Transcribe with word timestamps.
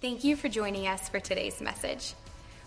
Thank 0.00 0.22
you 0.22 0.36
for 0.36 0.48
joining 0.48 0.86
us 0.86 1.08
for 1.08 1.18
today's 1.18 1.60
message. 1.60 2.14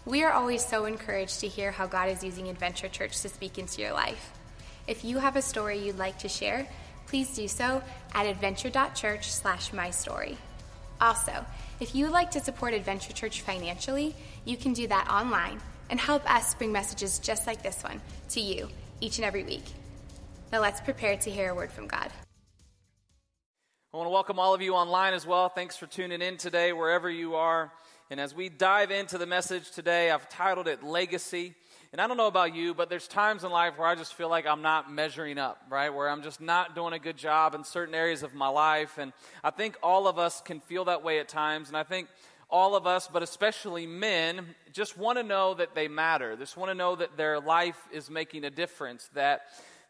We 0.03 0.21
are 0.25 0.33
always 0.33 0.65
so 0.65 0.83
encouraged 0.83 1.39
to 1.39 1.47
hear 1.47 1.71
how 1.71 1.87
God 1.87 2.09
is 2.09 2.25
using 2.25 2.49
Adventure 2.49 2.89
Church 2.89 3.21
to 3.21 3.29
speak 3.29 3.57
into 3.57 3.81
your 3.81 3.93
life. 3.93 4.33
If 4.85 5.05
you 5.05 5.17
have 5.17 5.37
a 5.37 5.41
story 5.41 5.77
you'd 5.77 5.97
like 5.97 6.19
to 6.19 6.27
share, 6.27 6.67
please 7.07 7.33
do 7.33 7.47
so 7.47 7.81
at 8.13 8.25
adventure.church 8.25 9.31
slash 9.31 9.71
my 9.71 9.91
story. 9.91 10.37
Also, 10.99 11.45
if 11.79 11.95
you 11.95 12.03
would 12.03 12.13
like 12.13 12.31
to 12.31 12.41
support 12.41 12.73
Adventure 12.73 13.13
Church 13.13 13.39
financially, 13.39 14.13
you 14.43 14.57
can 14.57 14.73
do 14.73 14.87
that 14.87 15.09
online 15.09 15.61
and 15.89 16.01
help 16.01 16.29
us 16.29 16.53
bring 16.55 16.73
messages 16.73 17.17
just 17.17 17.47
like 17.47 17.63
this 17.63 17.81
one 17.81 18.01
to 18.31 18.41
you 18.41 18.67
each 18.99 19.19
and 19.19 19.25
every 19.25 19.43
week. 19.43 19.63
Now 20.51 20.59
let's 20.59 20.81
prepare 20.81 21.15
to 21.15 21.31
hear 21.31 21.51
a 21.51 21.55
word 21.55 21.71
from 21.71 21.87
God. 21.87 22.11
I 23.93 23.97
want 23.97 24.07
to 24.07 24.11
welcome 24.11 24.39
all 24.39 24.53
of 24.53 24.61
you 24.61 24.73
online 24.73 25.13
as 25.13 25.27
well. 25.27 25.49
Thanks 25.49 25.75
for 25.75 25.85
tuning 25.85 26.21
in 26.21 26.37
today, 26.37 26.71
wherever 26.71 27.09
you 27.09 27.35
are. 27.35 27.73
And 28.09 28.21
as 28.21 28.33
we 28.33 28.47
dive 28.47 28.89
into 28.89 29.17
the 29.17 29.25
message 29.25 29.69
today, 29.71 30.11
I've 30.11 30.29
titled 30.29 30.69
it 30.69 30.81
Legacy. 30.81 31.55
And 31.91 31.99
I 31.99 32.07
don't 32.07 32.15
know 32.15 32.27
about 32.27 32.55
you, 32.55 32.73
but 32.73 32.89
there's 32.89 33.05
times 33.05 33.43
in 33.43 33.51
life 33.51 33.77
where 33.77 33.89
I 33.89 33.95
just 33.95 34.13
feel 34.13 34.29
like 34.29 34.47
I'm 34.47 34.61
not 34.61 34.89
measuring 34.89 35.37
up, 35.37 35.61
right? 35.69 35.89
Where 35.93 36.07
I'm 36.07 36.23
just 36.23 36.39
not 36.39 36.73
doing 36.73 36.93
a 36.93 36.99
good 36.99 37.17
job 37.17 37.53
in 37.53 37.65
certain 37.65 37.93
areas 37.93 38.23
of 38.23 38.33
my 38.33 38.47
life. 38.47 38.97
And 38.97 39.11
I 39.43 39.49
think 39.49 39.75
all 39.83 40.07
of 40.07 40.17
us 40.17 40.39
can 40.39 40.61
feel 40.61 40.85
that 40.85 41.03
way 41.03 41.19
at 41.19 41.27
times. 41.27 41.67
And 41.67 41.75
I 41.75 41.83
think 41.83 42.07
all 42.49 42.77
of 42.77 42.87
us, 42.87 43.09
but 43.11 43.23
especially 43.23 43.87
men, 43.87 44.55
just 44.71 44.97
want 44.97 45.17
to 45.17 45.23
know 45.23 45.53
that 45.55 45.75
they 45.75 45.89
matter. 45.89 46.37
Just 46.37 46.55
want 46.55 46.71
to 46.71 46.75
know 46.75 46.95
that 46.95 47.17
their 47.17 47.41
life 47.41 47.89
is 47.91 48.09
making 48.09 48.45
a 48.45 48.49
difference, 48.49 49.09
that 49.15 49.41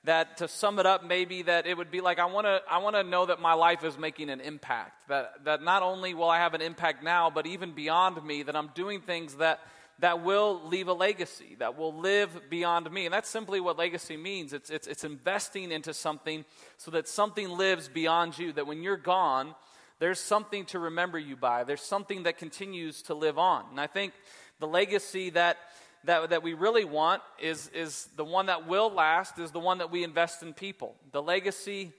that 0.03 0.37
to 0.37 0.47
sum 0.47 0.79
it 0.79 0.85
up 0.85 1.03
maybe 1.03 1.43
that 1.43 1.67
it 1.67 1.77
would 1.77 1.91
be 1.91 2.01
like 2.01 2.19
i 2.19 2.25
want 2.25 2.45
to 2.45 2.61
i 2.69 2.79
want 2.79 2.95
to 2.95 3.03
know 3.03 3.25
that 3.25 3.39
my 3.39 3.53
life 3.53 3.83
is 3.83 3.97
making 3.97 4.29
an 4.29 4.41
impact 4.41 5.07
that 5.07 5.33
that 5.43 5.61
not 5.61 5.83
only 5.83 6.13
will 6.13 6.29
i 6.29 6.39
have 6.39 6.53
an 6.53 6.61
impact 6.61 7.03
now 7.03 7.29
but 7.29 7.45
even 7.45 7.73
beyond 7.73 8.23
me 8.23 8.43
that 8.43 8.55
i'm 8.55 8.69
doing 8.73 9.01
things 9.01 9.35
that 9.35 9.59
that 10.01 10.23
will 10.23 10.61
leave 10.65 10.87
a 10.87 10.93
legacy 10.93 11.55
that 11.59 11.77
will 11.77 11.93
live 11.93 12.49
beyond 12.49 12.91
me. 12.91 13.05
And 13.05 13.13
that's 13.13 13.29
simply 13.29 13.59
what 13.59 13.77
legacy 13.77 14.17
means. 14.17 14.51
It's 14.51 14.69
it's, 14.69 14.87
it's 14.87 15.03
investing 15.03 15.71
into 15.71 15.93
something 15.93 16.43
so 16.77 16.91
that 16.91 17.07
something 17.07 17.49
lives 17.49 17.87
beyond 17.87 18.37
you 18.37 18.51
that 18.53 18.67
when 18.67 18.83
you're 18.83 18.97
gone 18.97 19.55
there's 19.99 20.19
something 20.19 20.65
to 20.65 20.79
remember 20.79 21.19
you 21.19 21.35
by. 21.35 21.63
There's 21.63 21.83
something 21.83 22.23
that 22.23 22.39
continues 22.39 23.03
to 23.03 23.13
live 23.13 23.37
on. 23.37 23.65
And 23.69 23.79
i 23.79 23.87
think 23.87 24.13
the 24.59 24.67
legacy 24.67 25.29
that 25.31 25.57
that, 26.05 26.29
that 26.31 26.43
we 26.43 26.53
really 26.53 26.85
want 26.85 27.21
is, 27.39 27.69
is 27.73 28.07
the 28.15 28.25
one 28.25 28.47
that 28.47 28.67
will 28.67 28.89
last, 28.89 29.39
is 29.39 29.51
the 29.51 29.59
one 29.59 29.77
that 29.79 29.91
we 29.91 30.03
invest 30.03 30.41
in 30.43 30.53
people. 30.53 30.95
The 31.11 31.21
legacy 31.21 31.91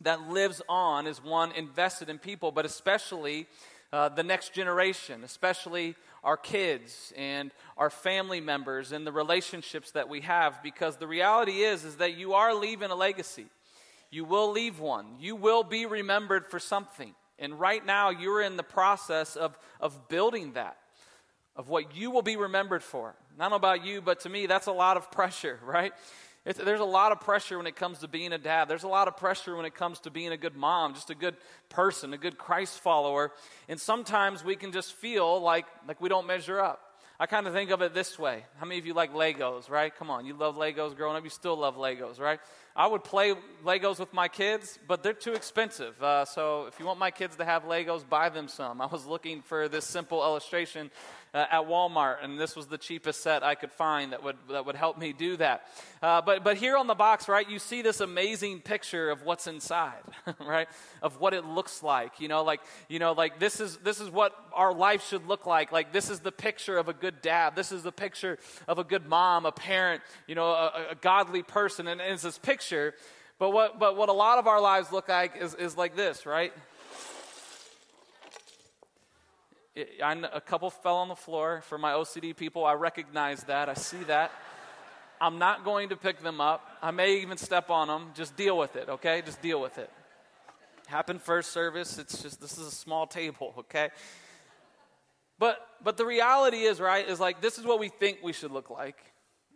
that 0.00 0.28
lives 0.28 0.62
on 0.68 1.06
is 1.06 1.22
one 1.22 1.52
invested 1.52 2.08
in 2.08 2.18
people, 2.18 2.52
but 2.52 2.64
especially 2.64 3.46
uh, 3.92 4.08
the 4.08 4.22
next 4.22 4.52
generation, 4.52 5.22
especially 5.24 5.94
our 6.24 6.36
kids 6.36 7.12
and 7.16 7.52
our 7.76 7.90
family 7.90 8.40
members 8.40 8.92
and 8.92 9.06
the 9.06 9.12
relationships 9.12 9.92
that 9.92 10.08
we 10.08 10.22
have. 10.22 10.62
Because 10.62 10.96
the 10.96 11.06
reality 11.06 11.62
is, 11.62 11.84
is 11.84 11.96
that 11.96 12.16
you 12.16 12.34
are 12.34 12.54
leaving 12.54 12.90
a 12.90 12.94
legacy. 12.94 13.46
You 14.10 14.24
will 14.24 14.50
leave 14.50 14.80
one. 14.80 15.06
You 15.20 15.36
will 15.36 15.62
be 15.62 15.86
remembered 15.86 16.46
for 16.46 16.58
something. 16.58 17.14
And 17.38 17.58
right 17.58 17.84
now, 17.84 18.10
you're 18.10 18.42
in 18.42 18.56
the 18.56 18.62
process 18.62 19.36
of, 19.36 19.58
of 19.80 20.08
building 20.08 20.52
that, 20.52 20.76
of 21.56 21.68
what 21.68 21.96
you 21.96 22.10
will 22.10 22.22
be 22.22 22.36
remembered 22.36 22.82
for. 22.82 23.14
I 23.38 23.42
don't 23.42 23.50
know 23.50 23.56
about 23.56 23.84
you, 23.84 24.00
but 24.00 24.20
to 24.20 24.28
me, 24.28 24.46
that's 24.46 24.66
a 24.66 24.72
lot 24.72 24.96
of 24.96 25.10
pressure, 25.10 25.58
right? 25.64 25.92
It's, 26.44 26.58
there's 26.58 26.80
a 26.80 26.84
lot 26.84 27.10
of 27.12 27.20
pressure 27.20 27.56
when 27.56 27.66
it 27.66 27.74
comes 27.76 28.00
to 28.00 28.08
being 28.08 28.32
a 28.32 28.38
dad. 28.38 28.68
There's 28.68 28.82
a 28.82 28.88
lot 28.88 29.08
of 29.08 29.16
pressure 29.16 29.56
when 29.56 29.64
it 29.64 29.74
comes 29.74 30.00
to 30.00 30.10
being 30.10 30.32
a 30.32 30.36
good 30.36 30.54
mom, 30.54 30.94
just 30.94 31.08
a 31.08 31.14
good 31.14 31.36
person, 31.70 32.12
a 32.12 32.18
good 32.18 32.36
Christ 32.36 32.80
follower. 32.80 33.32
And 33.68 33.80
sometimes 33.80 34.44
we 34.44 34.54
can 34.54 34.70
just 34.70 34.92
feel 34.92 35.40
like, 35.40 35.64
like 35.88 36.02
we 36.02 36.10
don't 36.10 36.26
measure 36.26 36.60
up. 36.60 36.80
I 37.18 37.26
kind 37.26 37.46
of 37.46 37.54
think 37.54 37.70
of 37.70 37.80
it 37.80 37.94
this 37.94 38.18
way. 38.18 38.44
How 38.56 38.66
many 38.66 38.78
of 38.80 38.86
you 38.86 38.92
like 38.92 39.14
Legos, 39.14 39.70
right? 39.70 39.94
Come 39.94 40.10
on, 40.10 40.26
you 40.26 40.34
love 40.34 40.56
Legos 40.56 40.96
growing 40.96 41.16
up. 41.16 41.22
You 41.22 41.30
still 41.30 41.56
love 41.56 41.76
Legos, 41.76 42.18
right? 42.18 42.40
I 42.74 42.88
would 42.88 43.04
play 43.04 43.34
Legos 43.64 44.00
with 44.00 44.12
my 44.12 44.26
kids, 44.26 44.80
but 44.88 45.04
they're 45.04 45.12
too 45.12 45.32
expensive. 45.32 46.02
Uh, 46.02 46.24
so 46.24 46.66
if 46.66 46.80
you 46.80 46.86
want 46.86 46.98
my 46.98 47.12
kids 47.12 47.36
to 47.36 47.44
have 47.44 47.62
Legos, 47.64 48.06
buy 48.06 48.30
them 48.30 48.48
some. 48.48 48.80
I 48.80 48.86
was 48.86 49.06
looking 49.06 49.42
for 49.42 49.68
this 49.68 49.84
simple 49.84 50.24
illustration 50.24 50.90
uh, 51.34 51.46
at 51.50 51.62
Walmart, 51.62 52.22
and 52.22 52.38
this 52.38 52.54
was 52.54 52.68
the 52.68 52.78
cheapest 52.78 53.20
set 53.20 53.42
I 53.42 53.56
could 53.56 53.72
find 53.72 54.12
that 54.12 54.22
would, 54.22 54.36
that 54.50 54.64
would 54.64 54.76
help 54.76 54.96
me 54.96 55.12
do 55.12 55.36
that. 55.38 55.66
Uh, 56.00 56.22
but, 56.22 56.44
but 56.44 56.56
here 56.56 56.76
on 56.76 56.86
the 56.86 56.94
box, 56.94 57.28
right, 57.28 57.48
you 57.48 57.58
see 57.58 57.82
this 57.82 58.00
amazing 58.00 58.60
picture 58.60 59.10
of 59.10 59.24
what's 59.24 59.48
inside, 59.48 60.02
right, 60.40 60.68
of 61.02 61.20
what 61.20 61.34
it 61.34 61.44
looks 61.44 61.82
like. 61.82 62.20
You 62.20 62.28
know, 62.28 62.44
like, 62.44 62.60
you 62.88 63.00
know, 63.00 63.12
like 63.12 63.40
this 63.40 63.58
is, 63.58 63.76
this 63.78 64.00
is 64.00 64.08
what 64.08 64.32
our 64.52 64.72
life 64.72 65.04
should 65.08 65.26
look 65.26 65.44
like. 65.44 65.72
Like 65.72 65.92
this 65.92 66.08
is 66.08 66.20
the 66.20 66.32
picture 66.32 66.78
of 66.78 66.88
a 66.88 66.92
good 66.94 67.20
dad. 67.20 67.56
This 67.56 67.72
is 67.72 67.82
the 67.82 67.92
picture 67.92 68.38
of 68.68 68.78
a 68.78 68.84
good 68.84 69.06
mom, 69.06 69.44
a 69.44 69.52
parent, 69.52 70.02
you 70.28 70.36
know, 70.36 70.46
a, 70.46 70.86
a 70.92 70.94
godly 70.94 71.42
person. 71.42 71.88
And, 71.88 72.00
and 72.00 72.14
it's 72.14 72.22
this 72.22 72.38
picture. 72.38 72.94
But 73.40 73.50
what, 73.50 73.80
but 73.80 73.96
what 73.96 74.08
a 74.08 74.12
lot 74.12 74.38
of 74.38 74.46
our 74.46 74.60
lives 74.60 74.92
look 74.92 75.08
like 75.08 75.36
is, 75.36 75.54
is 75.54 75.76
like 75.76 75.96
this, 75.96 76.26
right? 76.26 76.52
I, 79.76 80.12
a 80.32 80.40
couple 80.40 80.70
fell 80.70 80.96
on 80.96 81.08
the 81.08 81.16
floor 81.16 81.62
for 81.62 81.78
my 81.78 81.92
OCD 81.92 82.36
people. 82.36 82.64
I 82.64 82.74
recognize 82.74 83.42
that. 83.44 83.68
I 83.68 83.74
see 83.74 84.02
that. 84.04 84.30
I'm 85.20 85.38
not 85.38 85.64
going 85.64 85.88
to 85.88 85.96
pick 85.96 86.20
them 86.20 86.40
up. 86.40 86.66
I 86.82 86.90
may 86.90 87.18
even 87.18 87.38
step 87.38 87.70
on 87.70 87.88
them. 87.88 88.10
Just 88.14 88.36
deal 88.36 88.56
with 88.56 88.76
it, 88.76 88.88
okay? 88.88 89.22
Just 89.24 89.42
deal 89.42 89.60
with 89.60 89.78
it. 89.78 89.90
Happened 90.86 91.22
first 91.22 91.52
service. 91.52 91.98
It's 91.98 92.22
just, 92.22 92.40
this 92.40 92.58
is 92.58 92.66
a 92.66 92.70
small 92.70 93.06
table, 93.06 93.54
okay? 93.58 93.90
But, 95.38 95.66
but 95.82 95.96
the 95.96 96.06
reality 96.06 96.58
is, 96.58 96.80
right, 96.80 97.08
is 97.08 97.18
like 97.18 97.40
this 97.40 97.58
is 97.58 97.64
what 97.64 97.80
we 97.80 97.88
think 97.88 98.18
we 98.22 98.32
should 98.32 98.52
look 98.52 98.70
like. 98.70 98.98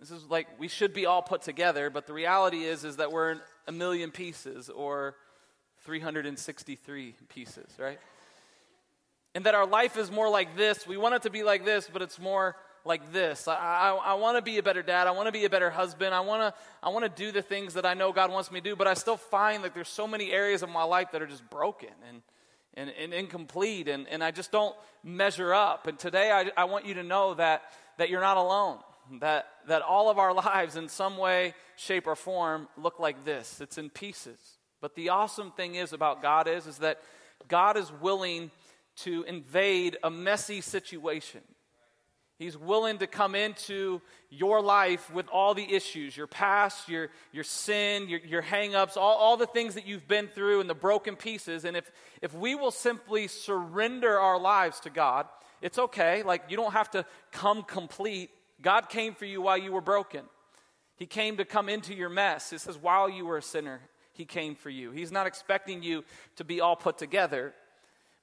This 0.00 0.10
is 0.10 0.24
like 0.24 0.46
we 0.58 0.68
should 0.68 0.92
be 0.92 1.06
all 1.06 1.22
put 1.22 1.42
together, 1.42 1.90
but 1.90 2.06
the 2.06 2.12
reality 2.12 2.64
is, 2.64 2.84
is 2.84 2.96
that 2.96 3.12
we're 3.12 3.32
in 3.32 3.40
a 3.66 3.72
million 3.72 4.10
pieces 4.10 4.68
or 4.68 5.16
363 5.84 7.14
pieces, 7.28 7.70
right? 7.78 7.98
And 9.38 9.46
that 9.46 9.54
our 9.54 9.68
life 9.68 9.96
is 9.96 10.10
more 10.10 10.28
like 10.28 10.56
this. 10.56 10.84
We 10.84 10.96
want 10.96 11.14
it 11.14 11.22
to 11.22 11.30
be 11.30 11.44
like 11.44 11.64
this, 11.64 11.88
but 11.92 12.02
it's 12.02 12.18
more 12.18 12.56
like 12.84 13.12
this. 13.12 13.46
I, 13.46 13.54
I, 13.54 13.90
I 13.90 14.14
want 14.14 14.36
to 14.36 14.42
be 14.42 14.58
a 14.58 14.64
better 14.64 14.82
dad. 14.82 15.06
I 15.06 15.12
want 15.12 15.26
to 15.26 15.32
be 15.32 15.44
a 15.44 15.48
better 15.48 15.70
husband. 15.70 16.12
I 16.12 16.18
want 16.18 16.42
to 16.42 16.60
I 16.82 16.88
want 16.88 17.04
to 17.04 17.08
do 17.08 17.30
the 17.30 17.40
things 17.40 17.74
that 17.74 17.86
I 17.86 17.94
know 17.94 18.12
God 18.12 18.32
wants 18.32 18.50
me 18.50 18.60
to 18.60 18.70
do, 18.70 18.74
but 18.74 18.88
I 18.88 18.94
still 18.94 19.16
find 19.16 19.62
that 19.62 19.74
there's 19.74 19.88
so 19.88 20.08
many 20.08 20.32
areas 20.32 20.64
of 20.64 20.70
my 20.70 20.82
life 20.82 21.12
that 21.12 21.22
are 21.22 21.26
just 21.28 21.48
broken 21.50 21.90
and, 22.08 22.22
and, 22.74 22.90
and 23.00 23.14
incomplete, 23.14 23.86
and, 23.86 24.08
and 24.08 24.24
I 24.24 24.32
just 24.32 24.50
don't 24.50 24.74
measure 25.04 25.54
up. 25.54 25.86
And 25.86 25.96
today 25.96 26.32
I, 26.32 26.50
I 26.60 26.64
want 26.64 26.84
you 26.84 26.94
to 26.94 27.04
know 27.04 27.34
that, 27.34 27.62
that 27.98 28.10
you're 28.10 28.20
not 28.20 28.38
alone, 28.38 28.78
that, 29.20 29.46
that 29.68 29.82
all 29.82 30.10
of 30.10 30.18
our 30.18 30.34
lives 30.46 30.74
in 30.74 30.88
some 30.88 31.16
way, 31.16 31.54
shape, 31.76 32.08
or 32.08 32.16
form 32.16 32.66
look 32.76 32.98
like 32.98 33.24
this. 33.24 33.60
It's 33.60 33.78
in 33.78 33.88
pieces. 33.88 34.58
But 34.80 34.96
the 34.96 35.10
awesome 35.10 35.52
thing 35.52 35.76
is 35.76 35.92
about 35.92 36.22
God 36.22 36.48
is, 36.48 36.66
is 36.66 36.78
that 36.78 37.00
God 37.46 37.76
is 37.76 37.92
willing 38.00 38.50
to 39.02 39.24
invade 39.24 39.96
a 40.02 40.10
messy 40.10 40.60
situation. 40.60 41.40
He's 42.38 42.56
willing 42.56 42.98
to 42.98 43.08
come 43.08 43.34
into 43.34 44.00
your 44.30 44.62
life 44.62 45.12
with 45.12 45.26
all 45.28 45.54
the 45.54 45.74
issues 45.74 46.16
your 46.16 46.28
past, 46.28 46.88
your, 46.88 47.08
your 47.32 47.42
sin, 47.42 48.08
your, 48.08 48.20
your 48.20 48.42
hang 48.42 48.76
ups, 48.76 48.96
all, 48.96 49.16
all 49.16 49.36
the 49.36 49.46
things 49.46 49.74
that 49.74 49.88
you've 49.88 50.06
been 50.06 50.28
through 50.28 50.60
and 50.60 50.70
the 50.70 50.74
broken 50.74 51.16
pieces. 51.16 51.64
And 51.64 51.76
if, 51.76 51.90
if 52.22 52.32
we 52.32 52.54
will 52.54 52.70
simply 52.70 53.26
surrender 53.26 54.20
our 54.20 54.38
lives 54.38 54.78
to 54.80 54.90
God, 54.90 55.26
it's 55.60 55.80
okay. 55.80 56.22
Like, 56.22 56.44
you 56.48 56.56
don't 56.56 56.74
have 56.74 56.90
to 56.92 57.04
come 57.32 57.64
complete. 57.64 58.30
God 58.62 58.88
came 58.88 59.14
for 59.14 59.24
you 59.24 59.42
while 59.42 59.58
you 59.58 59.72
were 59.72 59.80
broken, 59.80 60.22
He 60.94 61.06
came 61.06 61.38
to 61.38 61.44
come 61.44 61.68
into 61.68 61.92
your 61.92 62.08
mess. 62.08 62.52
It 62.52 62.60
says, 62.60 62.78
while 62.78 63.10
you 63.10 63.26
were 63.26 63.38
a 63.38 63.42
sinner, 63.42 63.80
He 64.12 64.24
came 64.24 64.54
for 64.54 64.70
you. 64.70 64.92
He's 64.92 65.10
not 65.10 65.26
expecting 65.26 65.82
you 65.82 66.04
to 66.36 66.44
be 66.44 66.60
all 66.60 66.76
put 66.76 66.98
together. 66.98 67.52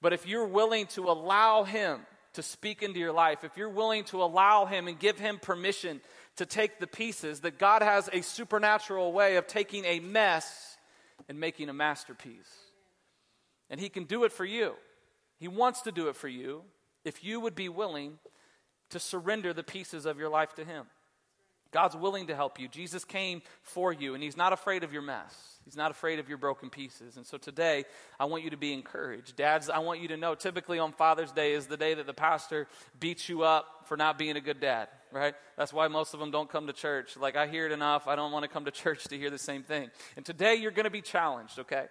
But 0.05 0.13
if 0.13 0.27
you're 0.27 0.45
willing 0.45 0.85
to 0.89 1.05
allow 1.05 1.63
Him 1.63 2.01
to 2.33 2.43
speak 2.43 2.83
into 2.83 3.00
your 3.00 3.12
life, 3.12 3.44
if 3.44 3.57
you're 3.57 3.68
willing 3.68 4.03
to 4.03 4.21
allow 4.21 4.68
Him 4.68 4.88
and 4.88 5.00
give 5.00 5.18
Him 5.18 5.39
permission 5.39 6.00
to 6.35 6.45
take 6.45 6.77
the 6.77 6.85
pieces, 6.85 7.39
that 7.39 7.57
God 7.57 7.81
has 7.81 8.07
a 8.13 8.21
supernatural 8.21 9.12
way 9.13 9.38
of 9.38 9.47
taking 9.47 9.83
a 9.83 10.00
mess 10.00 10.77
and 11.27 11.39
making 11.39 11.69
a 11.69 11.74
masterpiece. 11.74 12.53
And 13.71 13.80
He 13.80 13.89
can 13.89 14.03
do 14.03 14.25
it 14.25 14.31
for 14.31 14.45
you. 14.45 14.75
He 15.39 15.47
wants 15.47 15.81
to 15.81 15.91
do 15.91 16.07
it 16.09 16.15
for 16.15 16.27
you 16.27 16.62
if 17.03 17.24
you 17.24 17.39
would 17.39 17.56
be 17.56 17.68
willing 17.68 18.19
to 18.91 19.00
surrender 19.00 19.53
the 19.53 19.63
pieces 19.63 20.06
of 20.06 20.19
your 20.19 20.30
life 20.30 20.53
to 20.53 20.65
Him. 20.65 20.85
God's 21.71 21.95
willing 21.95 22.27
to 22.27 22.35
help 22.35 22.59
you. 22.59 22.68
Jesus 22.68 23.03
came 23.06 23.41
for 23.63 23.91
you, 23.91 24.13
and 24.13 24.21
He's 24.21 24.38
not 24.38 24.53
afraid 24.53 24.83
of 24.83 24.94
your 24.94 25.01
mess. 25.01 25.55
He's 25.65 25.75
not 25.75 25.89
afraid 25.89 26.19
of 26.19 26.29
your 26.29 26.38
broken 26.38 26.69
pieces. 26.69 27.17
And 27.17 27.25
so 27.25 27.39
today, 27.39 27.85
I 28.19 28.25
want 28.25 28.44
you 28.44 28.51
to 28.51 28.57
be 28.57 28.71
encouraged. 28.71 29.35
Dads, 29.35 29.67
I 29.67 29.79
want 29.79 30.00
you 30.00 30.07
to 30.09 30.17
know 30.17 30.35
typically 30.35 30.77
on 30.77 30.91
Father's 30.94 31.31
Day 31.31 31.53
is 31.53 31.65
the 31.65 31.75
day 31.75 31.95
that 31.95 32.06
the 32.06 32.13
pastor 32.13 32.67
beats 33.00 33.27
you 33.27 33.41
up 33.41 33.65
for 33.85 33.97
not 33.97 34.19
being 34.19 34.38
a 34.38 34.41
good 34.41 34.59
dad, 34.59 34.89
right? 35.12 35.33
That's 35.57 35.73
why 35.73 35.88
most 35.88 36.13
of 36.13 36.19
them 36.19 36.29
don't 36.29 36.50
come 36.50 36.67
to 36.67 36.73
church. 36.73 37.17
Like, 37.17 37.35
I 37.35 37.47
hear 37.47 37.65
it 37.65 37.71
enough. 37.71 38.07
I 38.07 38.15
don't 38.15 38.31
want 38.31 38.44
to 38.44 38.50
come 38.50 38.65
to 38.65 38.71
church 38.83 39.06
to 39.06 39.17
hear 39.17 39.31
the 39.31 39.39
same 39.39 39.63
thing. 39.63 39.89
And 40.15 40.23
today, 40.23 40.53
you're 40.53 40.71
going 40.71 40.85
to 40.85 40.91
be 40.91 41.01
challenged, 41.01 41.57
okay? 41.57 41.85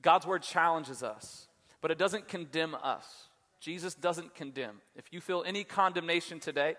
God's 0.00 0.26
word 0.26 0.42
challenges 0.42 1.02
us, 1.02 1.48
but 1.82 1.90
it 1.90 1.98
doesn't 1.98 2.28
condemn 2.28 2.74
us. 2.74 3.28
Jesus 3.60 3.94
doesn't 3.94 4.34
condemn. 4.34 4.76
If 4.94 5.12
you 5.12 5.20
feel 5.20 5.44
any 5.46 5.64
condemnation 5.64 6.40
today, 6.40 6.76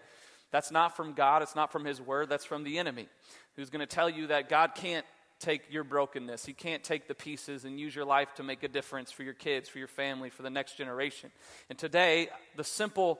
that's 0.51 0.71
not 0.71 0.95
from 0.95 1.13
God, 1.13 1.41
it's 1.41 1.55
not 1.55 1.71
from 1.71 1.85
His 1.85 2.01
Word, 2.01 2.29
that's 2.29 2.45
from 2.45 2.63
the 2.63 2.79
enemy 2.79 3.07
who's 3.55 3.69
going 3.69 3.85
to 3.85 3.95
tell 3.95 4.09
you 4.09 4.27
that 4.27 4.49
God 4.49 4.75
can't 4.75 5.05
take 5.39 5.61
your 5.69 5.83
brokenness. 5.83 6.45
He 6.45 6.53
can't 6.53 6.83
take 6.83 7.07
the 7.07 7.15
pieces 7.15 7.65
and 7.65 7.79
use 7.79 7.95
your 7.95 8.05
life 8.05 8.33
to 8.35 8.43
make 8.43 8.63
a 8.63 8.67
difference 8.67 9.11
for 9.11 9.23
your 9.23 9.33
kids, 9.33 9.69
for 9.69 9.79
your 9.79 9.87
family, 9.87 10.29
for 10.29 10.43
the 10.43 10.49
next 10.49 10.77
generation. 10.77 11.31
And 11.69 11.77
today, 11.77 12.29
the 12.55 12.63
simple 12.63 13.19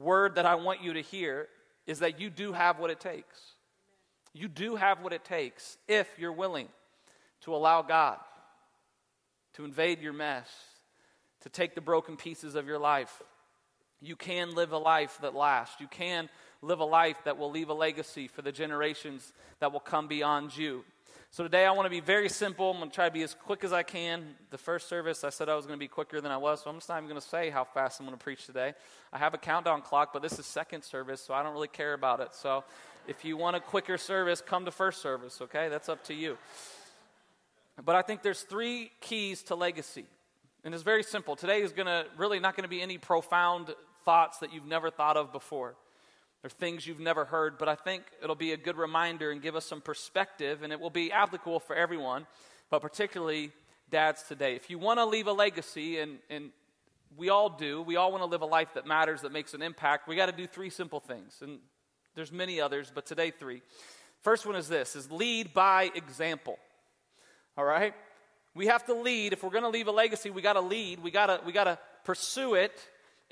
word 0.00 0.36
that 0.36 0.46
I 0.46 0.56
want 0.56 0.82
you 0.82 0.94
to 0.94 1.00
hear 1.00 1.48
is 1.86 2.00
that 2.00 2.20
you 2.20 2.30
do 2.30 2.52
have 2.52 2.78
what 2.78 2.90
it 2.90 3.00
takes. 3.00 3.40
You 4.32 4.48
do 4.48 4.76
have 4.76 5.02
what 5.02 5.12
it 5.12 5.24
takes 5.24 5.76
if 5.88 6.08
you're 6.18 6.32
willing 6.32 6.68
to 7.42 7.54
allow 7.54 7.82
God 7.82 8.18
to 9.54 9.64
invade 9.64 10.00
your 10.00 10.12
mess, 10.12 10.48
to 11.42 11.48
take 11.48 11.74
the 11.74 11.80
broken 11.80 12.16
pieces 12.16 12.54
of 12.54 12.66
your 12.66 12.78
life. 12.78 13.22
You 14.00 14.16
can 14.16 14.54
live 14.54 14.72
a 14.72 14.78
life 14.78 15.18
that 15.22 15.34
lasts. 15.34 15.80
You 15.80 15.86
can 15.86 16.28
live 16.62 16.80
a 16.80 16.84
life 16.84 17.16
that 17.24 17.36
will 17.36 17.50
leave 17.50 17.68
a 17.68 17.74
legacy 17.74 18.28
for 18.28 18.42
the 18.42 18.52
generations 18.52 19.32
that 19.60 19.72
will 19.72 19.80
come 19.80 20.08
beyond 20.08 20.56
you. 20.56 20.84
So 21.34 21.44
today 21.44 21.64
I 21.64 21.70
want 21.70 21.86
to 21.86 21.90
be 21.90 22.00
very 22.00 22.28
simple. 22.28 22.70
I'm 22.70 22.76
going 22.76 22.90
to 22.90 22.94
try 22.94 23.08
to 23.08 23.10
be 23.10 23.22
as 23.22 23.32
quick 23.32 23.64
as 23.64 23.72
I 23.72 23.82
can. 23.82 24.34
The 24.50 24.58
first 24.58 24.86
service 24.86 25.24
I 25.24 25.30
said 25.30 25.48
I 25.48 25.54
was 25.54 25.64
going 25.64 25.78
to 25.78 25.82
be 25.82 25.88
quicker 25.88 26.20
than 26.20 26.30
I 26.30 26.36
was, 26.36 26.62
so 26.62 26.68
I'm 26.68 26.76
just 26.76 26.90
not 26.90 26.98
even 26.98 27.08
going 27.08 27.22
to 27.22 27.26
say 27.26 27.48
how 27.48 27.64
fast 27.64 27.98
I'm 27.98 28.04
going 28.04 28.18
to 28.18 28.22
preach 28.22 28.44
today. 28.44 28.74
I 29.14 29.18
have 29.18 29.32
a 29.32 29.38
countdown 29.38 29.80
clock, 29.80 30.10
but 30.12 30.20
this 30.20 30.38
is 30.38 30.44
second 30.44 30.84
service, 30.84 31.22
so 31.22 31.32
I 31.32 31.42
don't 31.42 31.54
really 31.54 31.68
care 31.68 31.94
about 31.94 32.20
it. 32.20 32.34
So 32.34 32.64
if 33.08 33.24
you 33.24 33.38
want 33.38 33.56
a 33.56 33.60
quicker 33.60 33.96
service, 33.96 34.42
come 34.42 34.66
to 34.66 34.70
first 34.70 35.00
service, 35.00 35.40
okay? 35.40 35.70
That's 35.70 35.88
up 35.88 36.04
to 36.04 36.14
you. 36.14 36.36
But 37.82 37.96
I 37.96 38.02
think 38.02 38.20
there's 38.20 38.42
three 38.42 38.90
keys 39.00 39.42
to 39.44 39.54
legacy. 39.54 40.04
And 40.64 40.74
it's 40.74 40.82
very 40.82 41.02
simple. 41.02 41.34
Today 41.34 41.62
is 41.62 41.72
going 41.72 41.86
to 41.86 42.04
really 42.18 42.40
not 42.40 42.56
going 42.56 42.64
to 42.64 42.68
be 42.68 42.82
any 42.82 42.98
profound 42.98 43.74
thoughts 44.04 44.40
that 44.40 44.52
you've 44.52 44.66
never 44.66 44.90
thought 44.90 45.16
of 45.16 45.32
before 45.32 45.76
or 46.44 46.50
things 46.50 46.86
you've 46.86 47.00
never 47.00 47.24
heard, 47.24 47.56
but 47.58 47.68
I 47.68 47.74
think 47.74 48.02
it'll 48.22 48.34
be 48.34 48.52
a 48.52 48.56
good 48.56 48.76
reminder 48.76 49.30
and 49.30 49.40
give 49.40 49.54
us 49.54 49.64
some 49.64 49.80
perspective, 49.80 50.62
and 50.62 50.72
it 50.72 50.80
will 50.80 50.90
be 50.90 51.12
applicable 51.12 51.60
for 51.60 51.76
everyone, 51.76 52.26
but 52.70 52.80
particularly 52.80 53.52
dads 53.90 54.22
today. 54.24 54.56
If 54.56 54.68
you 54.68 54.78
want 54.78 54.98
to 54.98 55.06
leave 55.06 55.28
a 55.28 55.32
legacy, 55.32 56.00
and, 56.00 56.18
and 56.28 56.50
we 57.16 57.28
all 57.28 57.48
do, 57.48 57.82
we 57.82 57.96
all 57.96 58.10
want 58.10 58.22
to 58.22 58.26
live 58.26 58.42
a 58.42 58.46
life 58.46 58.74
that 58.74 58.86
matters, 58.86 59.20
that 59.20 59.32
makes 59.32 59.54
an 59.54 59.62
impact, 59.62 60.08
we 60.08 60.16
got 60.16 60.26
to 60.26 60.32
do 60.32 60.46
three 60.46 60.70
simple 60.70 60.98
things. 60.98 61.38
And 61.42 61.58
there's 62.14 62.32
many 62.32 62.60
others, 62.60 62.90
but 62.92 63.06
today 63.06 63.30
three. 63.30 63.62
First 64.20 64.46
one 64.46 64.56
is 64.56 64.68
this 64.68 64.96
is 64.96 65.10
lead 65.10 65.54
by 65.54 65.90
example. 65.94 66.58
All 67.56 67.64
right? 67.64 67.94
We 68.54 68.66
have 68.66 68.84
to 68.86 68.94
lead. 68.94 69.32
If 69.32 69.42
we're 69.42 69.50
going 69.50 69.64
to 69.64 69.70
leave 69.70 69.88
a 69.88 69.92
legacy, 69.92 70.30
we 70.30 70.42
got 70.42 70.54
to 70.54 70.60
lead. 70.60 71.00
We 71.00 71.10
got 71.10 71.26
to 71.26 71.40
we 71.46 71.52
got 71.52 71.64
to 71.64 71.78
pursue 72.04 72.54
it 72.54 72.72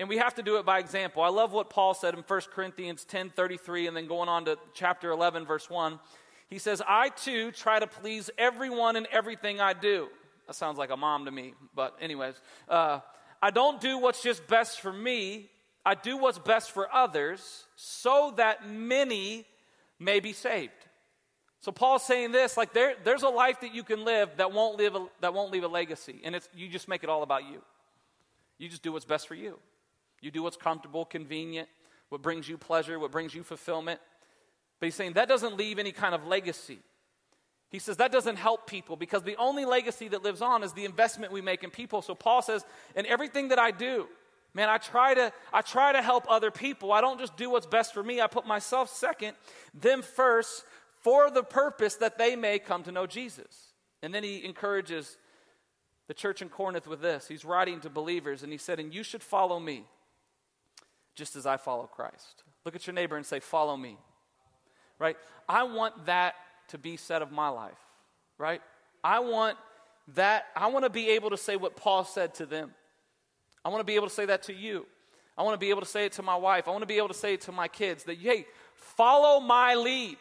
and 0.01 0.09
we 0.09 0.17
have 0.17 0.35
to 0.37 0.43
do 0.43 0.57
it 0.57 0.65
by 0.65 0.79
example. 0.79 1.23
I 1.23 1.29
love 1.29 1.53
what 1.53 1.69
Paul 1.69 1.93
said 1.93 2.15
in 2.15 2.21
1 2.21 2.41
Corinthians 2.55 3.05
10 3.05 3.31
33, 3.31 3.87
and 3.87 3.95
then 3.95 4.07
going 4.07 4.31
on 4.31 4.47
to 4.47 4.57
chapter 4.73 5.11
11, 5.11 5.45
verse 5.45 5.69
1. 5.69 6.01
He 6.49 6.59
says, 6.59 6.83
I 6.89 7.11
too 7.11 7.53
try 7.53 7.79
to 7.79 7.87
please 7.87 8.31
everyone 8.39 8.97
in 8.97 9.07
everything 9.13 9.61
I 9.61 9.75
do. 9.75 10.09
That 10.47 10.55
sounds 10.55 10.79
like 10.79 10.91
a 10.91 10.97
mom 10.97 11.27
to 11.27 11.31
me, 11.31 11.53
but, 11.77 11.97
anyways. 12.01 12.35
Uh, 12.67 13.01
I 13.43 13.51
don't 13.51 13.79
do 13.79 13.99
what's 13.99 14.23
just 14.23 14.47
best 14.49 14.81
for 14.81 14.93
me, 14.93 15.51
I 15.85 15.95
do 15.95 16.17
what's 16.17 16.39
best 16.39 16.73
for 16.73 16.93
others 16.93 17.67
so 17.77 18.33
that 18.39 18.67
many 18.67 19.47
may 19.99 20.21
be 20.21 20.33
saved. 20.33 20.73
So 21.61 21.73
Paul's 21.73 22.07
saying 22.07 22.33
this, 22.33 22.57
like 22.57 22.73
there, 22.73 22.95
there's 23.05 23.23
a 23.23 23.29
life 23.29 23.61
that 23.61 23.75
you 23.75 23.83
can 23.83 24.07
live 24.07 24.31
that 24.39 24.51
won't 24.51 24.79
live 24.79 24.95
a, 24.97 25.07
that 25.21 25.35
won't 25.35 25.53
leave 25.53 25.65
a 25.65 25.69
legacy, 25.69 26.23
and 26.25 26.35
it's 26.35 26.49
you 26.55 26.69
just 26.69 26.89
make 26.89 27.05
it 27.05 27.11
all 27.11 27.23
about 27.23 27.45
you. 27.45 27.61
You 28.57 28.71
just 28.71 28.83
do 28.83 28.93
what's 28.93 29.05
best 29.05 29.29
for 29.29 29.35
you. 29.35 29.59
You 30.21 30.31
do 30.31 30.43
what's 30.43 30.57
comfortable, 30.57 31.05
convenient, 31.05 31.69
what 32.09 32.23
brings 32.23 32.49
you 32.49 32.59
pleasure, 32.59 32.99
what 32.99 33.11
brings 33.11 33.35
you 33.35 33.43
fulfillment. 33.43 34.01
But 34.79 34.87
he's 34.87 34.95
saying 34.95 35.15
that 35.15 35.29
doesn't 35.29 35.57
leave 35.57 35.79
any 35.79 35.93
kind 35.93 36.15
of 36.15 36.27
legacy. 36.27 36.79
He 37.71 37.79
says 37.79 37.99
that 37.99 38.11
doesn't 38.11 38.37
help 38.37 38.67
people 38.67 38.97
because 38.97 39.23
the 39.23 39.37
only 39.37 39.65
legacy 39.65 40.09
that 40.09 40.23
lives 40.23 40.43
on 40.43 40.65
is 40.65 40.73
the 40.73 40.85
investment 40.85 41.33
we 41.33 41.41
make 41.41 41.63
in 41.63 41.71
people. 41.71 42.03
So 42.03 42.15
Paul 42.15 42.43
says, 42.43 42.65
in 42.97 43.07
everything 43.07 43.49
that 43.49 43.61
I 43.61 43.71
do, 43.71 44.09
man, 44.55 44.69
I 44.69 44.79
try 44.79 45.15
to 45.15 45.33
I 45.53 45.63
try 45.63 45.93
to 45.93 46.03
help 46.03 46.25
other 46.29 46.51
people. 46.51 46.93
I 46.93 47.01
don't 47.01 47.21
just 47.21 47.37
do 47.37 47.49
what's 47.49 47.67
best 47.67 47.95
for 47.95 48.03
me. 48.03 48.21
I 48.21 48.27
put 48.27 48.47
myself 48.47 48.91
second, 48.91 49.37
them 49.73 50.03
first, 50.03 50.65
for 51.03 51.31
the 51.31 51.45
purpose 51.45 51.95
that 51.97 52.19
they 52.19 52.35
may 52.35 52.59
come 52.59 52.83
to 52.83 52.93
know 52.93 53.07
Jesus. 53.07 53.73
And 54.03 54.13
then 54.13 54.25
he 54.25 54.45
encourages 54.45 55.17
the 56.09 56.15
church 56.15 56.43
in 56.43 56.49
Corinth 56.49 56.89
with 56.89 57.01
this. 57.01 57.29
He's 57.29 57.45
writing 57.45 57.81
to 57.83 57.91
believers 57.91 58.43
and 58.43 58.51
he 58.51 58.59
said, 58.59 58.81
"And 58.81 58.93
you 58.93 59.05
should 59.05 59.23
follow 59.23 59.61
me." 59.61 59.87
Just 61.21 61.37
as 61.37 61.45
I 61.45 61.59
follow 61.59 61.85
Christ. 61.85 62.45
Look 62.65 62.75
at 62.75 62.87
your 62.87 62.95
neighbor 62.95 63.15
and 63.15 63.27
say, 63.27 63.41
Follow 63.41 63.77
me. 63.77 63.99
Right? 64.99 65.19
I 65.47 65.65
want 65.65 66.07
that 66.07 66.35
to 66.69 66.79
be 66.79 66.97
said 66.97 67.21
of 67.21 67.31
my 67.31 67.51
life. 67.51 67.79
Right? 68.39 68.63
I 69.05 69.19
want 69.21 69.59
that, 70.15 70.47
I 70.57 70.69
want 70.69 70.87
to 70.87 70.91
be 70.91 71.11
able 71.11 71.29
to 71.29 71.37
say 71.37 71.57
what 71.57 71.77
Paul 71.77 72.05
said 72.05 72.35
to 72.37 72.47
them. 72.47 72.71
I 73.63 73.69
want 73.69 73.81
to 73.81 73.85
be 73.85 73.97
able 73.97 74.09
to 74.09 74.15
say 74.15 74.25
that 74.27 74.45
to 74.45 74.55
you. 74.55 74.87
I 75.37 75.43
want 75.43 75.53
to 75.55 75.59
be 75.59 75.69
able 75.69 75.83
to 75.83 75.87
say 75.87 76.07
it 76.07 76.13
to 76.13 76.23
my 76.23 76.37
wife. 76.37 76.67
I 76.67 76.71
want 76.71 76.83
to 76.83 76.87
be 76.87 76.97
able 76.97 77.09
to 77.09 77.15
say 77.15 77.35
it 77.35 77.43
to 77.43 77.53
my 77.53 77.69
kids 77.69 78.05
that, 78.05 78.17
hey, 78.17 78.47
follow 78.75 79.41
my 79.41 79.75
lead. 79.75 80.17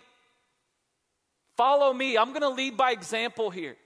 Follow 1.55 1.93
me. 1.93 2.17
I'm 2.17 2.29
going 2.29 2.41
to 2.41 2.49
lead 2.49 2.75
by 2.75 2.91
example 2.91 3.49
here. 3.49 3.77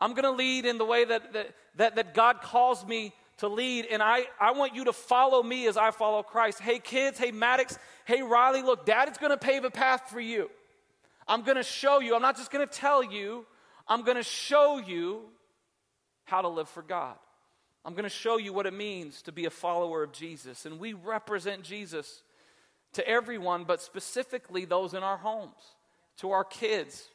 I'm 0.00 0.12
going 0.12 0.24
to 0.24 0.30
lead 0.30 0.64
in 0.64 0.78
the 0.78 0.84
way 0.86 1.04
that, 1.04 1.34
that, 1.34 1.54
that, 1.76 1.96
that 1.96 2.14
God 2.14 2.40
calls 2.40 2.86
me 2.86 3.12
to 3.38 3.48
lead, 3.48 3.86
and 3.86 4.02
I, 4.02 4.24
I 4.40 4.52
want 4.52 4.74
you 4.74 4.84
to 4.84 4.92
follow 4.92 5.42
me 5.42 5.66
as 5.68 5.76
I 5.76 5.90
follow 5.92 6.22
Christ. 6.22 6.60
Hey, 6.60 6.78
kids, 6.78 7.18
hey, 7.18 7.30
Maddox, 7.30 7.78
hey, 8.04 8.22
Riley, 8.22 8.62
look, 8.62 8.84
Dad 8.84 9.08
is 9.08 9.16
going 9.16 9.30
to 9.30 9.38
pave 9.38 9.64
a 9.64 9.70
path 9.70 10.10
for 10.10 10.20
you. 10.20 10.50
I'm 11.26 11.42
going 11.42 11.56
to 11.56 11.62
show 11.62 12.00
you. 12.00 12.16
I'm 12.16 12.22
not 12.22 12.36
just 12.36 12.50
going 12.50 12.66
to 12.66 12.72
tell 12.72 13.02
you, 13.02 13.46
I'm 13.86 14.02
going 14.02 14.16
to 14.16 14.22
show 14.22 14.78
you 14.78 15.22
how 16.24 16.42
to 16.42 16.48
live 16.48 16.68
for 16.68 16.82
God. 16.82 17.16
I'm 17.84 17.92
going 17.94 18.04
to 18.04 18.10
show 18.10 18.38
you 18.38 18.52
what 18.52 18.66
it 18.66 18.74
means 18.74 19.22
to 19.22 19.32
be 19.32 19.44
a 19.44 19.50
follower 19.50 20.02
of 20.02 20.12
Jesus. 20.12 20.66
And 20.66 20.80
we 20.80 20.92
represent 20.92 21.62
Jesus 21.62 22.22
to 22.94 23.06
everyone, 23.08 23.64
but 23.64 23.80
specifically 23.80 24.64
those 24.64 24.94
in 24.94 25.02
our 25.02 25.16
homes, 25.16 25.76
to 26.18 26.32
our 26.32 26.44
kids. 26.44 27.08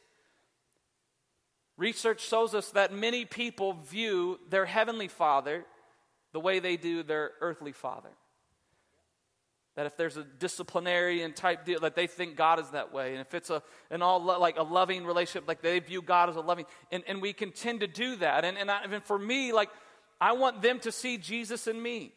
Research 1.76 2.26
shows 2.26 2.54
us 2.54 2.70
that 2.70 2.92
many 2.92 3.24
people 3.24 3.74
view 3.74 4.40
their 4.48 4.64
heavenly 4.64 5.08
Father 5.08 5.64
the 6.34 6.40
way 6.40 6.58
they 6.58 6.76
do 6.76 7.02
their 7.02 7.30
earthly 7.40 7.72
father. 7.72 8.10
That 9.76 9.86
if 9.86 9.96
there's 9.96 10.16
a 10.16 10.24
disciplinarian 10.24 11.32
type 11.32 11.64
deal, 11.64 11.80
that 11.80 11.96
they 11.96 12.06
think 12.06 12.36
God 12.36 12.60
is 12.60 12.70
that 12.70 12.92
way. 12.92 13.12
And 13.12 13.20
if 13.20 13.34
it's 13.34 13.50
a, 13.50 13.62
an 13.90 14.02
all 14.02 14.22
lo- 14.22 14.38
like 14.38 14.58
a 14.58 14.62
loving 14.62 15.06
relationship, 15.06 15.48
like 15.48 15.62
they 15.62 15.78
view 15.78 16.02
God 16.02 16.28
as 16.28 16.36
a 16.36 16.40
loving, 16.40 16.66
and, 16.92 17.02
and 17.06 17.22
we 17.22 17.32
can 17.32 17.52
tend 17.52 17.80
to 17.80 17.86
do 17.86 18.16
that. 18.16 18.44
And, 18.44 18.58
and, 18.58 18.70
I, 18.70 18.82
and 18.82 19.02
for 19.02 19.18
me, 19.18 19.52
like, 19.52 19.70
I 20.20 20.32
want 20.32 20.60
them 20.60 20.80
to 20.80 20.92
see 20.92 21.18
Jesus 21.18 21.66
in 21.66 21.80
me. 21.80 22.12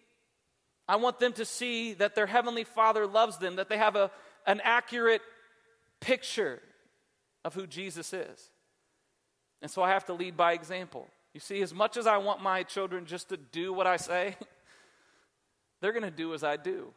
I 0.87 0.95
want 0.95 1.19
them 1.19 1.33
to 1.33 1.45
see 1.45 1.93
that 1.93 2.15
their 2.15 2.27
heavenly 2.27 2.63
Father 2.63 3.05
loves 3.05 3.37
them, 3.37 3.57
that 3.57 3.69
they 3.69 3.77
have 3.77 3.95
a, 3.95 4.09
an 4.45 4.61
accurate 4.63 5.21
picture 5.99 6.61
of 7.45 7.53
who 7.53 7.67
Jesus 7.67 8.13
is. 8.13 8.49
And 9.61 9.69
so 9.69 9.83
I 9.83 9.89
have 9.89 10.05
to 10.05 10.13
lead 10.13 10.37
by 10.37 10.53
example. 10.53 11.07
You 11.37 11.41
see, 11.41 11.61
as 11.61 11.71
much 11.71 11.97
as 11.97 12.07
I 12.07 12.17
want 12.17 12.41
my 12.41 12.63
children 12.63 13.05
just 13.05 13.29
to 13.29 13.37
do 13.37 13.71
what 13.71 13.85
I 13.85 13.97
say, 13.97 14.35
they're 15.81 15.91
going 15.91 16.01
to 16.01 16.09
do 16.09 16.33
as 16.33 16.43
I 16.43 16.57
do. 16.57 16.91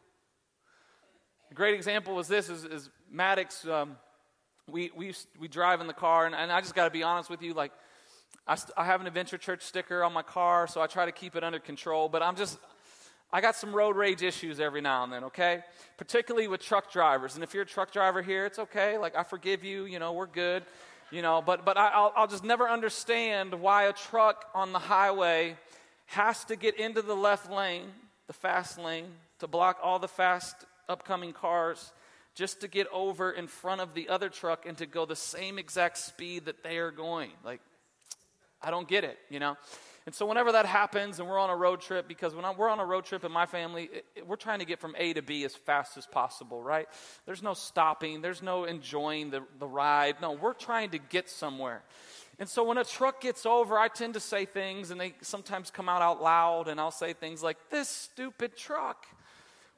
A 1.50 1.54
great 1.54 1.75
example 1.75 2.18
is 2.20 2.26
this 2.26 2.49
is, 2.49 2.64
is 2.64 2.88
Maddox. 3.12 3.66
Um, 3.66 3.99
we, 4.66 4.92
we, 4.97 5.12
we 5.38 5.47
drive 5.47 5.82
in 5.82 5.87
the 5.87 5.92
car, 5.92 6.25
and, 6.25 6.35
and 6.35 6.50
I 6.50 6.62
just 6.62 6.75
got 6.75 6.85
to 6.87 6.90
be 6.90 7.02
honest 7.02 7.28
with 7.28 7.42
you. 7.42 7.52
Like, 7.52 7.73
I, 8.47 8.54
st- 8.54 8.73
I 8.78 8.87
have 8.87 9.02
an 9.02 9.06
Adventure 9.06 9.37
Church 9.37 9.61
sticker 9.61 10.02
on 10.02 10.14
my 10.14 10.23
car, 10.23 10.66
so 10.66 10.80
I 10.80 10.87
try 10.87 11.04
to 11.04 11.12
keep 11.12 11.37
it 11.37 11.44
under 11.44 11.59
control. 11.59 12.09
But 12.09 12.23
I'm 12.23 12.35
just, 12.35 12.59
I 13.30 13.42
got 13.42 13.56
some 13.56 13.75
road 13.75 13.94
rage 13.94 14.23
issues 14.23 14.59
every 14.59 14.80
now 14.80 15.04
and 15.04 15.12
then, 15.12 15.25
okay? 15.25 15.61
Particularly 15.99 16.49
with 16.49 16.62
truck 16.62 16.90
drivers. 16.90 17.35
And 17.35 17.44
if 17.44 17.52
you're 17.52 17.64
a 17.64 17.66
truck 17.66 17.92
driver 17.92 18.23
here, 18.23 18.47
it's 18.47 18.59
okay. 18.59 18.97
Like, 18.97 19.14
I 19.16 19.23
forgive 19.23 19.64
you. 19.64 19.85
You 19.85 19.99
know, 19.99 20.14
we're 20.14 20.25
good 20.25 20.62
you 21.11 21.23
know, 21.23 21.43
but, 21.43 21.64
but 21.64 21.76
I, 21.76 22.00
will 22.00 22.12
I'll 22.17 22.26
just 22.26 22.45
never 22.45 22.69
understand 22.69 23.55
why 23.55 23.85
a 23.85 23.93
truck 23.93 24.47
on 24.55 24.73
the 24.73 24.79
highway 24.79 25.57
has 26.07 26.45
to 26.45 26.57
get 26.57 26.79
into 26.79 27.02
the 27.02 27.14
left 27.14 27.50
lane, 27.50 27.87
the 28.26 28.33
fast 28.33 28.79
lane, 28.79 29.07
to 29.38 29.47
block 29.47 29.79
all 29.83 29.99
the 29.99 30.09
fast 30.09 30.55
upcoming 30.88 31.33
cars 31.33 31.93
just 32.35 32.61
to 32.61 32.69
get 32.69 32.87
over 32.93 33.31
in 33.31 33.47
front 33.47 33.81
of 33.81 33.95
the 33.95 34.09
other 34.09 34.29
truck 34.29 34.67
and 34.67 34.79
to 34.79 34.87
go 34.87 35.05
the 35.05 35.17
same 35.17 35.59
exact 35.59 35.99
speed 35.99 36.47
that 36.47 36.62
they 36.62 36.79
are 36.79 36.90
going. 36.90 37.31
Like, 37.45 37.61
I 38.62 38.71
don't 38.71 38.88
get 38.88 39.05
it, 39.05 39.19
you 39.29 39.40
know? 39.40 39.57
And 40.11 40.14
so, 40.17 40.26
whenever 40.26 40.50
that 40.50 40.67
happens 40.67 41.21
and 41.21 41.29
we're 41.29 41.38
on 41.38 41.50
a 41.50 41.57
road 41.57 41.83
trip, 41.83 42.09
because 42.09 42.35
when 42.35 42.45
I'm, 42.45 42.57
we're 42.57 42.69
on 42.69 42.81
a 42.81 42.85
road 42.85 43.05
trip 43.05 43.25
in 43.25 43.31
my 43.31 43.47
family, 43.47 43.85
it, 43.93 44.05
it, 44.17 44.26
we're 44.26 44.35
trying 44.35 44.59
to 44.59 44.64
get 44.64 44.81
from 44.81 44.97
A 44.99 45.12
to 45.12 45.23
B 45.23 45.45
as 45.45 45.55
fast 45.55 45.97
as 45.97 46.05
possible, 46.05 46.61
right? 46.61 46.88
There's 47.26 47.45
no 47.45 47.55
stopping, 47.55 48.21
there's 48.21 48.43
no 48.43 48.64
enjoying 48.64 49.31
the, 49.31 49.45
the 49.61 49.69
ride. 49.69 50.17
No, 50.21 50.33
we're 50.33 50.52
trying 50.52 50.90
to 50.90 50.99
get 50.99 51.31
somewhere. 51.31 51.85
And 52.40 52.49
so 52.49 52.64
when 52.64 52.76
a 52.76 52.83
truck 52.83 53.21
gets 53.21 53.47
over, 53.47 53.79
I 53.79 53.87
tend 53.87 54.14
to 54.14 54.21
say 54.21 54.47
things, 54.47 54.90
and 54.90 55.00
they 55.00 55.14
sometimes 55.21 55.71
come 55.71 55.88
out 55.88 56.02
out 56.02 56.21
loud, 56.21 56.67
and 56.67 56.81
I'll 56.81 56.90
say 56.90 57.12
things 57.12 57.40
like, 57.40 57.57
This 57.71 57.88
stupid 57.88 58.57
truck. 58.57 59.07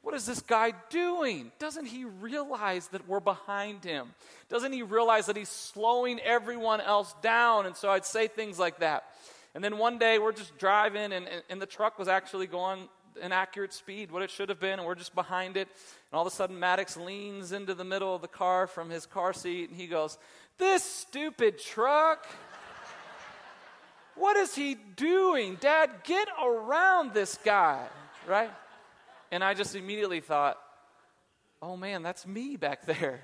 What 0.01 0.15
is 0.15 0.25
this 0.25 0.41
guy 0.41 0.73
doing? 0.89 1.53
Doesn't 1.59 1.85
he 1.85 2.07
realize 2.07 2.89
that 2.89 3.07
we're 3.07 3.21
behind 3.21 3.85
him? 3.85 4.15
Doesn't 4.49 4.73
he 4.73 4.83
realize 4.83 5.27
that 5.27 5.37
he's 5.37 5.51
slowing 5.51 6.21
everyone 6.21 6.81
else 6.81 7.15
down? 7.23 7.67
And 7.67 7.77
so 7.77 7.91
I'd 7.91 8.07
say 8.07 8.29
things 8.29 8.59
like 8.59 8.79
that. 8.79 9.05
And 9.55 9.63
then 9.63 9.79
one 9.79 9.99
day 9.99 10.19
we're 10.19 10.33
just 10.33 10.57
driving, 10.59 11.13
and, 11.13 11.29
and, 11.49 11.61
the 11.61 11.67
truck 11.67 11.99
was 11.99 12.09
actually 12.09 12.47
going 12.47 12.89
an 13.21 13.33
accurate 13.33 13.75
speed, 13.75 14.11
what 14.11 14.23
it 14.23 14.31
should 14.31 14.49
have 14.49 14.59
been, 14.59 14.79
and 14.79 14.87
we're 14.87 14.95
just 14.95 15.15
behind 15.15 15.59
it. 15.59 15.69
And 15.69 16.17
all 16.17 16.27
of 16.27 16.33
a 16.33 16.35
sudden, 16.35 16.59
Maddox 16.59 16.97
leans 16.97 17.53
into 17.53 17.75
the 17.75 17.85
middle 17.85 18.15
of 18.15 18.23
the 18.23 18.29
car 18.29 18.67
from 18.67 18.89
his 18.89 19.05
car 19.05 19.35
seat, 19.35 19.69
and 19.69 19.79
he 19.79 19.87
goes, 19.87 20.17
This 20.59 20.83
stupid 20.83 21.59
truck. 21.59 22.27
What 24.15 24.37
is 24.37 24.55
he 24.55 24.77
doing? 24.97 25.57
Dad, 25.61 25.91
get 26.05 26.29
around 26.43 27.15
this 27.15 27.39
guy, 27.45 27.87
right? 28.27 28.51
And 29.31 29.43
I 29.43 29.55
just 29.55 29.75
immediately 29.75 30.21
thought, 30.21 30.59
oh 31.63 31.77
man, 31.77 32.03
that's 32.03 32.27
me 32.27 32.57
back 32.57 32.85
there. 32.85 33.23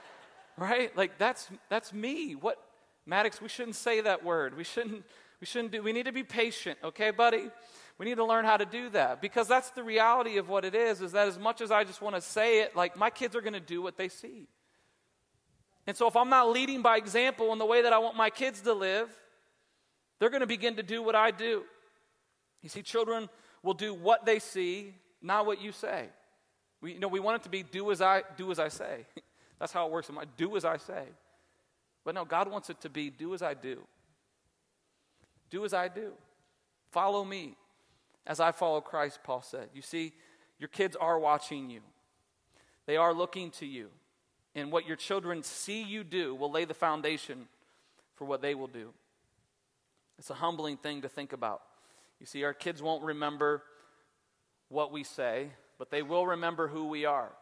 right? 0.58 0.94
Like 0.96 1.16
that's 1.16 1.48
that's 1.70 1.92
me. 1.92 2.34
What 2.34 2.58
Maddox, 3.06 3.40
we 3.40 3.48
shouldn't 3.48 3.76
say 3.76 4.00
that 4.00 4.24
word. 4.24 4.56
We 4.56 4.64
shouldn't 4.64 5.04
we 5.40 5.46
shouldn't 5.46 5.72
do 5.72 5.82
we 5.82 5.92
need 5.92 6.06
to 6.06 6.12
be 6.12 6.24
patient, 6.24 6.78
okay, 6.82 7.10
buddy? 7.10 7.50
We 7.98 8.04
need 8.04 8.16
to 8.16 8.24
learn 8.24 8.44
how 8.44 8.58
to 8.58 8.66
do 8.66 8.90
that 8.90 9.22
because 9.22 9.48
that's 9.48 9.70
the 9.70 9.82
reality 9.82 10.36
of 10.36 10.48
what 10.48 10.64
it 10.64 10.74
is 10.74 11.00
is 11.00 11.12
that 11.12 11.28
as 11.28 11.38
much 11.38 11.60
as 11.60 11.70
I 11.70 11.84
just 11.84 12.02
want 12.02 12.14
to 12.14 12.20
say 12.20 12.60
it, 12.60 12.76
like 12.76 12.96
my 12.96 13.08
kids 13.08 13.34
are 13.34 13.40
going 13.40 13.54
to 13.54 13.60
do 13.60 13.80
what 13.80 13.96
they 13.96 14.08
see. 14.08 14.48
And 15.86 15.96
so 15.96 16.06
if 16.06 16.16
I'm 16.16 16.28
not 16.28 16.50
leading 16.50 16.82
by 16.82 16.96
example 16.96 17.52
in 17.52 17.58
the 17.58 17.64
way 17.64 17.82
that 17.82 17.92
I 17.92 17.98
want 17.98 18.16
my 18.16 18.28
kids 18.28 18.60
to 18.62 18.74
live, 18.74 19.08
they're 20.18 20.30
going 20.30 20.40
to 20.40 20.46
begin 20.46 20.76
to 20.76 20.82
do 20.82 21.02
what 21.02 21.14
I 21.14 21.30
do. 21.30 21.62
You 22.62 22.68
see, 22.68 22.82
children 22.82 23.28
will 23.62 23.74
do 23.74 23.94
what 23.94 24.26
they 24.26 24.40
see, 24.40 24.94
not 25.22 25.46
what 25.46 25.60
you 25.62 25.72
say. 25.72 26.08
We, 26.80 26.94
you 26.94 26.98
know, 26.98 27.08
we 27.08 27.20
want 27.20 27.40
it 27.40 27.44
to 27.44 27.48
be 27.48 27.62
do 27.62 27.90
as 27.90 28.02
I 28.02 28.22
do 28.36 28.50
as 28.50 28.58
I 28.58 28.68
say. 28.68 29.06
That's 29.58 29.72
how 29.72 29.86
it 29.86 29.92
works. 29.92 30.08
In 30.08 30.14
my 30.14 30.24
do 30.36 30.56
as 30.56 30.64
I 30.64 30.76
say. 30.76 31.04
But 32.04 32.14
no, 32.14 32.24
God 32.24 32.50
wants 32.50 32.68
it 32.68 32.80
to 32.82 32.90
be 32.90 33.08
do 33.08 33.32
as 33.32 33.42
I 33.42 33.54
do. 33.54 33.86
Do 35.50 35.64
as 35.64 35.74
I 35.74 35.88
do. 35.88 36.12
Follow 36.90 37.24
me 37.24 37.56
as 38.26 38.40
I 38.40 38.52
follow 38.52 38.80
Christ, 38.80 39.20
Paul 39.22 39.42
said. 39.42 39.68
You 39.74 39.82
see, 39.82 40.12
your 40.58 40.68
kids 40.68 40.96
are 40.96 41.18
watching 41.18 41.70
you, 41.70 41.80
they 42.86 42.96
are 42.96 43.12
looking 43.12 43.50
to 43.52 43.66
you. 43.66 43.88
And 44.54 44.72
what 44.72 44.86
your 44.86 44.96
children 44.96 45.42
see 45.42 45.82
you 45.82 46.02
do 46.02 46.34
will 46.34 46.50
lay 46.50 46.64
the 46.64 46.72
foundation 46.72 47.46
for 48.14 48.24
what 48.24 48.40
they 48.40 48.54
will 48.54 48.68
do. 48.68 48.94
It's 50.18 50.30
a 50.30 50.34
humbling 50.34 50.78
thing 50.78 51.02
to 51.02 51.10
think 51.10 51.34
about. 51.34 51.60
You 52.18 52.24
see, 52.24 52.42
our 52.42 52.54
kids 52.54 52.82
won't 52.82 53.04
remember 53.04 53.62
what 54.70 54.92
we 54.92 55.04
say, 55.04 55.50
but 55.78 55.90
they 55.90 56.02
will 56.02 56.26
remember 56.26 56.68
who 56.68 56.88
we 56.88 57.04
are. 57.04 57.32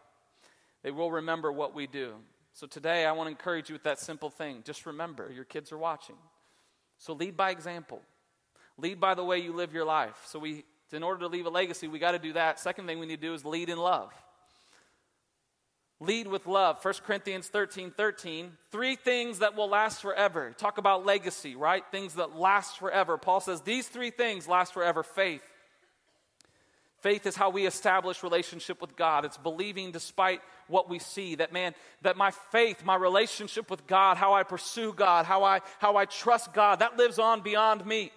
They 0.82 0.90
will 0.90 1.12
remember 1.12 1.52
what 1.52 1.72
we 1.72 1.86
do. 1.86 2.14
So 2.52 2.66
today, 2.66 3.06
I 3.06 3.12
want 3.12 3.28
to 3.28 3.30
encourage 3.30 3.68
you 3.68 3.74
with 3.74 3.84
that 3.84 4.00
simple 4.00 4.30
thing. 4.30 4.62
Just 4.64 4.84
remember, 4.84 5.30
your 5.32 5.44
kids 5.44 5.70
are 5.70 5.78
watching. 5.78 6.16
So 6.98 7.12
lead 7.12 7.36
by 7.36 7.50
example. 7.50 8.00
Lead 8.78 9.00
by 9.00 9.14
the 9.14 9.24
way 9.24 9.38
you 9.38 9.52
live 9.52 9.72
your 9.72 9.84
life. 9.84 10.16
So 10.26 10.38
we 10.38 10.64
in 10.92 11.02
order 11.02 11.20
to 11.20 11.28
leave 11.28 11.46
a 11.46 11.50
legacy, 11.50 11.88
we 11.88 11.98
got 11.98 12.12
to 12.12 12.18
do 12.18 12.34
that. 12.34 12.60
Second 12.60 12.86
thing 12.86 12.98
we 12.98 13.06
need 13.06 13.20
to 13.20 13.26
do 13.26 13.34
is 13.34 13.44
lead 13.44 13.68
in 13.68 13.78
love. 13.78 14.12
Lead 16.00 16.26
with 16.26 16.46
love. 16.46 16.84
1 16.84 16.94
Corinthians 17.06 17.48
13 17.48 17.90
13. 17.90 18.52
Three 18.70 18.96
things 18.96 19.38
that 19.38 19.56
will 19.56 19.68
last 19.68 20.02
forever. 20.02 20.54
Talk 20.56 20.78
about 20.78 21.06
legacy, 21.06 21.56
right? 21.56 21.84
Things 21.90 22.14
that 22.14 22.36
last 22.36 22.78
forever. 22.78 23.16
Paul 23.16 23.40
says 23.40 23.62
these 23.62 23.88
three 23.88 24.10
things 24.10 24.48
last 24.48 24.74
forever 24.74 25.02
faith. 25.02 25.42
Faith 27.04 27.26
is 27.26 27.36
how 27.36 27.50
we 27.50 27.66
establish 27.66 28.22
relationship 28.22 28.80
with 28.80 28.96
God. 28.96 29.26
It's 29.26 29.36
believing 29.36 29.92
despite 29.92 30.40
what 30.68 30.88
we 30.88 30.98
see. 30.98 31.34
That 31.34 31.52
man, 31.52 31.74
that 32.00 32.16
my 32.16 32.30
faith, 32.30 32.82
my 32.82 32.96
relationship 32.96 33.70
with 33.70 33.86
God, 33.86 34.16
how 34.16 34.32
I 34.32 34.42
pursue 34.42 34.94
God, 34.94 35.26
how 35.26 35.44
I 35.44 35.60
how 35.80 35.96
I 35.96 36.06
trust 36.06 36.54
God, 36.54 36.78
that 36.78 36.96
lives 36.96 37.18
on 37.18 37.42
beyond 37.42 37.84
me. 37.84 38.10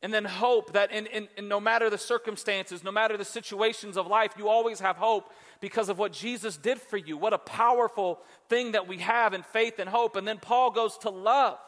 And 0.00 0.14
then 0.14 0.24
hope 0.24 0.74
that 0.74 0.92
in, 0.92 1.06
in, 1.06 1.26
in, 1.36 1.48
no 1.48 1.58
matter 1.58 1.90
the 1.90 1.98
circumstances, 1.98 2.84
no 2.84 2.92
matter 2.92 3.16
the 3.16 3.24
situations 3.24 3.96
of 3.96 4.06
life, 4.06 4.34
you 4.38 4.48
always 4.48 4.78
have 4.78 4.94
hope 4.94 5.32
because 5.60 5.88
of 5.88 5.98
what 5.98 6.12
Jesus 6.12 6.56
did 6.56 6.80
for 6.80 6.98
you. 6.98 7.16
What 7.16 7.32
a 7.32 7.38
powerful 7.38 8.20
thing 8.48 8.72
that 8.72 8.86
we 8.86 8.98
have 8.98 9.34
in 9.34 9.42
faith 9.42 9.80
and 9.80 9.88
hope. 9.88 10.14
And 10.14 10.28
then 10.28 10.38
Paul 10.38 10.70
goes 10.70 10.98
to 10.98 11.10
love. 11.10 11.58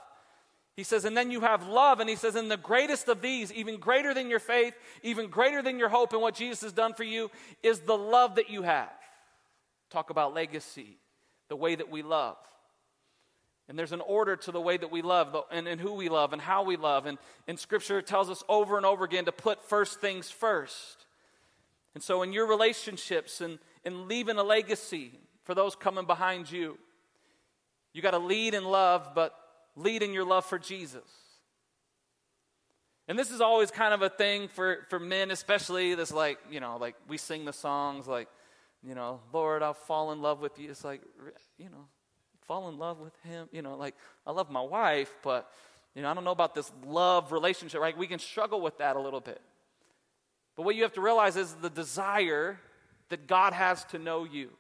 He 0.81 0.85
says, 0.85 1.05
and 1.05 1.15
then 1.15 1.31
you 1.31 1.43
have 1.43 1.69
love. 1.69 2.01
And 2.01 2.09
he 2.09 2.17
says, 2.17 2.37
and 2.37 2.51
the 2.51 2.57
greatest 2.57 3.09
of 3.09 3.21
these, 3.21 3.53
even 3.53 3.77
greater 3.77 4.15
than 4.15 4.31
your 4.31 4.39
faith, 4.39 4.73
even 5.03 5.29
greater 5.29 5.61
than 5.61 5.79
your 5.79 5.91
hope 5.91 6.15
and 6.15 6.23
what 6.23 6.35
Jesus 6.35 6.63
has 6.63 6.73
done 6.73 6.95
for 6.95 7.05
you, 7.05 7.31
is 7.63 7.81
the 7.81 7.99
love 7.99 8.37
that 8.37 8.49
you 8.49 8.63
have. 8.63 8.89
Talk 9.91 10.09
about 10.09 10.33
legacy, 10.33 10.97
the 11.51 11.57
way 11.57 11.75
that 11.75 11.91
we 11.91 12.01
love. 12.01 12.39
And 13.69 13.79
there's 13.79 13.93
an 13.93 14.01
order 14.01 14.37
to 14.37 14.53
the 14.53 14.61
way 14.61 14.79
that 14.79 14.91
we 14.91 15.03
love 15.03 15.37
and, 15.51 15.69
and 15.69 15.79
who 15.79 15.93
we 15.93 16.09
love 16.09 16.33
and 16.33 16.41
how 16.41 16.63
we 16.63 16.79
love. 16.79 17.05
And, 17.05 17.19
and 17.47 17.59
Scripture 17.59 18.01
tells 18.01 18.31
us 18.31 18.43
over 18.49 18.79
and 18.79 18.87
over 18.87 19.05
again 19.05 19.27
to 19.27 19.33
put 19.33 19.63
first 19.63 20.01
things 20.01 20.31
first. 20.31 21.05
And 21.93 22.03
so, 22.03 22.23
in 22.23 22.33
your 22.33 22.49
relationships 22.49 23.43
and, 23.43 23.59
and 23.85 24.09
leaving 24.09 24.39
a 24.39 24.43
legacy 24.43 25.13
for 25.45 25.55
those 25.55 25.77
coming 25.77 26.07
behind 26.07 26.51
you, 26.51 26.79
you 27.93 28.01
got 28.01 28.13
to 28.13 28.19
lead 28.19 28.55
in 28.55 28.65
love, 28.65 29.11
but 29.15 29.35
lead 29.77 30.03
in 30.03 30.13
your 30.13 30.25
love 30.25 30.45
for 30.45 30.59
Jesus. 30.59 31.05
And 33.09 33.19
this 33.19 33.31
is 33.31 33.41
always 33.41 33.71
kind 33.71 33.93
of 33.93 34.03
a 34.03 34.09
thing 34.09 34.49
for, 34.49 34.87
for 34.89 35.01
men, 35.01 35.31
especially 35.31 35.95
this, 35.95 36.13
like, 36.13 36.39
you 36.51 36.61
know, 36.61 36.77
like 36.77 36.95
we 37.09 37.17
sing 37.17 37.45
the 37.45 37.53
songs 37.53 38.07
like, 38.07 38.29
you 38.83 38.95
know, 38.95 39.21
Lord, 39.33 39.63
I'll 39.63 39.75
fall 39.75 40.13
in 40.13 40.23
love 40.23 40.41
with 40.41 40.59
you. 40.59 40.71
It's 40.71 40.85
like, 40.85 41.03
you 41.59 41.69
know, 41.69 41.87
fall 42.47 42.69
in 42.69 42.79
love 42.79 43.01
with 43.01 43.13
him. 43.25 43.49
You 43.53 43.63
know, 43.63 43.77
like 43.77 43.95
I 44.27 44.31
love 44.31 44.51
my 44.51 44.63
wife, 44.63 45.13
but 45.23 45.51
you 45.95 46.03
know, 46.03 46.11
I 46.11 46.15
don't 46.15 46.25
know 46.25 46.31
about 46.31 46.55
this 46.55 46.71
love 46.87 47.33
relationship, 47.33 47.81
right? 47.81 47.97
We 47.97 48.07
can 48.07 48.21
struggle 48.21 48.61
with 48.61 48.79
that 48.79 48.97
a 48.97 49.01
little 49.01 49.21
bit. 49.21 49.41
But 50.57 50.63
what 50.63 50.77
you 50.77 50.83
have 50.83 50.93
to 50.95 51.01
realize 51.01 51.37
is 51.37 51.53
the 51.55 51.71
desire 51.71 52.59
that 53.09 53.27
God 53.27 53.53
has 53.53 53.85
to 53.87 53.99
know 53.99 54.25
you, 54.25 54.51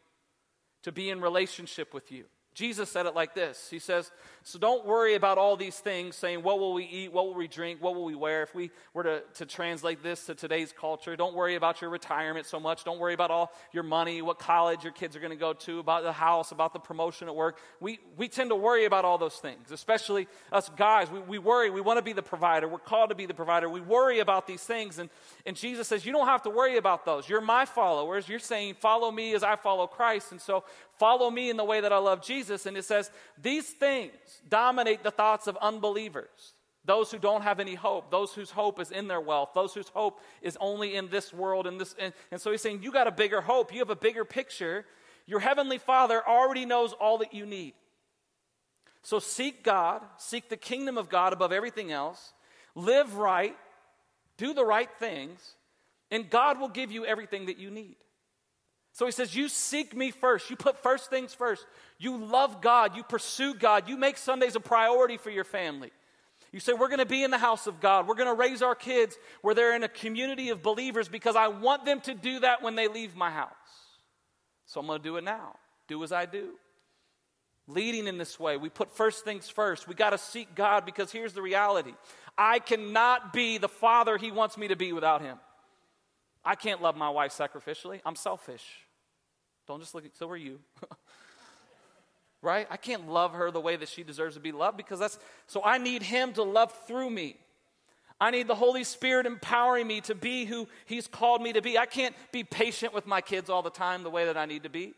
to 0.83 0.93
be 0.93 1.09
in 1.09 1.21
relationship 1.21 1.95
with 1.95 2.11
you. 2.11 2.25
Jesus 2.52 2.90
said 2.90 3.07
it 3.07 3.14
like 3.14 3.35
this 3.35 3.69
He 3.71 3.78
says, 3.78 4.11
So 4.42 4.59
don't 4.59 4.85
worry 4.85 5.14
about 5.14 5.38
all 5.38 5.57
these 5.57 5.78
things, 5.78 6.16
saying, 6.16 6.42
What 6.42 6.59
will 6.59 6.75
we 6.75 6.85
eat? 6.85 7.12
What 7.12 7.26
will 7.26 7.35
we 7.35 7.47
drink? 7.47 7.80
What 7.80 7.95
will 7.95 8.04
we 8.04 8.16
wear? 8.16 8.42
If 8.42 8.54
we 8.54 8.73
were 8.92 9.04
to, 9.04 9.23
to 9.35 9.47
translate 9.47 10.02
this 10.02 10.26
to 10.26 10.35
today's 10.35 10.73
culture, 10.73 11.14
don't 11.14 11.35
worry 11.35 11.54
about 11.54 11.80
your 11.80 11.90
retirement 11.90 12.47
so 12.47 12.59
much. 12.59 12.85
Don't 12.85 12.99
worry 12.99 13.14
about 13.14 13.30
all 13.30 13.52
your 13.73 13.85
money, 13.85 14.21
what 14.21 14.40
college 14.40 14.83
your 14.83 14.92
kids 14.92 15.14
are 15.14 15.21
going 15.21 15.30
to 15.30 15.37
go 15.37 15.52
to, 15.52 15.78
about 15.78 16.02
the 16.02 16.12
house, 16.12 16.50
about 16.50 16.73
the 16.73 16.80
promotion 16.80 17.28
at 17.28 17.37
work. 17.37 17.59
We, 17.78 18.00
we 18.16 18.26
tend 18.28 18.50
to 18.50 18.57
worry 18.57 18.85
about 18.85 19.04
all 19.04 19.16
those 19.16 19.37
things, 19.37 19.71
especially 19.71 20.26
us 20.50 20.69
guys. 20.76 21.09
We, 21.09 21.21
we 21.21 21.38
worry. 21.38 21.71
We 21.71 21.80
want 21.80 21.99
to 21.99 22.04
be 22.04 22.12
the 22.12 22.23
provider. 22.23 22.66
We're 22.66 22.78
called 22.78 23.11
to 23.11 23.16
be 23.16 23.26
the 23.26 23.35
provider. 23.35 23.69
We 23.69 23.80
worry 23.80 24.19
about 24.19 24.49
these 24.49 24.62
things. 24.62 24.99
And, 24.99 25.09
and 25.47 25.54
Jesus 25.54 25.87
says, 25.87 26.04
You 26.04 26.12
don't 26.12 26.26
have 26.26 26.42
to 26.42 26.50
worry 26.50 26.78
about 26.78 27.04
those. 27.04 27.28
You're 27.28 27.40
my 27.40 27.64
followers. 27.64 28.28
You're 28.28 28.40
saying, 28.40 28.75
Follow 28.75 29.12
me 29.12 29.35
as 29.35 29.45
I 29.45 29.54
follow 29.54 29.87
Christ. 29.87 30.33
And 30.33 30.40
so 30.40 30.64
Follow 31.00 31.30
me 31.30 31.49
in 31.49 31.57
the 31.57 31.64
way 31.64 31.80
that 31.80 31.95
I 31.95 31.97
love 31.97 32.21
Jesus. 32.21 32.66
And 32.66 32.76
it 32.76 32.85
says, 32.85 33.11
These 33.42 33.71
things 33.71 34.12
dominate 34.47 35.02
the 35.02 35.11
thoughts 35.11 35.47
of 35.47 35.57
unbelievers. 35.57 36.28
Those 36.85 37.11
who 37.11 37.19
don't 37.19 37.40
have 37.40 37.59
any 37.59 37.75
hope, 37.75 38.11
those 38.11 38.35
whose 38.35 38.50
hope 38.50 38.78
is 38.78 38.90
in 38.90 39.09
their 39.09 39.21
wealth, 39.21 39.52
those 39.54 39.73
whose 39.73 39.88
hope 39.88 40.21
is 40.42 40.59
only 40.61 40.97
in 40.97 41.09
this 41.09 41.33
world. 41.33 41.66
And, 41.66 41.80
this, 41.80 41.95
and, 41.99 42.12
and 42.30 42.38
so 42.38 42.50
he's 42.50 42.61
saying, 42.61 42.83
You 42.83 42.92
got 42.92 43.07
a 43.07 43.11
bigger 43.12 43.40
hope, 43.40 43.73
you 43.73 43.78
have 43.78 43.88
a 43.88 43.97
bigger 43.97 44.26
picture. 44.26 44.85
Your 45.26 45.40
heavenly 45.40 45.78
Father 45.78 46.23
already 46.28 46.66
knows 46.66 46.92
all 46.92 47.16
that 47.19 47.33
you 47.33 47.47
need. 47.47 47.73
So 49.00 49.21
seek 49.21 49.64
God, 49.64 50.02
seek 50.19 50.50
the 50.50 50.57
kingdom 50.59 50.99
of 50.99 51.09
God 51.09 51.33
above 51.33 51.50
everything 51.50 51.90
else, 51.90 52.35
live 52.75 53.14
right, 53.14 53.57
do 54.37 54.52
the 54.52 54.66
right 54.66 54.90
things, 54.99 55.54
and 56.11 56.28
God 56.28 56.61
will 56.61 56.69
give 56.69 56.92
you 56.92 57.07
everything 57.07 57.47
that 57.47 57.57
you 57.57 57.71
need. 57.71 57.97
So 59.00 59.07
he 59.07 59.12
says, 59.12 59.35
You 59.35 59.49
seek 59.49 59.97
me 59.97 60.11
first. 60.11 60.50
You 60.50 60.57
put 60.57 60.83
first 60.83 61.09
things 61.09 61.33
first. 61.33 61.64
You 61.97 62.19
love 62.19 62.61
God. 62.61 62.95
You 62.95 63.02
pursue 63.02 63.54
God. 63.54 63.88
You 63.88 63.97
make 63.97 64.19
Sundays 64.19 64.57
a 64.57 64.61
priority 64.61 65.16
for 65.16 65.30
your 65.30 65.45
family. 65.45 65.90
You 66.52 66.61
say, 66.61 66.75
We're 66.75 66.88
going 66.88 66.99
to 66.99 67.07
be 67.07 67.25
in 67.25 67.30
the 67.30 67.38
house 67.38 67.66
of 67.66 67.80
God. 67.80 68.07
We're 68.07 68.14
going 68.14 68.28
to 68.28 68.35
raise 68.35 68.61
our 68.61 68.75
kids 68.75 69.16
where 69.40 69.54
they're 69.54 69.75
in 69.75 69.85
a 69.85 69.88
community 69.88 70.50
of 70.50 70.62
believers 70.62 71.09
because 71.09 71.35
I 71.35 71.49
want 71.49 71.87
them 71.87 72.02
to 72.02 72.12
do 72.12 72.40
that 72.40 72.61
when 72.61 72.75
they 72.75 72.88
leave 72.88 73.16
my 73.16 73.30
house. 73.30 73.49
So 74.66 74.80
I'm 74.80 74.87
going 74.87 74.99
to 74.99 75.02
do 75.02 75.16
it 75.16 75.25
now. 75.25 75.57
Do 75.88 76.04
as 76.04 76.12
I 76.12 76.26
do. 76.26 76.50
Leading 77.69 78.07
in 78.07 78.19
this 78.19 78.38
way, 78.38 78.59
we 78.59 78.69
put 78.69 78.95
first 78.95 79.25
things 79.25 79.49
first. 79.49 79.88
We 79.88 79.95
got 79.95 80.11
to 80.11 80.19
seek 80.19 80.54
God 80.54 80.85
because 80.85 81.11
here's 81.11 81.33
the 81.33 81.40
reality 81.40 81.95
I 82.37 82.59
cannot 82.59 83.33
be 83.33 83.57
the 83.57 83.66
father 83.66 84.19
He 84.19 84.30
wants 84.30 84.59
me 84.59 84.69
to 84.69 84.76
be 84.76 84.92
without 84.92 85.23
Him. 85.23 85.38
I 86.45 86.54
can't 86.54 86.83
love 86.83 86.99
my 86.99 87.09
wife 87.09 87.33
sacrificially. 87.33 88.02
I'm 88.04 88.14
selfish. 88.16 88.62
Don't 89.71 89.79
just 89.79 89.95
look 89.95 90.05
at, 90.05 90.17
so 90.17 90.29
are 90.29 90.37
you. 90.37 90.59
right? 92.43 92.67
I 92.73 92.77
can't 92.77 93.09
love 93.09 93.35
her 93.35 93.53
the 93.53 93.61
way 93.61 93.77
that 93.77 93.89
she 93.89 94.03
deserves 94.03 94.35
to 94.35 94.41
be 94.41 94.50
loved 94.50 94.77
because 94.77 94.99
that's 94.99 95.17
so 95.47 95.62
I 95.62 95.79
need 95.79 96.03
him 96.03 96.33
to 96.33 96.43
love 96.43 96.75
through 96.89 97.09
me. 97.09 97.37
I 98.21 98.33
need 98.33 98.49
the 98.49 98.57
Holy 98.57 98.83
Spirit 98.83 99.27
empowering 99.27 99.87
me 99.87 100.00
to 100.00 100.17
be 100.17 100.45
who 100.45 100.67
he's 100.87 101.07
called 101.07 101.41
me 101.41 101.53
to 101.53 101.62
be. 101.62 101.79
I 101.79 101.87
can't 101.87 102.17
be 102.33 102.43
patient 102.43 102.93
with 102.93 103.07
my 103.07 103.21
kids 103.21 103.49
all 103.49 103.62
the 103.62 103.71
time 103.71 104.03
the 104.03 104.11
way 104.11 104.25
that 104.25 104.37
I 104.37 104.45
need 104.45 104.65
to 104.65 104.69
be. 104.69 104.93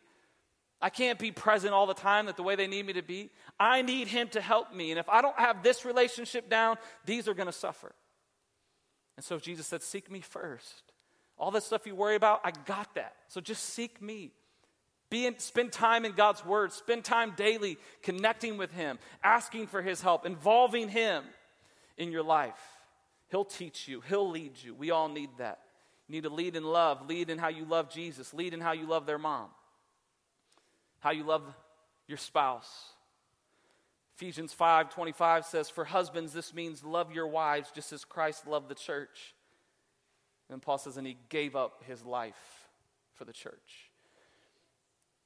I 0.80 0.88
can't 0.88 1.18
be 1.18 1.32
present 1.32 1.74
all 1.74 1.84
the 1.84 1.92
time 1.92 2.24
that 2.24 2.38
the 2.38 2.42
way 2.42 2.56
they 2.56 2.66
need 2.66 2.86
me 2.86 2.94
to 2.94 3.02
be. 3.02 3.28
I 3.60 3.82
need 3.82 4.08
him 4.08 4.28
to 4.28 4.40
help 4.40 4.74
me. 4.74 4.90
And 4.90 4.98
if 4.98 5.06
I 5.10 5.20
don't 5.20 5.38
have 5.38 5.62
this 5.62 5.84
relationship 5.84 6.48
down, 6.48 6.78
these 7.04 7.28
are 7.28 7.34
going 7.34 7.44
to 7.44 7.52
suffer. 7.52 7.92
And 9.18 9.24
so 9.24 9.38
Jesus 9.38 9.66
said, 9.66 9.82
Seek 9.82 10.10
me 10.10 10.22
first. 10.22 10.92
All 11.36 11.50
that 11.50 11.62
stuff 11.62 11.86
you 11.86 11.94
worry 11.94 12.16
about, 12.16 12.40
I 12.42 12.52
got 12.64 12.94
that. 12.94 13.16
So 13.28 13.42
just 13.42 13.64
seek 13.64 14.00
me. 14.00 14.32
Be 15.12 15.26
in, 15.26 15.38
spend 15.38 15.72
time 15.72 16.06
in 16.06 16.12
God's 16.12 16.42
Word. 16.42 16.72
Spend 16.72 17.04
time 17.04 17.34
daily 17.36 17.76
connecting 18.02 18.56
with 18.56 18.72
Him, 18.72 18.98
asking 19.22 19.66
for 19.66 19.82
His 19.82 20.00
help, 20.00 20.24
involving 20.24 20.88
Him 20.88 21.22
in 21.98 22.10
your 22.10 22.22
life. 22.22 22.58
He'll 23.30 23.44
teach 23.44 23.86
you, 23.86 24.00
He'll 24.08 24.30
lead 24.30 24.52
you. 24.62 24.74
We 24.74 24.90
all 24.90 25.10
need 25.10 25.28
that. 25.36 25.58
You 26.08 26.14
need 26.14 26.22
to 26.22 26.30
lead 26.30 26.56
in 26.56 26.64
love, 26.64 27.06
lead 27.06 27.28
in 27.28 27.36
how 27.36 27.48
you 27.48 27.66
love 27.66 27.90
Jesus, 27.90 28.32
lead 28.32 28.54
in 28.54 28.62
how 28.62 28.72
you 28.72 28.86
love 28.86 29.04
their 29.04 29.18
mom, 29.18 29.50
how 31.00 31.10
you 31.10 31.24
love 31.24 31.42
your 32.08 32.16
spouse. 32.16 32.72
Ephesians 34.16 34.54
5 34.54 34.94
25 34.94 35.44
says, 35.44 35.68
For 35.68 35.84
husbands, 35.84 36.32
this 36.32 36.54
means 36.54 36.82
love 36.82 37.12
your 37.12 37.26
wives 37.26 37.70
just 37.74 37.92
as 37.92 38.06
Christ 38.06 38.46
loved 38.46 38.70
the 38.70 38.74
church. 38.74 39.34
And 40.48 40.62
Paul 40.62 40.78
says, 40.78 40.96
and 40.96 41.06
he 41.06 41.18
gave 41.28 41.54
up 41.54 41.84
his 41.86 42.02
life 42.02 42.70
for 43.14 43.26
the 43.26 43.32
church 43.34 43.91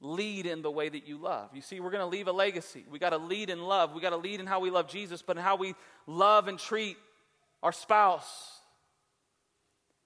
lead 0.00 0.47
in 0.47 0.62
the 0.62 0.71
way 0.71 0.88
that 0.88 1.07
you 1.07 1.19
love. 1.19 1.50
You 1.55 1.62
see, 1.62 1.81
we're 1.81 1.91
going 1.91 2.03
to 2.03 2.07
leave 2.07 2.29
a 2.29 2.33
legacy. 2.33 2.85
We 2.91 2.99
got 2.99 3.11
to 3.11 3.19
lead 3.19 3.50
in 3.50 3.61
love. 3.62 3.95
We 3.95 4.00
got 4.00 4.11
to 4.11 4.17
lead 4.17 4.41
in 4.41 4.47
how 4.47 4.61
we 4.61 4.71
love 4.71 4.88
Jesus, 4.88 5.23
but 5.23 5.37
in 5.37 5.43
how 5.43 5.57
we 5.57 5.75
love 6.07 6.49
and 6.49 6.59
treat 6.59 6.97
our 7.62 7.73
spouse. 7.73 8.61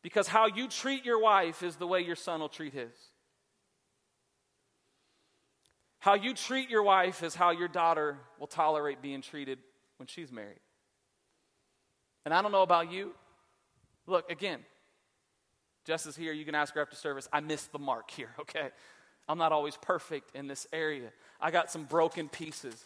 Because 0.03 0.27
how 0.27 0.47
you 0.47 0.69
treat 0.69 1.05
your 1.05 1.21
wife 1.21 1.63
is 1.63 1.77
the 1.77 1.87
way 1.87 2.01
your 2.01 2.17
son 2.17 2.41
will 2.41 2.49
treat 2.49 2.73
his. 2.73 2.93
How 5.99 6.15
you 6.15 6.33
treat 6.33 6.71
your 6.71 6.83
wife 6.83 7.23
is 7.23 7.35
how 7.35 7.51
your 7.51 7.69
daughter 7.69 8.17
will 8.39 8.47
tolerate 8.47 9.03
being 9.03 9.21
treated 9.21 9.59
when 9.99 10.07
she's 10.07 10.33
married. 10.33 10.61
And 12.25 12.33
I 12.33 12.41
don't 12.41 12.53
know 12.53 12.63
about 12.63 12.91
you. 12.91 13.13
Look, 14.07 14.31
again, 14.31 14.61
Jess 15.85 16.07
is 16.07 16.17
here. 16.17 16.33
You 16.33 16.45
can 16.45 16.55
ask 16.55 16.75
her 16.75 16.81
after 16.81 16.97
service. 16.97 17.29
I 17.33 17.41
missed 17.41 17.73
the 17.73 17.79
mark 17.79 18.11
here, 18.11 18.31
okay? 18.41 18.71
I'm 19.31 19.39
not 19.39 19.53
always 19.53 19.77
perfect 19.77 20.35
in 20.35 20.49
this 20.49 20.67
area. 20.73 21.13
I 21.41 21.53
got 21.53 21.71
some 21.71 21.85
broken 21.85 22.29
pieces 22.29 22.85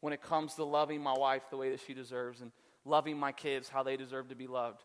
when 0.00 0.12
it 0.12 0.22
comes 0.22 0.54
to 0.54 0.64
loving 0.64 1.02
my 1.02 1.12
wife 1.12 1.42
the 1.50 1.56
way 1.56 1.70
that 1.70 1.80
she 1.84 1.92
deserves 1.92 2.40
and 2.40 2.52
loving 2.84 3.18
my 3.18 3.32
kids 3.32 3.68
how 3.68 3.82
they 3.82 3.96
deserve 3.96 4.28
to 4.28 4.36
be 4.36 4.46
loved. 4.46 4.84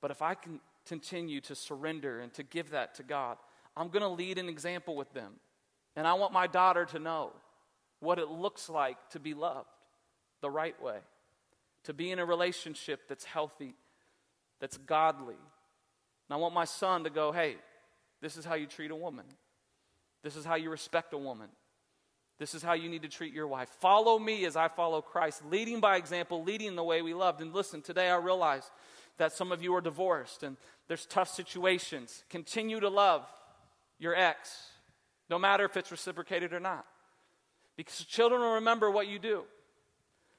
But 0.00 0.12
if 0.12 0.22
I 0.22 0.34
can 0.34 0.60
continue 0.86 1.40
to 1.40 1.56
surrender 1.56 2.20
and 2.20 2.32
to 2.34 2.44
give 2.44 2.70
that 2.70 2.94
to 2.94 3.02
God, 3.02 3.38
I'm 3.76 3.88
going 3.88 4.02
to 4.02 4.08
lead 4.08 4.38
an 4.38 4.48
example 4.48 4.94
with 4.94 5.12
them. 5.14 5.32
And 5.96 6.06
I 6.06 6.14
want 6.14 6.32
my 6.32 6.46
daughter 6.46 6.84
to 6.84 7.00
know 7.00 7.32
what 7.98 8.20
it 8.20 8.28
looks 8.28 8.68
like 8.68 8.98
to 9.10 9.18
be 9.18 9.34
loved 9.34 9.66
the 10.42 10.50
right 10.50 10.80
way, 10.80 10.98
to 11.84 11.92
be 11.92 12.12
in 12.12 12.20
a 12.20 12.24
relationship 12.24 13.08
that's 13.08 13.24
healthy, 13.24 13.74
that's 14.60 14.76
godly. 14.76 15.34
And 15.34 16.34
I 16.34 16.36
want 16.36 16.54
my 16.54 16.66
son 16.66 17.02
to 17.02 17.10
go, 17.10 17.32
hey, 17.32 17.56
this 18.20 18.36
is 18.36 18.44
how 18.44 18.54
you 18.54 18.66
treat 18.66 18.90
a 18.90 18.96
woman. 18.96 19.24
This 20.22 20.36
is 20.36 20.44
how 20.44 20.56
you 20.56 20.70
respect 20.70 21.14
a 21.14 21.18
woman. 21.18 21.48
This 22.38 22.54
is 22.54 22.62
how 22.62 22.72
you 22.72 22.88
need 22.88 23.02
to 23.02 23.08
treat 23.08 23.34
your 23.34 23.46
wife. 23.46 23.68
Follow 23.80 24.18
me 24.18 24.46
as 24.46 24.56
I 24.56 24.68
follow 24.68 25.02
Christ, 25.02 25.42
leading 25.50 25.80
by 25.80 25.96
example, 25.96 26.42
leading 26.42 26.74
the 26.74 26.84
way 26.84 27.02
we 27.02 27.12
loved. 27.12 27.40
And 27.40 27.52
listen, 27.52 27.82
today 27.82 28.08
I 28.08 28.16
realize 28.16 28.70
that 29.18 29.32
some 29.32 29.52
of 29.52 29.62
you 29.62 29.74
are 29.74 29.82
divorced 29.82 30.42
and 30.42 30.56
there's 30.88 31.04
tough 31.04 31.28
situations. 31.28 32.24
Continue 32.30 32.80
to 32.80 32.88
love 32.88 33.26
your 33.98 34.14
ex, 34.14 34.70
no 35.28 35.38
matter 35.38 35.64
if 35.64 35.76
it's 35.76 35.90
reciprocated 35.90 36.54
or 36.54 36.60
not. 36.60 36.86
Because 37.76 38.04
children 38.06 38.40
will 38.40 38.54
remember 38.54 38.90
what 38.90 39.06
you 39.06 39.18
do. 39.18 39.44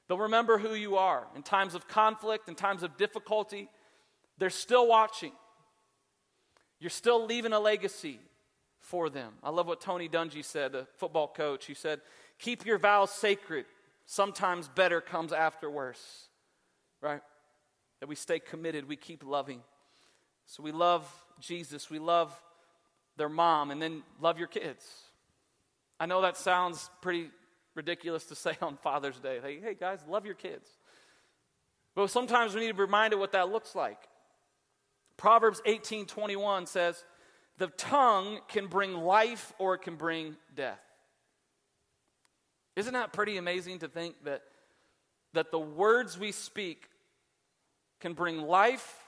They'll 0.08 0.18
remember 0.18 0.58
who 0.58 0.74
you 0.74 0.96
are 0.96 1.26
in 1.36 1.42
times 1.42 1.74
of 1.74 1.86
conflict, 1.86 2.48
in 2.48 2.56
times 2.56 2.82
of 2.82 2.96
difficulty. 2.96 3.68
They're 4.38 4.50
still 4.50 4.88
watching. 4.88 5.32
You're 6.82 6.90
still 6.90 7.24
leaving 7.26 7.52
a 7.52 7.60
legacy 7.60 8.18
for 8.80 9.08
them. 9.08 9.34
I 9.40 9.50
love 9.50 9.68
what 9.68 9.80
Tony 9.80 10.08
Dungy 10.08 10.44
said, 10.44 10.72
the 10.72 10.88
football 10.96 11.28
coach. 11.28 11.66
He 11.66 11.74
said, 11.74 12.00
Keep 12.40 12.66
your 12.66 12.76
vows 12.76 13.12
sacred. 13.12 13.66
Sometimes 14.04 14.66
better 14.66 15.00
comes 15.00 15.32
after 15.32 15.70
worse, 15.70 16.26
right? 17.00 17.20
That 18.00 18.08
we 18.08 18.16
stay 18.16 18.40
committed, 18.40 18.88
we 18.88 18.96
keep 18.96 19.24
loving. 19.24 19.60
So 20.46 20.64
we 20.64 20.72
love 20.72 21.08
Jesus, 21.38 21.88
we 21.88 22.00
love 22.00 22.36
their 23.16 23.28
mom, 23.28 23.70
and 23.70 23.80
then 23.80 24.02
love 24.20 24.40
your 24.40 24.48
kids. 24.48 24.84
I 26.00 26.06
know 26.06 26.22
that 26.22 26.36
sounds 26.36 26.90
pretty 27.00 27.30
ridiculous 27.76 28.24
to 28.24 28.34
say 28.34 28.56
on 28.60 28.76
Father's 28.76 29.20
Day. 29.20 29.38
Hey, 29.40 29.60
hey 29.60 29.76
guys, 29.78 30.00
love 30.08 30.26
your 30.26 30.34
kids. 30.34 30.68
But 31.94 32.10
sometimes 32.10 32.56
we 32.56 32.62
need 32.62 32.68
to 32.68 32.74
be 32.74 32.80
reminded 32.80 33.20
what 33.20 33.30
that 33.32 33.50
looks 33.52 33.76
like. 33.76 34.00
Proverbs 35.16 35.60
18 35.64 36.06
21 36.06 36.66
says, 36.66 37.04
The 37.58 37.68
tongue 37.68 38.40
can 38.48 38.66
bring 38.66 38.94
life 38.94 39.52
or 39.58 39.74
it 39.74 39.82
can 39.82 39.96
bring 39.96 40.36
death. 40.54 40.80
Isn't 42.76 42.94
that 42.94 43.12
pretty 43.12 43.36
amazing 43.36 43.80
to 43.80 43.88
think 43.88 44.14
that, 44.24 44.42
that 45.34 45.50
the 45.50 45.58
words 45.58 46.18
we 46.18 46.32
speak 46.32 46.88
can 48.00 48.14
bring 48.14 48.42
life 48.42 48.98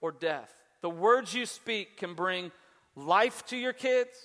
or 0.00 0.10
death? 0.10 0.52
The 0.80 0.90
words 0.90 1.32
you 1.32 1.46
speak 1.46 1.96
can 1.96 2.14
bring 2.14 2.50
life 2.96 3.46
to 3.46 3.56
your 3.56 3.72
kids 3.72 4.16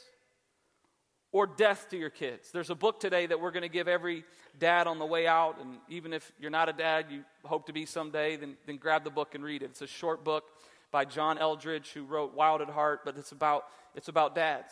or 1.31 1.45
death 1.45 1.87
to 1.91 1.97
your 1.97 2.09
kids. 2.09 2.51
There's 2.51 2.71
a 2.71 2.75
book 2.75 2.99
today 2.99 3.27
that 3.27 3.39
we're 3.39 3.51
going 3.51 3.63
to 3.63 3.69
give 3.69 3.87
every 3.87 4.23
dad 4.57 4.87
on 4.87 4.97
the 4.97 5.05
way 5.05 5.27
out. 5.27 5.57
And 5.61 5.77
even 5.89 6.13
if 6.13 6.31
you're 6.39 6.49
not 6.51 6.69
a 6.69 6.73
dad, 6.73 7.05
you 7.11 7.23
hope 7.45 7.67
to 7.67 7.73
be 7.73 7.85
someday, 7.85 8.37
then, 8.37 8.57
then 8.65 8.77
grab 8.77 9.03
the 9.03 9.11
book 9.11 9.35
and 9.35 9.43
read 9.43 9.61
it. 9.61 9.65
It's 9.65 9.83
a 9.83 9.87
short 9.87 10.23
book 10.23 10.45
by 10.91 11.05
John 11.05 11.37
Eldredge, 11.37 11.91
who 11.91 12.03
wrote 12.03 12.33
Wild 12.33 12.61
at 12.61 12.69
Heart, 12.69 13.01
but 13.05 13.17
it's 13.17 13.31
about, 13.31 13.65
it's 13.95 14.07
about 14.07 14.35
dads. 14.35 14.71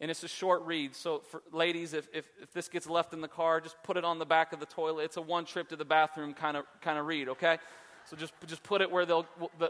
And 0.00 0.10
it's 0.10 0.22
a 0.22 0.28
short 0.28 0.62
read. 0.64 0.94
So, 0.94 1.20
for 1.30 1.42
ladies, 1.52 1.92
if, 1.92 2.08
if, 2.12 2.26
if 2.40 2.52
this 2.52 2.68
gets 2.68 2.88
left 2.88 3.12
in 3.12 3.20
the 3.20 3.28
car, 3.28 3.60
just 3.60 3.76
put 3.82 3.98
it 3.98 4.04
on 4.04 4.18
the 4.18 4.24
back 4.24 4.52
of 4.52 4.60
the 4.60 4.66
toilet. 4.66 5.04
It's 5.04 5.18
a 5.18 5.22
one 5.22 5.44
trip 5.44 5.68
to 5.68 5.76
the 5.76 5.84
bathroom 5.84 6.32
kind 6.32 6.56
of, 6.56 6.64
kind 6.80 6.98
of 6.98 7.06
read, 7.06 7.28
okay? 7.28 7.58
So 8.06 8.16
just, 8.16 8.32
just 8.46 8.62
put 8.62 8.80
it 8.80 8.90
where 8.90 9.04
they'll, 9.04 9.26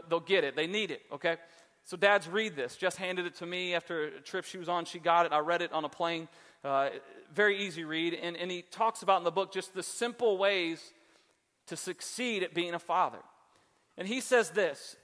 they'll 0.09 0.21
get 0.21 0.45
it. 0.45 0.55
They 0.55 0.67
need 0.67 0.89
it, 0.91 1.01
okay? 1.11 1.35
So, 1.83 1.97
dads, 1.97 2.29
read 2.29 2.55
this. 2.55 2.77
Jess 2.77 2.95
handed 2.95 3.25
it 3.25 3.35
to 3.35 3.45
me 3.45 3.73
after 3.73 4.05
a 4.05 4.21
trip 4.21 4.45
she 4.45 4.57
was 4.57 4.69
on. 4.69 4.85
She 4.85 4.99
got 4.99 5.25
it. 5.25 5.33
I 5.33 5.39
read 5.39 5.61
it 5.61 5.73
on 5.73 5.83
a 5.83 5.89
plane. 5.89 6.29
Uh, 6.63 6.89
very 7.33 7.65
easy 7.65 7.83
read. 7.83 8.13
And, 8.13 8.37
and 8.37 8.49
he 8.49 8.61
talks 8.61 9.01
about 9.01 9.17
in 9.17 9.23
the 9.25 9.31
book 9.31 9.51
just 9.51 9.73
the 9.73 9.83
simple 9.83 10.37
ways 10.37 10.93
to 11.67 11.75
succeed 11.75 12.43
at 12.43 12.53
being 12.53 12.73
a 12.73 12.79
father. 12.79 13.19
And 13.97 14.07
he 14.07 14.21
says 14.21 14.51
this 14.51 14.95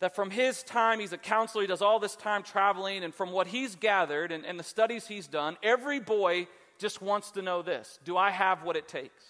that 0.00 0.14
from 0.14 0.30
his 0.30 0.62
time, 0.62 1.00
he's 1.00 1.12
a 1.12 1.18
counselor, 1.18 1.62
he 1.62 1.68
does 1.68 1.82
all 1.82 1.98
this 1.98 2.16
time 2.16 2.42
traveling, 2.42 3.02
and 3.02 3.14
from 3.14 3.32
what 3.32 3.48
he's 3.48 3.74
gathered 3.74 4.30
and, 4.30 4.46
and 4.46 4.58
the 4.58 4.64
studies 4.64 5.06
he's 5.06 5.26
done, 5.26 5.56
every 5.62 5.98
boy 5.98 6.46
just 6.78 7.02
wants 7.02 7.32
to 7.32 7.42
know 7.42 7.62
this 7.62 7.98
Do 8.04 8.16
I 8.16 8.30
have 8.30 8.62
what 8.62 8.76
it 8.76 8.88
takes? 8.88 9.24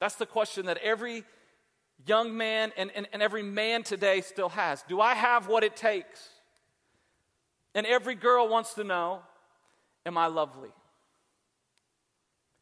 That's 0.00 0.16
the 0.16 0.26
question 0.26 0.66
that 0.66 0.78
every 0.78 1.24
young 2.06 2.36
man 2.36 2.72
and, 2.76 2.90
and, 2.94 3.08
and 3.12 3.22
every 3.22 3.42
man 3.42 3.82
today 3.82 4.20
still 4.20 4.50
has. 4.50 4.84
Do 4.88 5.00
I 5.00 5.14
have 5.14 5.48
what 5.48 5.64
it 5.64 5.74
takes? 5.74 6.28
And 7.74 7.86
every 7.86 8.14
girl 8.14 8.48
wants 8.48 8.74
to 8.74 8.84
know 8.84 9.20
Am 10.04 10.16
I 10.16 10.28
lovely? 10.28 10.70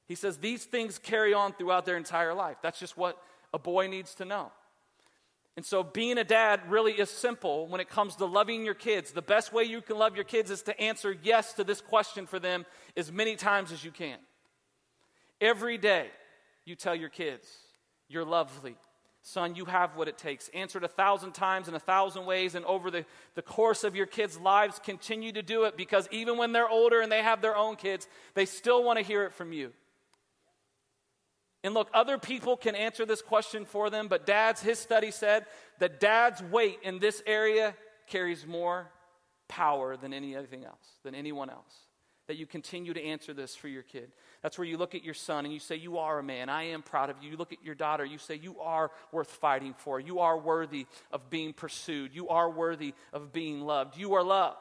He 0.07 0.15
says 0.15 0.39
these 0.39 0.65
things 0.65 0.99
carry 0.99 1.35
on 1.35 1.53
throughout 1.53 1.85
their 1.85 1.99
entire 1.99 2.33
life. 2.33 2.57
That's 2.63 2.81
just 2.81 2.97
what 2.97 3.19
a 3.53 3.59
boy 3.59 3.87
needs 3.87 4.15
to 4.17 4.25
know. 4.25 4.51
And 5.57 5.65
so, 5.65 5.85
being 5.85 6.19
a 6.19 6.25
dad 6.25 6.61
really 6.69 6.93
is 6.93 7.11
simple 7.11 7.69
when 7.69 7.81
it 7.81 7.89
comes 7.89 8.17
to 8.17 8.25
loving 8.25 8.65
your 8.65 8.75
kids. 8.75 9.13
The 9.13 9.23
best 9.23 9.53
way 9.53 9.63
you 9.65 9.81
can 9.81 9.97
love 9.97 10.17
your 10.17 10.25
kids 10.25 10.51
is 10.51 10.63
to 10.63 10.81
answer 10.81 11.17
yes 11.23 11.53
to 11.55 11.65
this 11.65 11.81
question 11.81 12.27
for 12.27 12.41
them 12.41 12.67
as 12.97 13.13
many 13.13 13.37
times 13.37 13.71
as 13.71 13.85
you 13.85 13.93
can. 13.93 14.19
Every 15.41 15.79
day, 15.79 16.09
you 16.65 16.75
tell 16.75 16.95
your 16.95 17.09
kids, 17.09 17.49
You're 18.09 18.25
lovely. 18.25 18.77
Son, 19.27 19.55
you 19.55 19.65
have 19.65 19.97
what 19.97 20.07
it 20.07 20.19
takes. 20.19 20.51
Answer 20.51 20.77
it 20.77 20.85
a 20.85 20.89
thousand 20.89 21.33
times 21.33 21.67
in 21.67 21.75
a 21.75 21.81
thousand 21.81 22.27
ways, 22.27 22.55
and 22.55 22.65
over 22.67 22.91
the, 22.91 23.07
the 23.35 23.41
course 23.41 23.83
of 23.83 23.97
your 23.97 24.05
kids' 24.05 24.39
lives, 24.39 24.79
continue 24.85 25.33
to 25.33 25.41
do 25.41 25.65
it 25.65 25.79
because 25.79 26.07
even 26.11 26.37
when 26.37 26.53
they're 26.53 26.69
older 26.69 27.01
and 27.01 27.11
they 27.11 27.23
have 27.23 27.41
their 27.41 27.57
own 27.57 27.77
kids, 27.77 28.07
they 28.35 28.45
still 28.45 28.85
want 28.85 28.99
to 28.99 29.05
hear 29.05 29.25
it 29.25 29.33
from 29.33 29.51
you. 29.51 29.73
And 31.65 31.73
look, 31.73 31.89
other 31.95 32.19
people 32.19 32.59
can 32.59 32.75
answer 32.75 33.07
this 33.07 33.23
question 33.23 33.65
for 33.65 33.89
them, 33.89 34.07
but 34.07 34.27
dads, 34.27 34.61
his 34.61 34.79
study 34.79 35.11
said 35.11 35.47
that 35.79 35.99
dad's 35.99 36.43
weight 36.43 36.79
in 36.83 36.99
this 36.99 37.23
area 37.27 37.75
carries 38.07 38.47
more 38.47 38.91
power 39.49 39.97
than 39.97 40.13
anything 40.13 40.67
else, 40.67 40.87
than 41.05 41.15
anyone 41.15 41.49
else. 41.49 41.75
that 42.27 42.37
you 42.37 42.47
continue 42.47 42.95
to 42.95 43.05
answer 43.05 43.35
this 43.35 43.55
for 43.55 43.69
your 43.69 43.83
kid. 43.83 44.11
That's 44.43 44.57
where 44.57 44.67
you 44.67 44.79
look 44.79 44.95
at 44.95 45.05
your 45.05 45.13
son 45.13 45.45
and 45.45 45.53
you 45.53 45.61
say, 45.61 45.77
You 45.77 45.99
are 45.99 46.19
a 46.19 46.23
man. 46.23 46.49
I 46.49 46.65
am 46.69 46.81
proud 46.81 47.11
of 47.11 47.17
you. 47.23 47.31
You 47.31 47.37
look 47.37 47.53
at 47.53 47.63
your 47.63 47.75
daughter, 47.75 48.03
you 48.03 48.17
say, 48.17 48.37
You 48.37 48.61
are 48.61 48.91
worth 49.13 49.29
fighting 49.29 49.75
for. 49.77 50.01
You 50.01 50.21
are 50.21 50.39
worthy 50.39 50.87
of 51.11 51.29
being 51.29 51.53
pursued. 51.53 52.15
You 52.15 52.29
are 52.29 52.49
worthy 52.49 52.95
of 53.13 53.31
being 53.31 53.61
loved. 53.61 53.99
You 53.99 54.15
are 54.15 54.23
loved. 54.23 54.57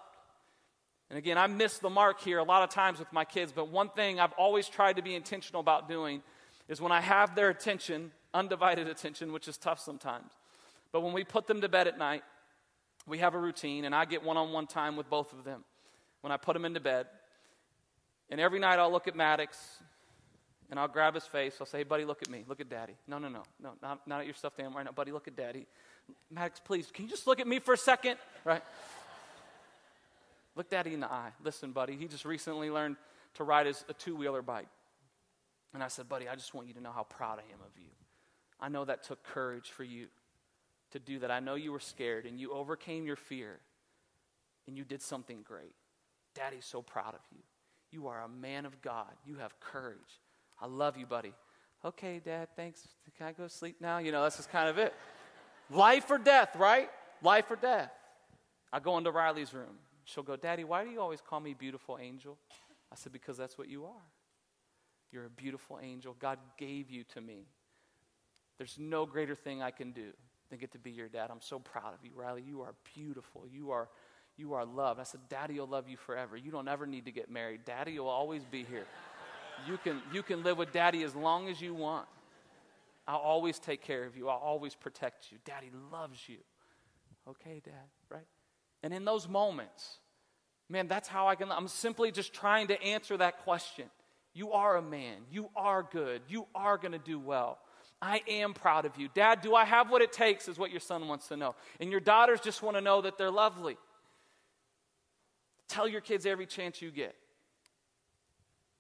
And 1.10 1.18
again, 1.18 1.38
I 1.38 1.48
miss 1.48 1.78
the 1.78 1.90
mark 1.90 2.20
here 2.22 2.40
a 2.40 2.44
lot 2.44 2.64
of 2.64 2.70
times 2.70 3.00
with 3.00 3.14
my 3.14 3.24
kids, 3.24 3.54
but 3.54 3.70
one 3.70 3.88
thing 3.90 4.20
I've 4.20 4.34
always 4.34 4.68
tried 4.68 4.98
to 4.98 5.02
be 5.02 5.16
intentional 5.16 5.62
about 5.62 5.88
doing 5.88 6.22
is 6.68 6.82
when 6.82 6.92
I 6.92 7.02
have 7.02 7.36
their 7.36 7.50
attention, 7.50 8.12
undivided 8.34 8.88
attention, 8.88 9.34
which 9.34 9.48
is 9.48 9.58
tough 9.58 9.80
sometimes, 9.80 10.32
but 10.92 11.02
when 11.02 11.14
we 11.14 11.24
put 11.24 11.48
them 11.48 11.62
to 11.62 11.70
bed 11.70 11.88
at 11.88 11.98
night, 11.98 12.24
we 13.08 13.18
have 13.18 13.36
a 13.36 13.40
routine, 13.40 13.86
and 13.86 13.94
I 13.94 14.06
get 14.06 14.24
one 14.24 14.38
on 14.38 14.52
one 14.52 14.68
time 14.68 14.96
with 14.96 15.10
both 15.10 15.34
of 15.34 15.44
them 15.44 15.64
when 16.22 16.32
I 16.32 16.38
put 16.38 16.54
them 16.54 16.64
into 16.66 16.80
bed. 16.80 17.08
And 18.30 18.40
every 18.40 18.60
night 18.60 18.80
I'll 18.80 18.92
look 18.92 19.08
at 19.08 19.16
Maddox 19.16 19.58
and 20.70 20.80
I'll 20.80 20.88
grab 20.88 21.14
his 21.14 21.26
face. 21.26 21.58
I'll 21.60 21.68
say, 21.68 21.80
hey, 21.80 21.84
buddy, 21.84 22.06
look 22.06 22.22
at 22.22 22.30
me. 22.30 22.46
Look 22.48 22.62
at 22.62 22.70
daddy. 22.70 22.94
No, 23.08 23.20
no, 23.20 23.28
no. 23.28 23.44
No, 23.62 23.74
not, 23.82 24.08
not 24.08 24.22
at 24.22 24.26
your 24.26 24.34
stuffed 24.34 24.60
animal 24.60 24.78
right 24.78 24.86
now. 24.86 24.92
Buddy, 24.92 25.12
look 25.12 25.28
at 25.28 25.36
daddy. 25.36 25.68
Maddox, 26.32 26.62
please, 26.62 26.90
can 26.92 27.06
you 27.06 27.12
just 27.12 27.28
look 27.28 27.40
at 27.40 27.48
me 27.48 27.60
for 27.60 27.74
a 27.74 27.78
second? 27.78 28.18
Right? 28.46 28.64
Look 30.56 30.70
daddy 30.70 30.94
in 30.94 31.02
the 31.02 31.12
eye. 31.12 31.32
Listen, 31.44 31.72
buddy, 31.72 31.96
he 31.96 32.08
just 32.08 32.26
recently 32.26 32.70
learned 32.70 32.96
to 33.36 33.44
ride 33.44 33.66
his, 33.66 33.84
a 33.90 33.94
two 33.94 34.16
wheeler 34.16 34.42
bike. 34.42 34.68
And 35.74 35.84
I 35.84 35.88
said, 35.88 36.08
buddy, 36.08 36.30
I 36.30 36.36
just 36.36 36.54
want 36.54 36.68
you 36.68 36.74
to 36.76 36.82
know 36.82 36.92
how 36.92 37.04
proud 37.04 37.40
I 37.40 37.54
am 37.54 37.60
of 37.66 37.78
you. 37.78 37.90
I 38.60 38.70
know 38.70 38.86
that 38.86 39.04
took 39.04 39.24
courage 39.24 39.70
for 39.72 39.84
you 39.84 40.08
to 40.92 41.00
do 41.00 41.20
that. 41.20 41.32
I 41.32 41.40
know 41.40 41.56
you 41.56 41.72
were 41.72 41.80
scared 41.80 42.26
and 42.26 42.40
you 42.40 42.54
overcame 42.54 43.06
your 43.06 43.16
fear 43.16 43.60
and 44.68 44.78
you 44.78 44.84
did 44.84 45.02
something 45.02 45.42
great. 45.44 45.74
Daddy's 46.36 46.66
so 46.66 46.82
proud 46.82 47.14
of 47.14 47.22
you. 47.32 47.40
You 47.92 48.08
are 48.08 48.22
a 48.22 48.30
man 48.30 48.66
of 48.66 48.82
God. 48.82 49.12
You 49.26 49.38
have 49.38 49.60
courage. 49.60 50.22
I 50.62 50.68
love 50.68 50.98
you, 50.98 51.06
buddy. 51.06 51.34
Okay, 51.86 52.22
Dad, 52.24 52.48
thanks. 52.56 52.88
Can 53.18 53.28
I 53.28 53.34
go 53.34 53.48
sleep 53.48 53.78
now? 53.82 53.98
You 53.98 54.12
know, 54.12 54.24
that's 54.24 54.38
just 54.38 54.52
kind 54.52 54.70
of 54.70 54.78
it. 54.78 54.94
Life 55.70 56.10
or 56.10 56.18
death, 56.18 56.56
right? 56.56 56.90
Life 57.22 57.50
or 57.52 57.56
death. 57.56 57.92
I 58.72 58.80
go 58.80 58.98
into 58.98 59.12
Riley's 59.12 59.54
room. 59.54 59.78
She'll 60.06 60.24
go, 60.24 60.36
Daddy, 60.36 60.64
why 60.64 60.84
do 60.84 60.90
you 60.90 61.02
always 61.02 61.22
call 61.22 61.40
me 61.40 61.54
beautiful 61.54 61.98
angel? 62.02 62.38
I 62.92 62.96
said, 62.96 63.12
Because 63.12 63.38
that's 63.38 63.58
what 63.58 63.70
you 63.70 63.86
are. 63.86 64.04
You're 65.14 65.26
a 65.26 65.30
beautiful 65.30 65.80
angel. 65.82 66.16
God 66.20 66.40
gave 66.58 66.90
you 66.90 67.04
to 67.14 67.22
me. 67.22 67.46
There's 68.58 68.78
no 68.80 69.06
greater 69.06 69.36
thing 69.36 69.62
I 69.62 69.72
can 69.72 69.92
do 69.92 70.10
than 70.50 70.60
get 70.60 70.72
to 70.74 70.80
be 70.80 70.92
your 70.92 71.08
dad. 71.08 71.30
I'm 71.32 71.42
so 71.42 71.60
proud 71.60 71.94
of 71.94 72.00
you, 72.04 72.12
Riley. 72.16 72.44
You 72.46 72.62
are 72.64 72.74
beautiful. 72.96 73.46
You 73.50 73.72
are 73.72 73.88
you 74.36 74.54
are 74.54 74.66
loved. 74.66 75.00
I 75.00 75.04
said, 75.04 75.22
Daddy 75.30 75.60
will 75.60 75.68
love 75.68 75.88
you 75.88 75.96
forever. 75.96 76.36
You 76.36 76.52
don't 76.52 76.68
ever 76.68 76.88
need 76.88 77.06
to 77.06 77.12
get 77.12 77.30
married. 77.30 77.66
Daddy 77.66 78.00
will 78.00 78.08
always 78.08 78.44
be 78.44 78.64
here. 78.64 78.86
You 79.68 79.78
can, 79.78 80.02
you 80.12 80.24
can 80.24 80.44
live 80.44 80.58
with 80.58 80.72
daddy 80.72 81.04
as 81.04 81.16
long 81.16 81.50
as 81.50 81.62
you 81.62 81.74
want. 81.74 82.08
I'll 83.08 83.20
always 83.20 83.60
take 83.60 83.82
care 83.82 84.06
of 84.06 84.18
you. 84.18 84.30
I'll 84.30 84.40
always 84.40 84.74
protect 84.76 85.32
you. 85.32 85.38
Daddy 85.46 85.70
loves 85.92 86.18
you. 86.28 86.38
Okay, 87.30 87.62
Dad, 87.64 87.74
right? 88.10 88.26
And 88.82 88.94
in 88.94 89.06
those 89.06 89.28
moments, 89.28 90.00
man, 90.68 90.88
that's 90.88 91.08
how 91.08 91.28
I 91.28 91.36
can. 91.36 91.52
I'm 91.52 91.68
simply 91.68 92.12
just 92.12 92.34
trying 92.34 92.68
to 92.68 92.82
answer 92.82 93.16
that 93.18 93.44
question. 93.44 93.86
You 94.34 94.52
are 94.52 94.78
a 94.78 94.82
man. 94.82 95.18
You 95.32 95.50
are 95.56 95.84
good. 95.84 96.22
You 96.28 96.48
are 96.56 96.78
going 96.78 96.94
to 96.94 97.00
do 97.00 97.20
well. 97.20 97.60
I 98.02 98.22
am 98.28 98.54
proud 98.54 98.86
of 98.86 98.98
you. 98.98 99.08
Dad, 99.14 99.42
do 99.42 99.56
I 99.56 99.64
have 99.64 99.90
what 99.90 100.02
it 100.02 100.12
takes? 100.12 100.48
Is 100.48 100.58
what 100.58 100.72
your 100.72 100.80
son 100.80 101.08
wants 101.08 101.28
to 101.28 101.38
know. 101.38 101.56
And 101.80 101.92
your 101.92 102.00
daughters 102.00 102.42
just 102.42 102.62
want 102.62 102.76
to 102.76 102.82
know 102.82 103.02
that 103.02 103.18
they're 103.18 103.32
lovely. 103.32 103.78
Tell 105.70 105.88
your 105.88 106.02
kids 106.02 106.26
every 106.26 106.46
chance 106.46 106.82
you 106.82 106.92
get 106.92 107.16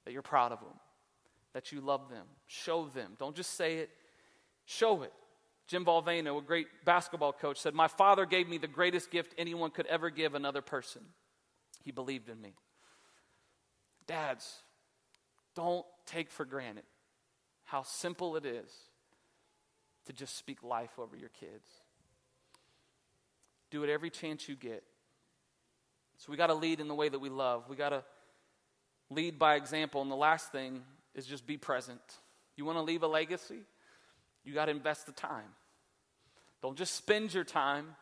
that 0.05 0.11
you're 0.11 0.21
proud 0.21 0.51
of 0.51 0.59
them, 0.59 0.73
that 1.53 1.71
you 1.71 1.81
love 1.81 2.09
them. 2.09 2.25
Show 2.47 2.87
them. 2.87 3.13
Don't 3.17 3.35
just 3.35 3.55
say 3.55 3.77
it, 3.77 3.89
show 4.65 5.03
it. 5.03 5.13
Jim 5.67 5.85
Valvano, 5.85 6.37
a 6.37 6.41
great 6.41 6.67
basketball 6.83 7.31
coach, 7.31 7.59
said, 7.59 7.73
My 7.73 7.87
father 7.87 8.25
gave 8.25 8.49
me 8.49 8.57
the 8.57 8.67
greatest 8.67 9.11
gift 9.11 9.33
anyone 9.37 9.71
could 9.71 9.85
ever 9.85 10.09
give 10.09 10.35
another 10.35 10.61
person. 10.61 11.01
He 11.83 11.91
believed 11.91 12.27
in 12.27 12.41
me. 12.41 12.53
Dads, 14.05 14.57
don't 15.55 15.85
take 16.05 16.31
for 16.31 16.45
granted 16.45 16.83
how 17.65 17.83
simple 17.83 18.35
it 18.35 18.45
is 18.45 18.71
to 20.05 20.13
just 20.13 20.37
speak 20.37 20.63
life 20.63 20.99
over 20.99 21.15
your 21.15 21.29
kids. 21.29 21.67
Do 23.71 23.83
it 23.83 23.89
every 23.89 24.09
chance 24.09 24.47
you 24.47 24.55
get. 24.55 24.83
So 26.17 26.31
we 26.31 26.37
got 26.37 26.47
to 26.47 26.53
lead 26.53 26.79
in 26.79 26.87
the 26.87 26.95
way 26.95 27.09
that 27.09 27.19
we 27.19 27.29
love. 27.29 27.63
We 27.69 27.75
got 27.75 27.89
to 27.89 28.03
lead 29.09 29.39
by 29.39 29.55
example. 29.55 30.01
And 30.01 30.11
the 30.11 30.15
last 30.15 30.51
thing 30.51 30.81
is 31.15 31.25
just 31.25 31.47
be 31.47 31.57
present. 31.57 32.01
You 32.55 32.65
want 32.65 32.77
to 32.77 32.83
leave 32.83 33.03
a 33.03 33.07
legacy? 33.07 33.61
You 34.43 34.53
got 34.53 34.65
to 34.65 34.71
invest 34.71 35.05
the 35.05 35.11
time. 35.11 35.49
Don't 36.61 36.77
just 36.77 36.95
spend 36.95 37.33
your 37.33 37.43
time, 37.43 37.95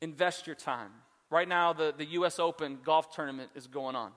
invest 0.00 0.46
your 0.46 0.56
time. 0.56 0.90
Right 1.30 1.48
now, 1.48 1.72
the, 1.72 1.94
the 1.96 2.04
U.S. 2.06 2.38
Open 2.38 2.78
golf 2.84 3.14
tournament 3.14 3.50
is 3.54 3.66
going 3.66 3.96
on. 3.96 4.12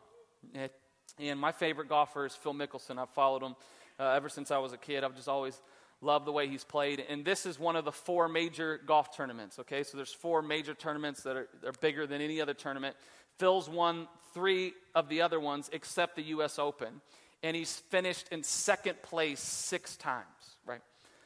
And 1.19 1.39
my 1.39 1.51
favorite 1.51 1.89
golfer 1.89 2.25
is 2.25 2.35
Phil 2.35 2.53
Mickelson. 2.53 2.97
I've 2.99 3.09
followed 3.09 3.41
him 3.41 3.55
uh, 3.99 4.11
ever 4.11 4.29
since 4.29 4.51
I 4.51 4.59
was 4.59 4.73
a 4.73 4.77
kid. 4.77 5.03
I've 5.03 5.15
just 5.15 5.27
always 5.27 5.59
loved 6.01 6.25
the 6.25 6.31
way 6.31 6.47
he's 6.47 6.63
played. 6.63 7.03
And 7.09 7.25
this 7.25 7.45
is 7.45 7.59
one 7.59 7.75
of 7.75 7.85
the 7.85 7.91
four 7.91 8.27
major 8.27 8.79
golf 8.85 9.15
tournaments, 9.15 9.57
okay? 9.59 9.83
So 9.83 9.97
there's 9.97 10.13
four 10.13 10.41
major 10.41 10.75
tournaments 10.75 11.23
that 11.23 11.35
are, 11.35 11.47
are 11.65 11.73
bigger 11.81 12.05
than 12.05 12.21
any 12.21 12.39
other 12.39 12.53
tournament. 12.53 12.95
Phil's 13.39 13.67
won 13.67 14.07
three 14.33 14.73
of 14.93 15.09
the 15.09 15.21
other 15.21 15.39
ones 15.39 15.69
except 15.73 16.15
the 16.15 16.23
U.S. 16.23 16.59
Open. 16.59 17.01
And 17.41 17.55
he's 17.55 17.75
finished 17.89 18.27
in 18.31 18.43
second 18.43 19.01
place 19.01 19.39
six 19.39 19.95
times, 19.95 20.25
right? 20.65 20.81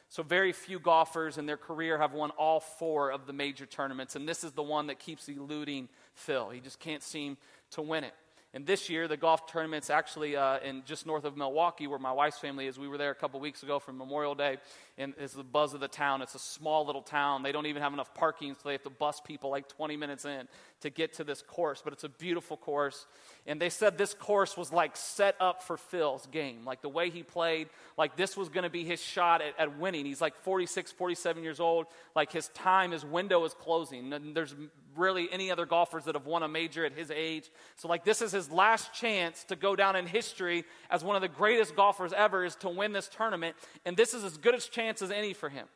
So, 0.08 0.22
very 0.22 0.52
few 0.52 0.78
golfers 0.78 1.38
in 1.38 1.46
their 1.46 1.56
career 1.56 1.96
have 1.96 2.12
won 2.12 2.30
all 2.30 2.60
four 2.60 3.10
of 3.10 3.26
the 3.26 3.32
major 3.32 3.64
tournaments, 3.64 4.14
and 4.14 4.28
this 4.28 4.44
is 4.44 4.52
the 4.52 4.62
one 4.62 4.88
that 4.88 4.98
keeps 4.98 5.26
eluding 5.26 5.88
Phil. 6.12 6.50
He 6.50 6.60
just 6.60 6.78
can't 6.78 7.02
seem 7.02 7.38
to 7.70 7.80
win 7.80 8.04
it. 8.04 8.12
And 8.54 8.66
this 8.66 8.90
year, 8.90 9.08
the 9.08 9.16
golf 9.16 9.46
tournament's 9.46 9.88
actually 9.88 10.36
uh, 10.36 10.58
in 10.58 10.82
just 10.84 11.06
north 11.06 11.24
of 11.24 11.38
Milwaukee, 11.38 11.86
where 11.86 11.98
my 11.98 12.12
wife's 12.12 12.38
family 12.38 12.66
is. 12.66 12.78
We 12.78 12.86
were 12.86 12.98
there 12.98 13.10
a 13.10 13.14
couple 13.14 13.40
weeks 13.40 13.62
ago 13.62 13.78
for 13.78 13.94
Memorial 13.94 14.34
Day, 14.34 14.58
and 15.02 15.14
it's 15.18 15.34
the 15.34 15.42
buzz 15.42 15.74
of 15.74 15.80
the 15.80 15.88
town. 15.88 16.22
It's 16.22 16.34
a 16.34 16.38
small 16.38 16.86
little 16.86 17.02
town. 17.02 17.42
They 17.42 17.52
don't 17.52 17.66
even 17.66 17.82
have 17.82 17.92
enough 17.92 18.14
parking, 18.14 18.54
so 18.54 18.60
they 18.64 18.72
have 18.72 18.82
to 18.84 18.90
bus 18.90 19.20
people 19.20 19.50
like 19.50 19.68
20 19.68 19.96
minutes 19.96 20.24
in 20.24 20.48
to 20.80 20.90
get 20.90 21.14
to 21.14 21.24
this 21.24 21.42
course. 21.42 21.82
But 21.82 21.92
it's 21.92 22.04
a 22.04 22.08
beautiful 22.08 22.56
course. 22.56 23.06
And 23.46 23.60
they 23.60 23.68
said 23.68 23.98
this 23.98 24.14
course 24.14 24.56
was 24.56 24.72
like 24.72 24.96
set 24.96 25.36
up 25.40 25.62
for 25.62 25.76
Phil's 25.76 26.26
game. 26.26 26.64
Like 26.64 26.80
the 26.80 26.88
way 26.88 27.10
he 27.10 27.22
played, 27.22 27.68
like 27.98 28.16
this 28.16 28.36
was 28.36 28.48
going 28.48 28.64
to 28.64 28.70
be 28.70 28.84
his 28.84 29.02
shot 29.02 29.42
at, 29.42 29.58
at 29.58 29.78
winning. 29.78 30.06
He's 30.06 30.20
like 30.20 30.36
46, 30.42 30.92
47 30.92 31.42
years 31.42 31.60
old. 31.60 31.86
Like 32.16 32.32
his 32.32 32.48
time, 32.48 32.92
his 32.92 33.04
window 33.04 33.44
is 33.44 33.54
closing. 33.54 34.12
And 34.12 34.34
there's 34.34 34.54
really 34.96 35.28
any 35.32 35.50
other 35.50 35.66
golfers 35.66 36.04
that 36.04 36.14
have 36.14 36.26
won 36.26 36.42
a 36.42 36.48
major 36.48 36.84
at 36.84 36.92
his 36.92 37.10
age. 37.10 37.50
So, 37.76 37.88
like, 37.88 38.04
this 38.04 38.22
is 38.22 38.32
his 38.32 38.50
last 38.50 38.92
chance 38.92 39.44
to 39.44 39.56
go 39.56 39.76
down 39.76 39.96
in 39.96 40.06
history 40.06 40.64
as 40.90 41.02
one 41.02 41.16
of 41.16 41.22
the 41.22 41.28
greatest 41.28 41.76
golfers 41.76 42.12
ever 42.12 42.44
is 42.44 42.56
to 42.56 42.68
win 42.68 42.92
this 42.92 43.08
tournament. 43.08 43.56
And 43.84 43.96
this 43.96 44.14
is 44.14 44.24
as 44.24 44.36
good 44.36 44.54
a 44.54 44.60
chance 44.60 44.91
as 45.00 45.10
any 45.10 45.32
for 45.32 45.48
him. 45.48 45.66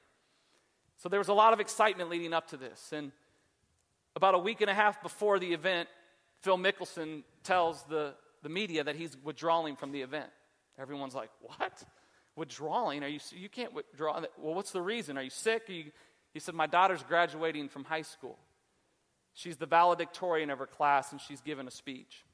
So, 0.98 1.08
there 1.08 1.20
was 1.20 1.28
a 1.28 1.34
lot 1.34 1.52
of 1.52 1.60
excitement 1.60 2.10
leading 2.10 2.34
up 2.34 2.48
to 2.48 2.56
this. 2.56 2.92
And 2.92 3.12
about 4.14 4.34
a 4.34 4.38
week 4.38 4.60
and 4.60 4.68
a 4.68 4.74
half 4.74 5.02
before 5.02 5.38
the 5.38 5.52
event, 5.52 5.88
Phil 6.42 6.58
Mickelson 6.58 7.22
tells 7.42 7.82
the, 7.84 8.14
the 8.42 8.48
media 8.48 8.84
that 8.84 8.96
he's 8.96 9.16
withdrawing 9.22 9.76
from 9.76 9.92
the 9.92 10.02
event. 10.02 10.30
Everyone's 10.78 11.14
like, 11.14 11.30
What? 11.40 11.84
Withdrawing? 12.34 13.02
Are 13.02 13.08
you, 13.08 13.20
you 13.30 13.48
can't 13.48 13.72
withdraw. 13.72 14.20
Well, 14.38 14.54
what's 14.54 14.72
the 14.72 14.82
reason? 14.82 15.16
Are 15.16 15.22
you 15.22 15.30
sick? 15.30 15.70
Are 15.70 15.72
you, 15.72 15.84
he 16.34 16.40
said, 16.40 16.54
My 16.54 16.66
daughter's 16.66 17.02
graduating 17.02 17.68
from 17.68 17.84
high 17.84 18.02
school. 18.02 18.38
She's 19.32 19.56
the 19.58 19.66
valedictorian 19.66 20.50
of 20.50 20.58
her 20.58 20.66
class, 20.66 21.12
and 21.12 21.20
she's 21.20 21.42
given 21.42 21.68
a 21.68 21.70
speech. 21.70 22.24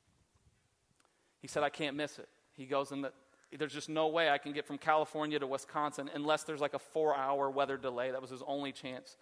He 1.40 1.48
said, 1.48 1.64
I 1.64 1.68
can't 1.68 1.96
miss 1.96 2.18
it. 2.20 2.28
He 2.56 2.66
goes, 2.66 2.92
in 2.92 3.02
the, 3.02 3.12
there's 3.58 3.72
just 3.72 3.88
no 3.88 4.08
way 4.08 4.30
I 4.30 4.38
can 4.38 4.52
get 4.52 4.66
from 4.66 4.78
California 4.78 5.38
to 5.38 5.46
Wisconsin 5.46 6.10
unless 6.14 6.44
there's 6.44 6.60
like 6.60 6.74
a 6.74 6.78
four 6.78 7.16
hour 7.16 7.50
weather 7.50 7.76
delay. 7.76 8.10
That 8.10 8.20
was 8.20 8.30
his 8.30 8.42
only 8.46 8.72
chance 8.72 9.16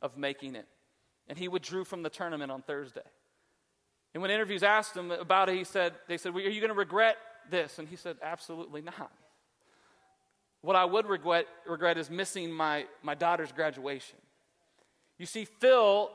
of 0.00 0.16
making 0.16 0.54
it. 0.54 0.66
And 1.28 1.38
he 1.38 1.48
withdrew 1.48 1.84
from 1.84 2.02
the 2.02 2.10
tournament 2.10 2.50
on 2.50 2.62
Thursday. 2.62 3.00
And 4.14 4.22
when 4.22 4.30
interviews 4.30 4.62
asked 4.62 4.96
him 4.96 5.10
about 5.10 5.48
it, 5.48 5.56
he 5.56 5.64
said, 5.64 5.94
they 6.08 6.16
said, 6.16 6.34
well, 6.34 6.44
Are 6.44 6.48
you 6.48 6.60
going 6.60 6.72
to 6.72 6.78
regret 6.78 7.16
this? 7.50 7.78
And 7.78 7.88
he 7.88 7.96
said, 7.96 8.16
Absolutely 8.22 8.82
not. 8.82 9.12
What 10.60 10.76
I 10.76 10.84
would 10.84 11.06
regret, 11.06 11.46
regret 11.66 11.98
is 11.98 12.08
missing 12.08 12.52
my, 12.52 12.86
my 13.02 13.14
daughter's 13.14 13.50
graduation. 13.50 14.18
You 15.18 15.26
see, 15.26 15.44
Phil 15.44 16.10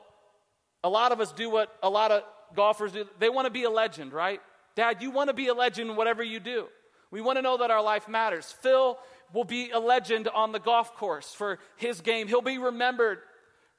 a 0.83 0.89
lot 0.89 1.11
of 1.11 1.19
us 1.19 1.31
do 1.31 1.49
what 1.49 1.75
a 1.83 1.89
lot 1.89 2.11
of 2.11 2.23
golfers 2.55 2.91
do. 2.91 3.05
They 3.19 3.29
want 3.29 3.45
to 3.45 3.51
be 3.51 3.63
a 3.63 3.69
legend, 3.69 4.13
right? 4.13 4.39
Dad, 4.75 5.01
you 5.01 5.11
want 5.11 5.29
to 5.29 5.33
be 5.33 5.47
a 5.47 5.53
legend 5.53 5.97
whatever 5.97 6.23
you 6.23 6.39
do. 6.39 6.67
We 7.11 7.21
want 7.21 7.37
to 7.37 7.41
know 7.41 7.57
that 7.57 7.71
our 7.71 7.81
life 7.81 8.07
matters. 8.07 8.53
Phil 8.61 8.97
will 9.33 9.43
be 9.43 9.71
a 9.71 9.79
legend 9.79 10.27
on 10.27 10.51
the 10.51 10.59
golf 10.59 10.95
course 10.95 11.33
for 11.33 11.59
his 11.75 12.01
game. 12.01 12.27
He'll 12.27 12.41
be 12.41 12.57
remembered 12.57 13.19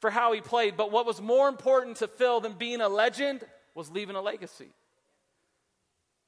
for 0.01 0.11
how 0.11 0.33
he 0.33 0.41
played. 0.41 0.77
But 0.77 0.93
what 0.93 1.07
was 1.07 1.21
more 1.21 1.49
important 1.49 1.99
to 1.99 2.09
Phil 2.09 2.41
than 2.41 2.53
being 2.53 2.81
a 2.81 2.89
legend 2.89 3.45
was 3.75 3.91
leaving 3.91 4.17
a 4.17 4.23
legacy. 4.23 4.71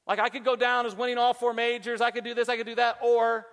Like 0.07 0.19
I 0.19 0.29
could 0.29 0.43
go 0.43 0.55
down 0.55 0.85
as 0.85 0.95
winning 0.95 1.17
all 1.17 1.33
four 1.33 1.53
majors, 1.53 2.01
I 2.01 2.11
could 2.11 2.23
do 2.23 2.33
this, 2.33 2.49
I 2.49 2.57
could 2.57 2.65
do 2.65 2.75
that, 2.75 2.97
or 3.03 3.45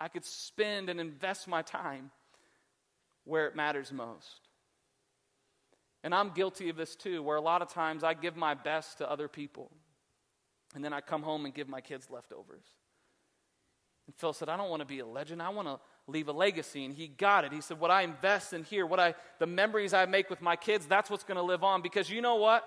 I 0.00 0.08
could 0.08 0.24
spend 0.24 0.88
and 0.88 1.00
invest 1.00 1.48
my 1.48 1.62
time 1.62 2.10
where 3.24 3.46
it 3.46 3.56
matters 3.56 3.92
most. 3.92 4.48
And 6.04 6.14
I'm 6.14 6.30
guilty 6.30 6.68
of 6.68 6.76
this 6.76 6.94
too, 6.94 7.22
where 7.22 7.36
a 7.36 7.40
lot 7.40 7.62
of 7.62 7.68
times 7.68 8.04
I 8.04 8.14
give 8.14 8.36
my 8.36 8.54
best 8.54 8.98
to 8.98 9.10
other 9.10 9.26
people, 9.26 9.72
and 10.76 10.84
then 10.84 10.92
I 10.92 11.00
come 11.00 11.22
home 11.22 11.46
and 11.46 11.54
give 11.54 11.68
my 11.68 11.80
kids 11.80 12.08
leftovers. 12.10 12.66
And 14.06 14.14
Phil 14.14 14.34
said, 14.34 14.50
I 14.50 14.58
don't 14.58 14.68
want 14.68 14.80
to 14.80 14.86
be 14.86 14.98
a 14.98 15.06
legend. 15.06 15.40
I 15.42 15.48
want 15.48 15.66
to 15.66 15.80
leave 16.06 16.28
a 16.28 16.32
legacy. 16.32 16.84
And 16.84 16.94
he 16.94 17.08
got 17.08 17.46
it. 17.46 17.52
He 17.52 17.62
said, 17.62 17.80
What 17.80 17.90
I 17.90 18.02
invest 18.02 18.52
in 18.52 18.62
here, 18.62 18.84
what 18.84 19.00
I 19.00 19.14
the 19.38 19.46
memories 19.46 19.94
I 19.94 20.04
make 20.04 20.28
with 20.28 20.42
my 20.42 20.54
kids, 20.54 20.86
that's 20.86 21.08
what's 21.08 21.24
going 21.24 21.38
to 21.38 21.42
live 21.42 21.64
on. 21.64 21.80
Because 21.80 22.10
you 22.10 22.20
know 22.20 22.36
what? 22.36 22.62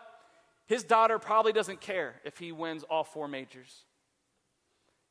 His 0.65 0.84
daughter 0.84 1.19
probably 1.19 1.54
doesn't 1.54 1.82
care 1.82 2.15
if 2.26 2.39
he 2.39 2.52
wins 2.52 2.84
all 2.84 3.04
four 3.04 3.28
majors. 3.28 3.86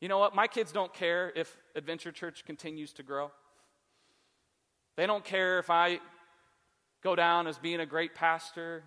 You 0.01 0.09
know 0.09 0.19
what? 0.19 0.35
My 0.35 0.49
kids 0.49 0.73
don't 0.73 0.93
care 0.93 1.33
if 1.37 1.57
Adventure 1.77 2.11
Church 2.11 2.45
continues 2.45 2.93
to 2.95 3.05
grow. 3.05 3.31
They 4.97 5.07
don't 5.07 5.25
care 5.25 5.61
if 5.61 5.71
I 5.71 6.01
go 7.05 7.15
down 7.15 7.47
as 7.47 7.59
being 7.59 7.79
a 7.79 7.87
great 7.87 8.17
pastor. 8.17 8.83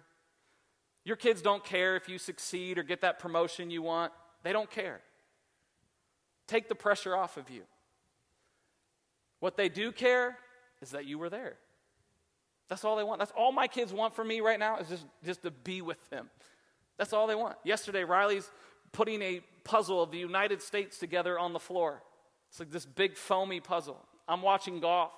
Your 1.03 1.15
kids 1.15 1.41
don't 1.41 1.63
care 1.63 1.95
if 1.95 2.07
you 2.07 2.17
succeed 2.17 2.77
or 2.77 2.83
get 2.83 3.01
that 3.01 3.19
promotion 3.19 3.71
you 3.71 3.81
want. 3.81 4.11
They 4.43 4.53
don't 4.53 4.69
care. 4.69 5.01
Take 6.47 6.69
the 6.69 6.75
pressure 6.75 7.15
off 7.15 7.37
of 7.37 7.49
you. 7.49 7.61
What 9.39 9.57
they 9.57 9.69
do 9.69 9.91
care 9.91 10.37
is 10.81 10.91
that 10.91 11.05
you 11.05 11.17
were 11.17 11.29
there. 11.29 11.55
That's 12.69 12.85
all 12.85 12.95
they 12.95 13.03
want. 13.03 13.19
That's 13.19 13.33
all 13.35 13.51
my 13.51 13.67
kids 13.67 13.91
want 13.91 14.15
from 14.15 14.27
me 14.27 14.39
right 14.39 14.59
now 14.59 14.77
is 14.77 14.87
just, 14.87 15.05
just 15.25 15.41
to 15.43 15.51
be 15.51 15.81
with 15.81 16.09
them. 16.09 16.29
That's 16.97 17.13
all 17.13 17.27
they 17.27 17.35
want. 17.35 17.57
Yesterday, 17.63 18.03
Riley's 18.03 18.49
putting 18.91 19.21
a 19.21 19.41
puzzle 19.63 20.01
of 20.01 20.11
the 20.11 20.17
United 20.17 20.61
States 20.61 20.97
together 20.97 21.37
on 21.37 21.53
the 21.53 21.59
floor. 21.59 22.01
It's 22.49 22.59
like 22.59 22.71
this 22.71 22.85
big 22.85 23.17
foamy 23.17 23.59
puzzle. 23.59 23.99
I'm 24.27 24.41
watching 24.41 24.79
golf, 24.79 25.11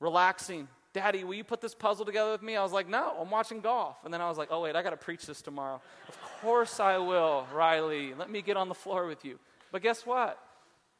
relaxing. 0.00 0.68
Daddy, 0.96 1.24
will 1.24 1.34
you 1.34 1.44
put 1.44 1.60
this 1.60 1.74
puzzle 1.74 2.06
together 2.06 2.32
with 2.32 2.40
me? 2.40 2.56
I 2.56 2.62
was 2.62 2.72
like, 2.72 2.88
No, 2.88 3.14
I'm 3.20 3.28
watching 3.28 3.60
golf. 3.60 3.98
And 4.06 4.14
then 4.14 4.22
I 4.22 4.30
was 4.30 4.38
like, 4.38 4.48
Oh, 4.50 4.62
wait, 4.62 4.74
I 4.74 4.82
got 4.82 4.90
to 4.90 4.96
preach 4.96 5.26
this 5.26 5.42
tomorrow. 5.42 5.78
of 6.08 6.18
course 6.40 6.80
I 6.80 6.96
will, 6.96 7.46
Riley. 7.52 8.14
Let 8.14 8.30
me 8.30 8.40
get 8.40 8.56
on 8.56 8.70
the 8.70 8.74
floor 8.74 9.06
with 9.06 9.22
you. 9.22 9.38
But 9.70 9.82
guess 9.82 10.06
what? 10.06 10.40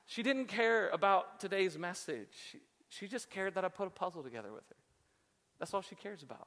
She 0.04 0.22
didn't 0.22 0.48
care 0.48 0.90
about 0.90 1.40
today's 1.40 1.78
message. 1.78 2.28
She, 2.50 2.58
she 2.90 3.08
just 3.08 3.30
cared 3.30 3.54
that 3.54 3.64
I 3.64 3.68
put 3.68 3.86
a 3.86 3.90
puzzle 3.90 4.22
together 4.22 4.52
with 4.52 4.68
her. 4.68 4.76
That's 5.58 5.72
all 5.72 5.80
she 5.80 5.94
cares 5.94 6.22
about. 6.22 6.46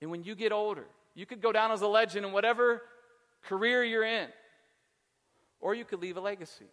And 0.00 0.10
when 0.10 0.24
you 0.24 0.34
get 0.34 0.50
older, 0.50 0.86
you 1.14 1.26
could 1.26 1.40
go 1.40 1.52
down 1.52 1.70
as 1.70 1.80
a 1.80 1.86
legend 1.86 2.26
in 2.26 2.32
whatever 2.32 2.82
career 3.44 3.84
you're 3.84 4.02
in, 4.02 4.26
or 5.60 5.76
you 5.76 5.84
could 5.84 6.00
leave 6.00 6.16
a 6.16 6.20
legacy. 6.20 6.66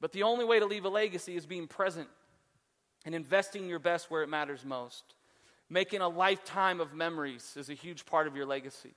But 0.00 0.10
the 0.10 0.24
only 0.24 0.44
way 0.44 0.58
to 0.58 0.66
leave 0.66 0.84
a 0.84 0.88
legacy 0.88 1.36
is 1.36 1.46
being 1.46 1.68
present 1.68 2.08
and 3.04 3.14
investing 3.14 3.68
your 3.68 3.78
best 3.78 4.10
where 4.10 4.22
it 4.22 4.28
matters 4.28 4.64
most. 4.64 5.14
Making 5.68 6.00
a 6.00 6.08
lifetime 6.08 6.80
of 6.80 6.94
memories 6.94 7.54
is 7.56 7.70
a 7.70 7.74
huge 7.74 8.06
part 8.06 8.26
of 8.26 8.36
your 8.36 8.46
legacy. 8.46 8.94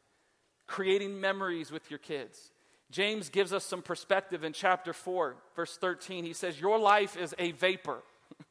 Creating 0.65 1.19
memories 1.19 1.71
with 1.71 1.89
your 1.89 1.99
kids. 1.99 2.51
James 2.91 3.29
gives 3.29 3.51
us 3.51 3.65
some 3.65 3.81
perspective 3.81 4.43
in 4.43 4.53
chapter 4.53 4.93
4, 4.93 5.35
verse 5.55 5.77
13. 5.77 6.23
He 6.23 6.33
says, 6.33 6.59
Your 6.59 6.79
life 6.79 7.17
is 7.17 7.35
a 7.37 7.51
vapor, 7.51 7.99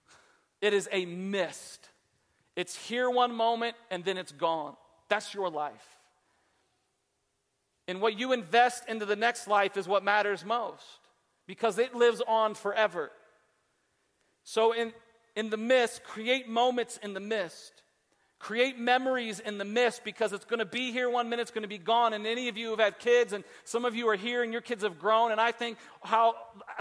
it 0.60 0.72
is 0.72 0.88
a 0.92 1.06
mist. 1.06 1.88
It's 2.54 2.74
here 2.74 3.10
one 3.10 3.34
moment 3.34 3.76
and 3.90 4.02
then 4.02 4.16
it's 4.16 4.32
gone. 4.32 4.76
That's 5.10 5.34
your 5.34 5.50
life. 5.50 5.96
And 7.86 8.00
what 8.00 8.18
you 8.18 8.32
invest 8.32 8.88
into 8.88 9.04
the 9.04 9.14
next 9.14 9.46
life 9.46 9.76
is 9.76 9.86
what 9.86 10.02
matters 10.02 10.44
most 10.44 11.00
because 11.46 11.78
it 11.78 11.94
lives 11.94 12.22
on 12.26 12.54
forever. 12.54 13.10
So, 14.42 14.72
in, 14.72 14.92
in 15.36 15.50
the 15.50 15.56
mist, 15.56 16.02
create 16.02 16.48
moments 16.48 16.98
in 17.02 17.14
the 17.14 17.20
mist. 17.20 17.82
Create 18.38 18.78
memories 18.78 19.40
in 19.40 19.56
the 19.56 19.64
mist 19.64 20.02
because 20.04 20.32
it's 20.32 20.44
going 20.44 20.58
to 20.58 20.66
be 20.66 20.92
here 20.92 21.08
one 21.08 21.30
minute, 21.30 21.42
it's 21.42 21.50
going 21.50 21.62
to 21.62 21.68
be 21.68 21.78
gone. 21.78 22.12
And 22.12 22.26
any 22.26 22.48
of 22.48 22.58
you 22.58 22.66
who 22.66 22.70
have 22.72 22.80
had 22.80 22.98
kids, 22.98 23.32
and 23.32 23.44
some 23.64 23.84
of 23.84 23.94
you 23.94 24.08
are 24.08 24.16
here 24.16 24.42
and 24.42 24.52
your 24.52 24.60
kids 24.60 24.82
have 24.82 24.98
grown. 24.98 25.32
And 25.32 25.40
I 25.40 25.52
think 25.52 25.78
how 26.02 26.34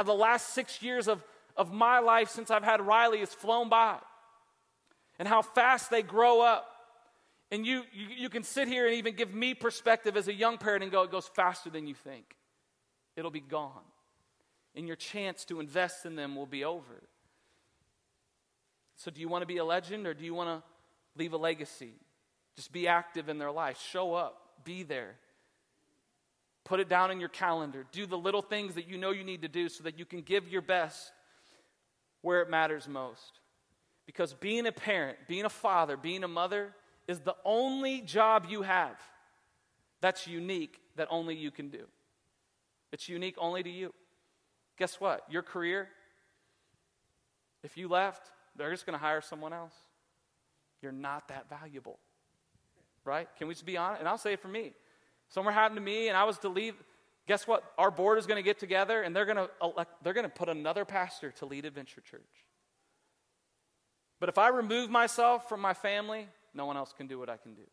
the 0.03 0.13
last 0.13 0.49
six 0.49 0.81
years 0.81 1.07
of, 1.07 1.23
of 1.55 1.71
my 1.71 1.99
life 1.99 2.29
since 2.29 2.51
I've 2.51 2.63
had 2.63 2.81
Riley 2.81 3.19
has 3.19 3.33
flown 3.33 3.69
by, 3.69 3.97
and 5.17 5.27
how 5.27 5.41
fast 5.41 5.89
they 5.89 6.01
grow 6.01 6.41
up. 6.41 6.67
And 7.51 7.65
you, 7.65 7.83
you, 7.93 8.07
you 8.17 8.29
can 8.29 8.43
sit 8.43 8.67
here 8.67 8.85
and 8.85 8.95
even 8.95 9.15
give 9.15 9.33
me 9.33 9.53
perspective 9.53 10.17
as 10.17 10.27
a 10.27 10.33
young 10.33 10.57
parent 10.57 10.83
and 10.83 10.91
go, 10.91 11.03
it 11.03 11.11
goes 11.11 11.27
faster 11.27 11.69
than 11.69 11.87
you 11.87 11.93
think. 11.93 12.35
It'll 13.15 13.31
be 13.31 13.39
gone. 13.39 13.71
And 14.75 14.87
your 14.87 14.97
chance 14.97 15.45
to 15.45 15.61
invest 15.61 16.05
in 16.05 16.15
them 16.15 16.35
will 16.35 16.47
be 16.47 16.65
over. 16.65 17.03
So, 18.95 19.11
do 19.11 19.21
you 19.21 19.27
want 19.27 19.41
to 19.41 19.45
be 19.45 19.57
a 19.57 19.65
legend 19.65 20.07
or 20.07 20.13
do 20.13 20.23
you 20.23 20.33
want 20.33 20.49
to 20.49 20.63
leave 21.17 21.33
a 21.33 21.37
legacy? 21.37 21.93
Just 22.55 22.71
be 22.71 22.87
active 22.87 23.29
in 23.29 23.37
their 23.37 23.51
life. 23.51 23.79
Show 23.91 24.13
up. 24.13 24.41
Be 24.63 24.83
there. 24.83 25.15
Put 26.63 26.79
it 26.79 26.89
down 26.89 27.11
in 27.11 27.19
your 27.19 27.29
calendar. 27.29 27.85
Do 27.91 28.05
the 28.05 28.17
little 28.17 28.41
things 28.41 28.75
that 28.75 28.87
you 28.87 28.97
know 28.97 29.11
you 29.11 29.23
need 29.23 29.41
to 29.43 29.47
do 29.47 29.69
so 29.69 29.83
that 29.83 29.99
you 29.99 30.05
can 30.05 30.21
give 30.21 30.47
your 30.47 30.61
best 30.61 31.11
where 32.21 32.41
it 32.41 32.49
matters 32.49 32.87
most. 32.87 33.39
Because 34.05 34.33
being 34.33 34.65
a 34.65 34.71
parent, 34.71 35.17
being 35.27 35.45
a 35.45 35.49
father, 35.49 35.97
being 35.97 36.23
a 36.23 36.27
mother, 36.27 36.73
is 37.07 37.19
the 37.19 37.35
only 37.43 38.01
job 38.01 38.47
you 38.49 38.63
have 38.63 38.95
that's 40.01 40.27
unique 40.27 40.79
that 40.95 41.07
only 41.11 41.35
you 41.35 41.51
can 41.51 41.69
do. 41.69 41.85
It's 42.91 43.09
unique 43.09 43.35
only 43.37 43.61
to 43.61 43.69
you. 43.69 43.93
Guess 44.77 44.99
what? 44.99 45.23
Your 45.29 45.41
career, 45.41 45.87
if 47.63 47.77
you 47.77 47.87
left, 47.87 48.31
they're 48.57 48.71
just 48.71 48.85
going 48.85 48.97
to 48.97 49.03
hire 49.03 49.21
someone 49.21 49.53
else. 49.53 49.73
You're 50.81 50.91
not 50.91 51.27
that 51.29 51.49
valuable. 51.49 51.99
Right? 53.03 53.27
Can 53.37 53.47
we 53.47 53.53
just 53.53 53.65
be 53.65 53.77
honest? 53.77 53.99
And 53.99 54.09
I'll 54.09 54.17
say 54.17 54.33
it 54.33 54.41
for 54.41 54.47
me. 54.47 54.73
Somewhere 55.29 55.53
happened 55.53 55.77
to 55.77 55.81
me 55.81 56.07
and 56.07 56.17
I 56.17 56.23
was 56.23 56.37
to 56.39 56.49
leave. 56.49 56.75
Guess 57.27 57.47
what? 57.47 57.63
Our 57.77 57.91
board 57.91 58.17
is 58.17 58.25
going 58.25 58.37
to 58.37 58.43
get 58.43 58.59
together 58.59 59.01
and 59.01 59.15
they're 59.15 59.25
going 59.25 59.37
to 59.37 59.49
elect, 59.61 60.03
they're 60.03 60.13
going 60.13 60.25
to 60.25 60.35
put 60.35 60.49
another 60.49 60.85
pastor 60.85 61.31
to 61.39 61.45
lead 61.45 61.65
Adventure 61.65 62.01
Church. 62.01 62.21
But 64.19 64.29
if 64.29 64.37
I 64.37 64.49
remove 64.49 64.89
myself 64.89 65.49
from 65.49 65.59
my 65.59 65.73
family, 65.73 66.27
no 66.53 66.65
one 66.65 66.77
else 66.77 66.93
can 66.95 67.07
do 67.07 67.19
what 67.19 67.29
I 67.29 67.37
can 67.37 67.53
do. 67.53 67.63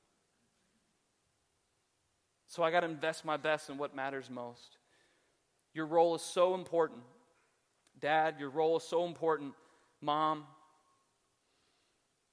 So 2.49 2.63
I 2.63 2.71
got 2.71 2.81
to 2.81 2.87
invest 2.87 3.25
my 3.25 3.37
best 3.37 3.71
in 3.71 3.79
what 3.79 3.95
matters 3.95 4.29
most. 4.29 4.77
Your 5.73 5.87
role 5.87 6.15
is 6.15 6.23
so 6.23 6.55
important. 6.55 7.01
Dad, 7.99 8.35
your 8.39 8.51
role 8.51 8.77
is 8.77 8.83
so 8.83 9.07
important. 9.07 9.55
Mom, 10.01 10.45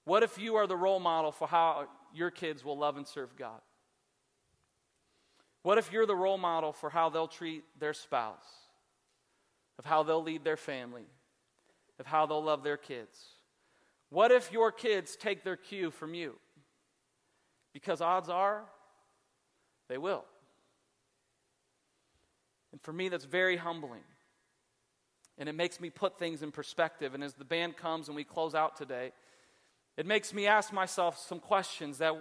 what 0.09 0.23
if 0.23 0.39
you 0.39 0.55
are 0.55 0.65
the 0.65 0.75
role 0.75 0.99
model 0.99 1.31
for 1.31 1.47
how 1.47 1.87
your 2.15 2.31
kids 2.31 2.65
will 2.65 2.75
love 2.75 2.97
and 2.97 3.07
serve 3.07 3.35
God? 3.35 3.61
What 5.61 5.77
if 5.77 5.91
you're 5.93 6.07
the 6.07 6.15
role 6.15 6.39
model 6.39 6.73
for 6.73 6.89
how 6.89 7.09
they'll 7.09 7.27
treat 7.27 7.63
their 7.79 7.93
spouse, 7.93 8.47
of 9.77 9.85
how 9.85 10.01
they'll 10.01 10.23
lead 10.23 10.43
their 10.43 10.57
family, 10.57 11.05
of 11.99 12.07
how 12.07 12.25
they'll 12.25 12.43
love 12.43 12.63
their 12.63 12.75
kids? 12.75 13.19
What 14.09 14.31
if 14.31 14.51
your 14.51 14.71
kids 14.71 15.15
take 15.15 15.43
their 15.43 15.55
cue 15.55 15.91
from 15.91 16.15
you? 16.15 16.37
Because 17.71 18.01
odds 18.01 18.29
are 18.29 18.63
they 19.89 19.99
will. 19.99 20.25
And 22.71 22.81
for 22.81 22.93
me, 22.93 23.09
that's 23.09 23.25
very 23.25 23.57
humbling. 23.57 24.01
And 25.37 25.47
it 25.47 25.53
makes 25.53 25.79
me 25.79 25.91
put 25.91 26.17
things 26.17 26.41
in 26.41 26.51
perspective. 26.51 27.13
And 27.13 27.23
as 27.23 27.35
the 27.35 27.45
band 27.45 27.77
comes 27.77 28.07
and 28.07 28.15
we 28.15 28.23
close 28.23 28.55
out 28.55 28.75
today, 28.75 29.11
it 29.99 30.05
makes 30.05 30.33
me 30.33 30.47
ask 30.47 30.71
myself 30.71 31.17
some 31.27 31.41
questions 31.41 31.97
that 31.97 32.13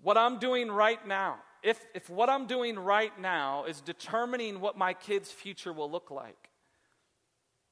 what 0.00 0.16
I'm 0.16 0.38
doing 0.38 0.70
right 0.70 1.04
now, 1.04 1.38
if, 1.60 1.84
if 1.92 2.08
what 2.08 2.30
I'm 2.30 2.46
doing 2.46 2.78
right 2.78 3.10
now 3.20 3.64
is 3.64 3.80
determining 3.80 4.60
what 4.60 4.78
my 4.78 4.94
kids' 4.94 5.32
future 5.32 5.72
will 5.72 5.90
look 5.90 6.08
like, 6.08 6.50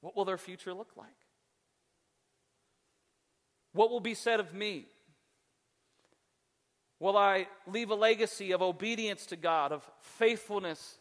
what 0.01 0.17
will 0.17 0.25
their 0.25 0.39
future 0.39 0.75
look 0.75 0.91
like? 0.97 1.07
What 3.75 3.91
will 3.93 4.01
be 4.01 4.15
said 4.15 4.41
of 4.41 4.53
me? 4.53 4.87
Will 6.99 7.17
I 7.17 7.47
leave 7.69 7.91
a 7.91 7.95
legacy 7.95 8.51
of 8.51 8.61
obedience 8.61 9.27
to 9.27 9.37
God, 9.37 9.71
of 9.71 9.89
faithfulness 10.01 10.99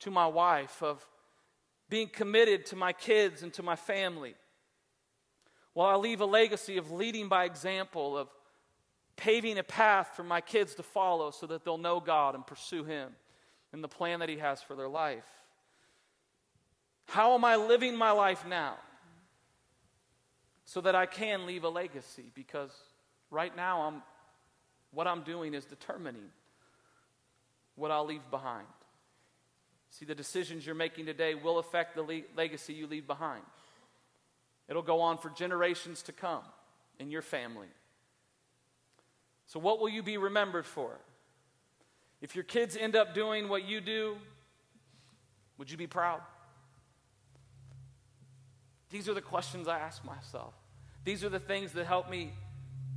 to 0.00 0.10
my 0.10 0.28
wife, 0.28 0.82
of 0.82 1.06
being 1.90 2.08
committed 2.08 2.64
to 2.66 2.76
my 2.76 2.94
kids 2.94 3.42
and 3.42 3.52
to 3.52 3.62
my 3.62 3.76
family? 3.76 4.34
Will 5.74 5.84
I 5.84 5.96
leave 5.96 6.20
a 6.20 6.26
legacy 6.26 6.76
of 6.76 6.90
leading 6.90 7.28
by 7.28 7.44
example, 7.44 8.16
of 8.18 8.28
paving 9.16 9.58
a 9.58 9.62
path 9.62 10.12
for 10.14 10.22
my 10.22 10.40
kids 10.40 10.74
to 10.76 10.82
follow 10.82 11.30
so 11.30 11.46
that 11.46 11.64
they'll 11.64 11.78
know 11.78 12.00
God 12.00 12.34
and 12.34 12.46
pursue 12.46 12.84
Him 12.84 13.12
and 13.72 13.82
the 13.82 13.88
plan 13.88 14.20
that 14.20 14.28
He 14.28 14.38
has 14.38 14.62
for 14.62 14.76
their 14.76 14.88
life? 14.88 15.24
How 17.06 17.34
am 17.34 17.44
I 17.44 17.56
living 17.56 17.96
my 17.96 18.10
life 18.10 18.46
now? 18.46 18.76
so 20.64 20.80
that 20.80 20.94
I 20.94 21.04
can 21.04 21.46
leave 21.46 21.64
a 21.64 21.68
legacy 21.68 22.30
because 22.34 22.70
right 23.30 23.54
now 23.54 23.82
I'm 23.82 24.02
what 24.90 25.06
I'm 25.06 25.22
doing 25.22 25.54
is 25.54 25.64
determining 25.64 26.30
what 27.76 27.90
I'll 27.90 28.04
leave 28.04 28.30
behind. 28.30 28.66
See, 29.88 30.04
the 30.04 30.14
decisions 30.14 30.66
you're 30.66 30.74
making 30.74 31.06
today 31.06 31.34
will 31.34 31.58
affect 31.58 31.94
the 31.94 32.02
le- 32.02 32.22
legacy 32.36 32.74
you 32.74 32.86
leave 32.86 33.06
behind. 33.06 33.42
It'll 34.72 34.80
go 34.80 35.02
on 35.02 35.18
for 35.18 35.28
generations 35.28 36.00
to 36.04 36.12
come 36.12 36.40
in 36.98 37.10
your 37.10 37.20
family. 37.20 37.66
So, 39.44 39.60
what 39.60 39.80
will 39.80 39.90
you 39.90 40.02
be 40.02 40.16
remembered 40.16 40.64
for? 40.64 40.98
If 42.22 42.34
your 42.34 42.42
kids 42.42 42.74
end 42.74 42.96
up 42.96 43.14
doing 43.14 43.50
what 43.50 43.68
you 43.68 43.82
do, 43.82 44.16
would 45.58 45.70
you 45.70 45.76
be 45.76 45.86
proud? 45.86 46.22
These 48.88 49.10
are 49.10 49.14
the 49.14 49.20
questions 49.20 49.68
I 49.68 49.78
ask 49.78 50.02
myself. 50.06 50.54
These 51.04 51.22
are 51.22 51.28
the 51.28 51.38
things 51.38 51.72
that 51.72 51.84
help 51.84 52.08
me 52.08 52.32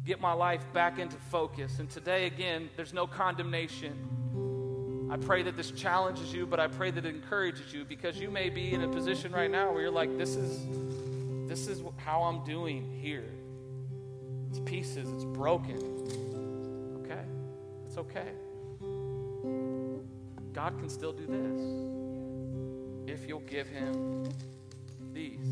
get 0.05 0.21
my 0.21 0.31
life 0.31 0.63
back 0.71 0.97
into 0.97 1.17
focus. 1.17 1.79
And 1.79 1.89
today, 1.89 2.25
again, 2.25 2.69
there's 2.77 2.93
no 2.93 3.05
condemnation. 3.05 5.09
I 5.11 5.17
pray 5.17 5.43
that 5.43 5.57
this 5.57 5.71
challenges 5.71 6.33
you, 6.33 6.45
but 6.45 6.61
I 6.61 6.67
pray 6.67 6.91
that 6.91 7.05
it 7.05 7.13
encourages 7.13 7.73
you 7.73 7.83
because 7.83 8.17
you 8.17 8.31
may 8.31 8.49
be 8.49 8.73
in 8.73 8.81
a 8.81 8.88
position 8.88 9.33
right 9.33 9.51
now 9.51 9.73
where 9.73 9.81
you're 9.81 9.91
like, 9.91 10.17
this 10.17 10.38
is, 10.38 10.65
this 11.55 11.67
is 11.69 11.81
how 11.95 12.23
I'm 12.23 12.43
doing 12.43 12.83
here. 13.01 13.31
It's 14.49 14.59
pieces, 14.59 15.09
it's 15.09 15.23
broken. 15.23 15.77
Okay? 17.01 17.21
It's 17.85 17.97
okay. 17.97 18.27
God 20.51 20.77
can 20.77 20.89
still 20.89 21.13
do 21.13 21.25
this 21.25 23.13
if 23.13 23.25
you'll 23.25 23.39
give 23.39 23.69
Him 23.69 24.25
these. 25.13 25.45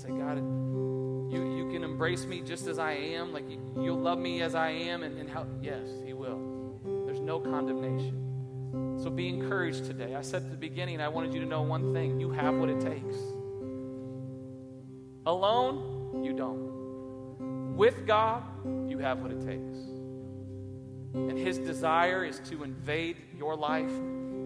Say, 0.00 0.10
God, 0.10 0.36
you, 0.36 1.56
you 1.56 1.68
can 1.72 1.82
embrace 1.82 2.24
me 2.24 2.40
just 2.40 2.68
as 2.68 2.78
I 2.78 2.92
am. 2.92 3.32
Like 3.32 3.50
you, 3.50 3.58
will 3.74 3.98
love 3.98 4.20
me 4.20 4.42
as 4.42 4.54
I 4.54 4.68
am. 4.68 5.02
And, 5.02 5.18
and 5.18 5.28
how, 5.28 5.44
yes, 5.60 5.88
He 6.04 6.12
will. 6.12 6.78
There's 7.04 7.18
no 7.18 7.40
condemnation. 7.40 9.00
So 9.02 9.10
be 9.10 9.28
encouraged 9.28 9.86
today. 9.86 10.14
I 10.14 10.22
said 10.22 10.44
at 10.44 10.50
the 10.52 10.56
beginning, 10.56 11.00
I 11.00 11.08
wanted 11.08 11.34
you 11.34 11.40
to 11.40 11.46
know 11.46 11.62
one 11.62 11.92
thing 11.92 12.20
you 12.20 12.30
have 12.30 12.54
what 12.54 12.68
it 12.68 12.80
takes. 12.80 13.16
Alone, 15.26 16.22
you 16.22 16.32
don't. 16.32 17.76
With 17.76 18.06
God, 18.06 18.42
you 18.88 18.98
have 18.98 19.20
what 19.20 19.30
it 19.30 19.40
takes. 19.40 19.78
And 21.14 21.38
His 21.38 21.58
desire 21.58 22.24
is 22.24 22.40
to 22.50 22.62
invade 22.62 23.16
your 23.36 23.56
life, 23.56 23.90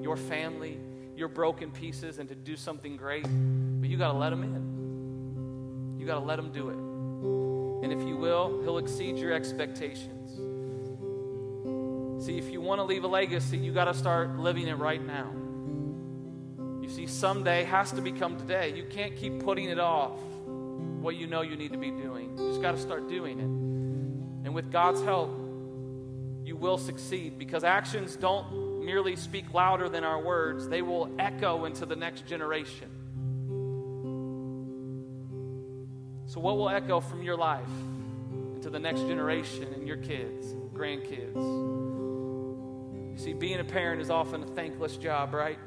your 0.03 0.17
family, 0.17 0.79
your 1.17 1.29
broken 1.29 1.71
pieces, 1.71 2.19
and 2.19 2.29
to 2.29 2.35
do 2.35 2.57
something 2.57 2.97
great. 2.97 3.25
But 3.25 3.89
you 3.89 3.97
got 3.97 4.13
to 4.13 4.19
let 4.19 4.33
Him 4.33 4.43
in. 4.45 5.99
You 5.99 6.07
got 6.07 6.15
to 6.15 6.25
let 6.25 6.39
Him 6.39 6.53
do 6.53 6.71
it. 6.71 7.85
And 7.85 7.93
if 7.93 8.07
you 8.07 8.17
will, 8.17 8.63
He'll 8.63 8.79
exceed 8.79 9.19
your 9.19 9.33
expectations. 9.33 10.37
See, 12.25 12.39
if 12.39 12.51
you 12.51 12.61
want 12.61 12.79
to 12.79 12.85
leave 12.85 13.05
a 13.05 13.09
legacy, 13.09 13.57
you 13.57 13.73
got 13.73 13.87
to 13.87 13.95
start 13.95 14.39
living 14.39 14.69
it 14.69 14.75
right 14.75 15.05
now. 15.05 15.33
You 16.83 16.89
see, 16.89 17.07
someday 17.07 17.65
has 17.65 17.93
to 17.93 18.01
become 18.01 18.37
today. 18.37 18.73
You 18.75 18.85
can't 18.85 19.17
keep 19.17 19.45
putting 19.45 19.67
it 19.67 19.79
off 19.79 20.21
what 21.09 21.17
you 21.17 21.27
know 21.27 21.41
you 21.41 21.57
need 21.57 21.73
to 21.73 21.79
be 21.79 21.91
doing. 21.91 22.37
You 22.37 22.51
just 22.51 22.61
got 22.61 22.73
to 22.73 22.79
start 22.79 23.09
doing 23.09 23.39
it. 23.39 24.47
And 24.47 24.55
with 24.55 24.71
God's 24.71 25.03
help, 25.03 25.31
you 26.45 26.55
will 26.55 26.77
succeed 26.77 27.39
because 27.39 27.65
actions 27.65 28.15
don't 28.15 28.85
merely 28.85 29.17
speak 29.17 29.55
louder 29.55 29.89
than 29.89 30.05
our 30.05 30.23
words, 30.23 30.69
they 30.69 30.83
will 30.83 31.11
echo 31.19 31.65
into 31.65 31.87
the 31.87 31.97
next 31.97 32.27
generation. 32.27 32.91
So, 36.27 36.41
what 36.41 36.59
will 36.59 36.69
echo 36.69 37.01
from 37.01 37.23
your 37.23 37.39
life 37.39 37.63
into 38.57 38.69
the 38.69 38.79
next 38.79 39.01
generation 39.01 39.73
and 39.73 39.89
your 39.89 39.97
kids, 39.97 40.51
and 40.51 40.71
grandkids? 40.75 41.37
You 43.13 43.17
see, 43.17 43.33
being 43.33 43.61
a 43.61 43.65
parent 43.65 44.03
is 44.03 44.11
often 44.11 44.43
a 44.43 44.47
thankless 44.49 44.99
job, 44.99 45.33
right? 45.33 45.59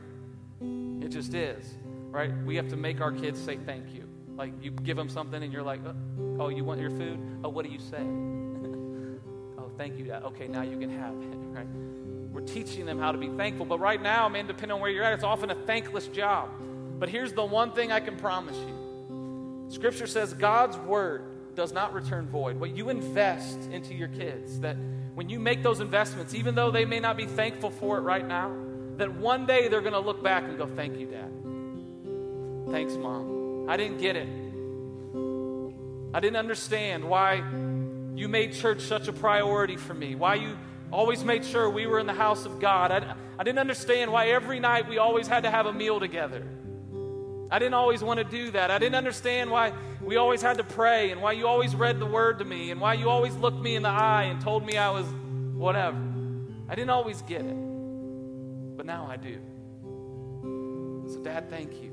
It 0.62 1.10
just 1.10 1.34
is, 1.34 1.66
right? 2.12 2.32
We 2.46 2.58
have 2.58 2.68
to 2.68 2.78
make 2.78 3.02
our 3.02 3.12
kids 3.12 3.40
say 3.40 3.58
thank 3.58 3.96
you. 3.96 4.11
Like, 4.38 4.54
you 4.62 4.72
give 4.72 4.98
them 4.98 5.10
something 5.10 5.42
and 5.42 5.52
you're 5.52 5.64
like, 5.64 5.82
uh, 5.86 5.94
oh, 6.40 6.50
you 6.50 6.64
want 6.64 6.80
your 6.80 6.90
food? 6.90 7.20
Oh, 7.44 7.50
what 7.50 7.66
do 7.66 7.72
you 7.72 7.80
say? 7.80 8.02
Oh, 9.58 9.70
thank 9.78 10.00
you, 10.00 10.06
Dad. 10.06 10.24
Okay, 10.24 10.48
now 10.48 10.64
you 10.64 10.76
can 10.80 10.90
have 10.90 11.14
it, 11.14 11.38
right? 11.54 11.68
We're 12.32 12.42
teaching 12.42 12.86
them 12.86 12.98
how 12.98 13.12
to 13.12 13.18
be 13.18 13.28
thankful. 13.28 13.66
But 13.66 13.80
right 13.80 14.02
now, 14.02 14.28
man, 14.28 14.48
depending 14.48 14.72
on 14.72 14.82
where 14.82 14.90
you're 14.90 15.04
at, 15.04 15.14
it's 15.14 15.24
often 15.24 15.52
a 15.52 15.56
thankless 15.56 16.08
job. 16.08 16.50
But 16.98 17.10
here's 17.10 17.34
the 17.34 17.44
one 17.44 17.72
thing 17.74 17.92
I 17.92 18.00
can 18.00 18.16
promise 18.18 18.58
you 18.58 19.68
Scripture 19.70 20.08
says 20.08 20.34
God's 20.34 20.78
word 20.78 21.24
does 21.56 21.72
not 21.72 21.94
return 21.94 22.28
void. 22.28 22.60
What 22.60 22.76
you 22.76 22.90
invest 22.90 23.60
into 23.72 23.94
your 23.94 24.08
kids, 24.08 24.60
that 24.62 24.78
when 25.16 25.30
you 25.30 25.40
make 25.40 25.64
those 25.64 25.80
investments, 25.80 26.34
even 26.34 26.56
though 26.56 26.72
they 26.72 26.86
may 26.86 27.00
not 27.00 27.18
be 27.18 27.26
thankful 27.26 27.72
for 27.72 27.98
it 27.98 28.02
right 28.02 28.26
now, 28.26 28.56
that 28.98 29.14
one 29.14 29.46
day 29.46 29.68
they're 29.68 29.82
going 29.82 29.94
to 29.94 30.00
look 30.00 30.24
back 30.24 30.44
and 30.44 30.58
go, 30.58 30.68
Thank 30.68 30.98
you, 31.00 31.08
Dad. 31.08 31.32
Thanks, 32.72 32.94
Mom. 32.96 33.41
I 33.72 33.78
didn't 33.78 34.00
get 34.00 34.18
it. 34.18 34.28
I 36.14 36.20
didn't 36.20 36.36
understand 36.36 37.06
why 37.06 37.36
you 38.16 38.28
made 38.28 38.52
church 38.52 38.82
such 38.82 39.08
a 39.08 39.14
priority 39.14 39.78
for 39.78 39.94
me, 39.94 40.14
why 40.14 40.36
you 40.36 40.58
always 40.92 41.24
made 41.24 41.46
sure 41.46 41.70
we 41.70 41.88
were 41.88 41.98
in 41.98 42.06
the 42.06 42.12
house 42.12 42.46
of 42.46 42.60
God. 42.60 42.92
I, 42.92 43.16
I 43.40 43.44
didn't 43.44 43.60
understand 43.60 44.12
why 44.12 44.28
every 44.28 44.60
night 44.60 44.90
we 44.90 44.98
always 44.98 45.26
had 45.26 45.44
to 45.44 45.50
have 45.50 45.68
a 45.68 45.72
meal 45.72 46.02
together. 46.02 46.46
I 47.50 47.60
didn't 47.60 47.76
always 47.76 48.04
want 48.04 48.18
to 48.18 48.26
do 48.26 48.52
that. 48.52 48.72
I 48.72 48.78
didn't 48.78 48.96
understand 48.96 49.50
why 49.50 49.72
we 50.02 50.18
always 50.18 50.42
had 50.42 50.58
to 50.58 50.66
pray 50.66 51.12
and 51.12 51.22
why 51.22 51.32
you 51.32 51.48
always 51.48 51.74
read 51.74 51.98
the 51.98 52.06
word 52.06 52.40
to 52.40 52.46
me 52.46 52.72
and 52.72 52.82
why 52.82 52.96
you 52.96 53.10
always 53.10 53.34
looked 53.38 53.62
me 53.62 53.78
in 53.78 53.84
the 53.84 53.90
eye 53.90 54.24
and 54.24 54.42
told 54.42 54.66
me 54.66 54.76
I 54.76 54.90
was 54.90 55.06
whatever. 55.54 55.98
I 56.68 56.76
didn't 56.76 56.90
always 56.90 57.22
get 57.22 57.46
it, 57.46 57.56
but 58.76 58.86
now 58.86 59.08
I 59.10 59.16
do. 59.16 59.38
So, 61.14 61.22
Dad, 61.24 61.50
thank 61.50 61.82
you. 61.82 61.91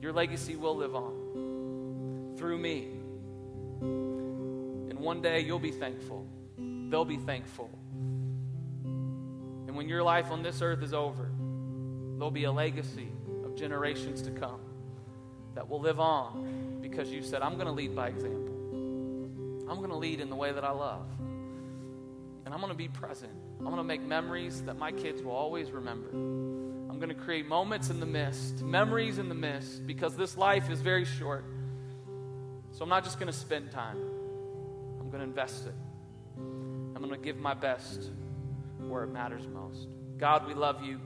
Your 0.00 0.12
legacy 0.12 0.56
will 0.56 0.76
live 0.76 0.94
on 0.94 2.34
through 2.36 2.58
me. 2.58 2.88
And 3.80 4.98
one 4.98 5.22
day 5.22 5.40
you'll 5.40 5.58
be 5.58 5.70
thankful. 5.70 6.26
They'll 6.58 7.04
be 7.04 7.16
thankful. 7.16 7.70
And 8.84 9.76
when 9.76 9.88
your 9.88 10.02
life 10.02 10.30
on 10.30 10.42
this 10.42 10.62
earth 10.62 10.82
is 10.82 10.94
over, 10.94 11.30
there'll 12.16 12.30
be 12.30 12.44
a 12.44 12.52
legacy 12.52 13.08
of 13.44 13.56
generations 13.56 14.22
to 14.22 14.30
come 14.30 14.60
that 15.54 15.68
will 15.68 15.80
live 15.80 15.98
on 16.00 16.78
because 16.80 17.10
you 17.10 17.22
said, 17.22 17.42
I'm 17.42 17.54
going 17.54 17.66
to 17.66 17.72
lead 17.72 17.94
by 17.94 18.08
example. 18.08 18.54
I'm 19.68 19.78
going 19.78 19.90
to 19.90 19.96
lead 19.96 20.20
in 20.20 20.30
the 20.30 20.36
way 20.36 20.52
that 20.52 20.64
I 20.64 20.70
love. 20.70 21.06
And 22.44 22.54
I'm 22.54 22.60
going 22.60 22.72
to 22.72 22.78
be 22.78 22.88
present. 22.88 23.32
I'm 23.58 23.64
going 23.64 23.78
to 23.78 23.84
make 23.84 24.02
memories 24.02 24.62
that 24.62 24.78
my 24.78 24.92
kids 24.92 25.22
will 25.22 25.32
always 25.32 25.72
remember. 25.72 26.10
I'm 26.96 27.00
going 27.00 27.14
to 27.14 27.22
create 27.22 27.44
moments 27.44 27.90
in 27.90 28.00
the 28.00 28.06
mist, 28.06 28.62
memories 28.62 29.18
in 29.18 29.28
the 29.28 29.34
mist, 29.34 29.86
because 29.86 30.16
this 30.16 30.34
life 30.38 30.70
is 30.70 30.80
very 30.80 31.04
short. 31.04 31.44
So 32.72 32.84
I'm 32.84 32.88
not 32.88 33.04
just 33.04 33.18
going 33.20 33.30
to 33.30 33.38
spend 33.38 33.70
time 33.70 33.98
I'm 34.98 35.10
going 35.10 35.20
to 35.20 35.28
invest 35.28 35.66
it. 35.66 35.74
I'm 36.38 36.96
going 37.02 37.10
to 37.10 37.18
give 37.18 37.36
my 37.36 37.52
best 37.52 38.10
where 38.78 39.04
it 39.04 39.08
matters 39.08 39.46
most. 39.46 39.88
God, 40.16 40.46
we 40.46 40.54
love 40.54 40.82
you. 40.82 40.98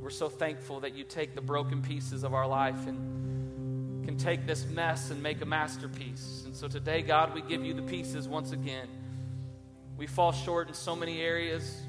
We're 0.00 0.10
so 0.10 0.28
thankful 0.28 0.80
that 0.80 0.96
you 0.96 1.04
take 1.04 1.36
the 1.36 1.40
broken 1.40 1.82
pieces 1.82 2.24
of 2.24 2.34
our 2.34 2.48
life 2.48 2.88
and 2.88 4.04
can 4.04 4.16
take 4.16 4.44
this 4.44 4.66
mess 4.66 5.12
and 5.12 5.22
make 5.22 5.40
a 5.40 5.46
masterpiece. 5.46 6.42
And 6.46 6.56
so 6.56 6.66
today, 6.66 7.02
God, 7.02 7.32
we 7.32 7.42
give 7.42 7.64
you 7.64 7.74
the 7.74 7.82
pieces 7.82 8.26
once 8.26 8.50
again. 8.50 8.88
We 9.96 10.08
fall 10.08 10.32
short 10.32 10.66
in 10.66 10.74
so 10.74 10.96
many 10.96 11.20
areas. 11.20 11.80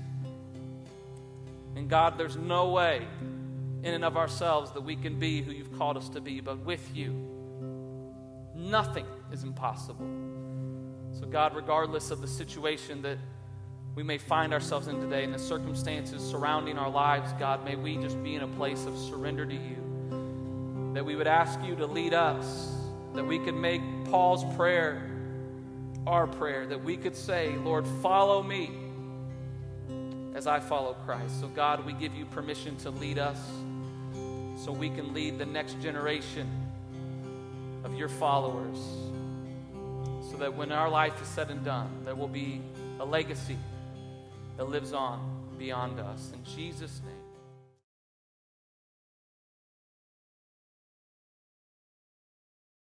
And 1.76 1.90
God, 1.90 2.18
there's 2.18 2.38
no 2.38 2.70
way 2.70 3.08
in 3.84 3.94
and 3.94 4.06
of 4.06 4.18
ourselves 4.18 4.72
that 4.72 4.82
we 4.82 4.96
can 4.96 5.20
be 5.20 5.42
who 5.42 5.52
you've 5.52 5.78
called 5.78 5.98
us 5.98 6.10
to 6.10 6.22
be, 6.22 6.40
but 6.40 6.60
with 6.60 6.96
you, 6.96 7.14
nothing 8.56 9.06
is 9.32 9.44
impossible. 9.44 10.06
So, 11.20 11.26
God, 11.26 11.56
regardless 11.56 12.12
of 12.12 12.22
the 12.22 12.28
situation 12.28 13.02
that 13.02 13.18
we 13.96 14.04
may 14.04 14.18
find 14.18 14.54
ourselves 14.54 14.88
in 14.88 15.00
today 15.00 15.24
and 15.24 15.34
the 15.34 15.40
circumstances 15.40 16.22
surrounding 16.24 16.78
our 16.78 16.90
lives, 16.90 17.34
God, 17.40 17.66
may 17.66 17.76
we 17.76 17.98
just 17.98 18.22
be 18.24 18.36
in 18.36 18.44
a 18.44 18.48
place 18.48 18.86
of 18.86 18.98
surrender 18.98 19.46
to 19.46 19.54
you. 19.54 20.92
That 20.94 21.06
we 21.06 21.16
would 21.16 21.28
ask 21.28 21.60
you 21.64 21.76
to 21.76 21.86
lead 21.86 22.14
us, 22.14 22.76
that 23.14 23.26
we 23.26 23.40
could 23.40 23.56
make 23.56 23.82
Paul's 24.06 24.44
prayer 24.56 25.08
our 26.08 26.28
prayer, 26.28 26.66
that 26.66 26.84
we 26.84 26.98
could 26.98 27.16
say, 27.16 27.56
Lord, 27.58 27.86
follow 28.02 28.42
me 28.42 28.72
as 30.34 30.48
I 30.48 30.60
follow 30.60 30.94
Christ. 31.06 31.40
So, 31.40 31.48
God, 31.48 31.86
we 31.86 31.94
give 31.94 32.16
you 32.16 32.26
permission 32.26 32.76
to 32.78 32.90
lead 32.90 33.20
us 33.20 33.40
so 34.56 34.72
we 34.72 34.90
can 34.90 35.14
lead 35.14 35.38
the 35.38 35.46
next 35.46 35.82
generation 35.82 36.50
of 37.84 37.96
your 37.96 38.10
followers 38.10 38.78
so 40.30 40.38
that 40.38 40.54
when 40.56 40.72
our 40.72 40.90
life 40.90 41.22
is 41.22 41.28
said 41.28 41.50
and 41.50 41.64
done, 41.66 41.90
there 42.06 42.16
will 42.16 42.28
be 42.28 42.62
a 43.00 43.06
legacy 43.06 43.58
that 44.58 44.70
lives 44.70 44.94
on 44.94 45.20
beyond 45.58 46.00
us. 46.00 46.32
In 46.34 46.44
Jesus' 46.56 47.02
name. 47.06 47.21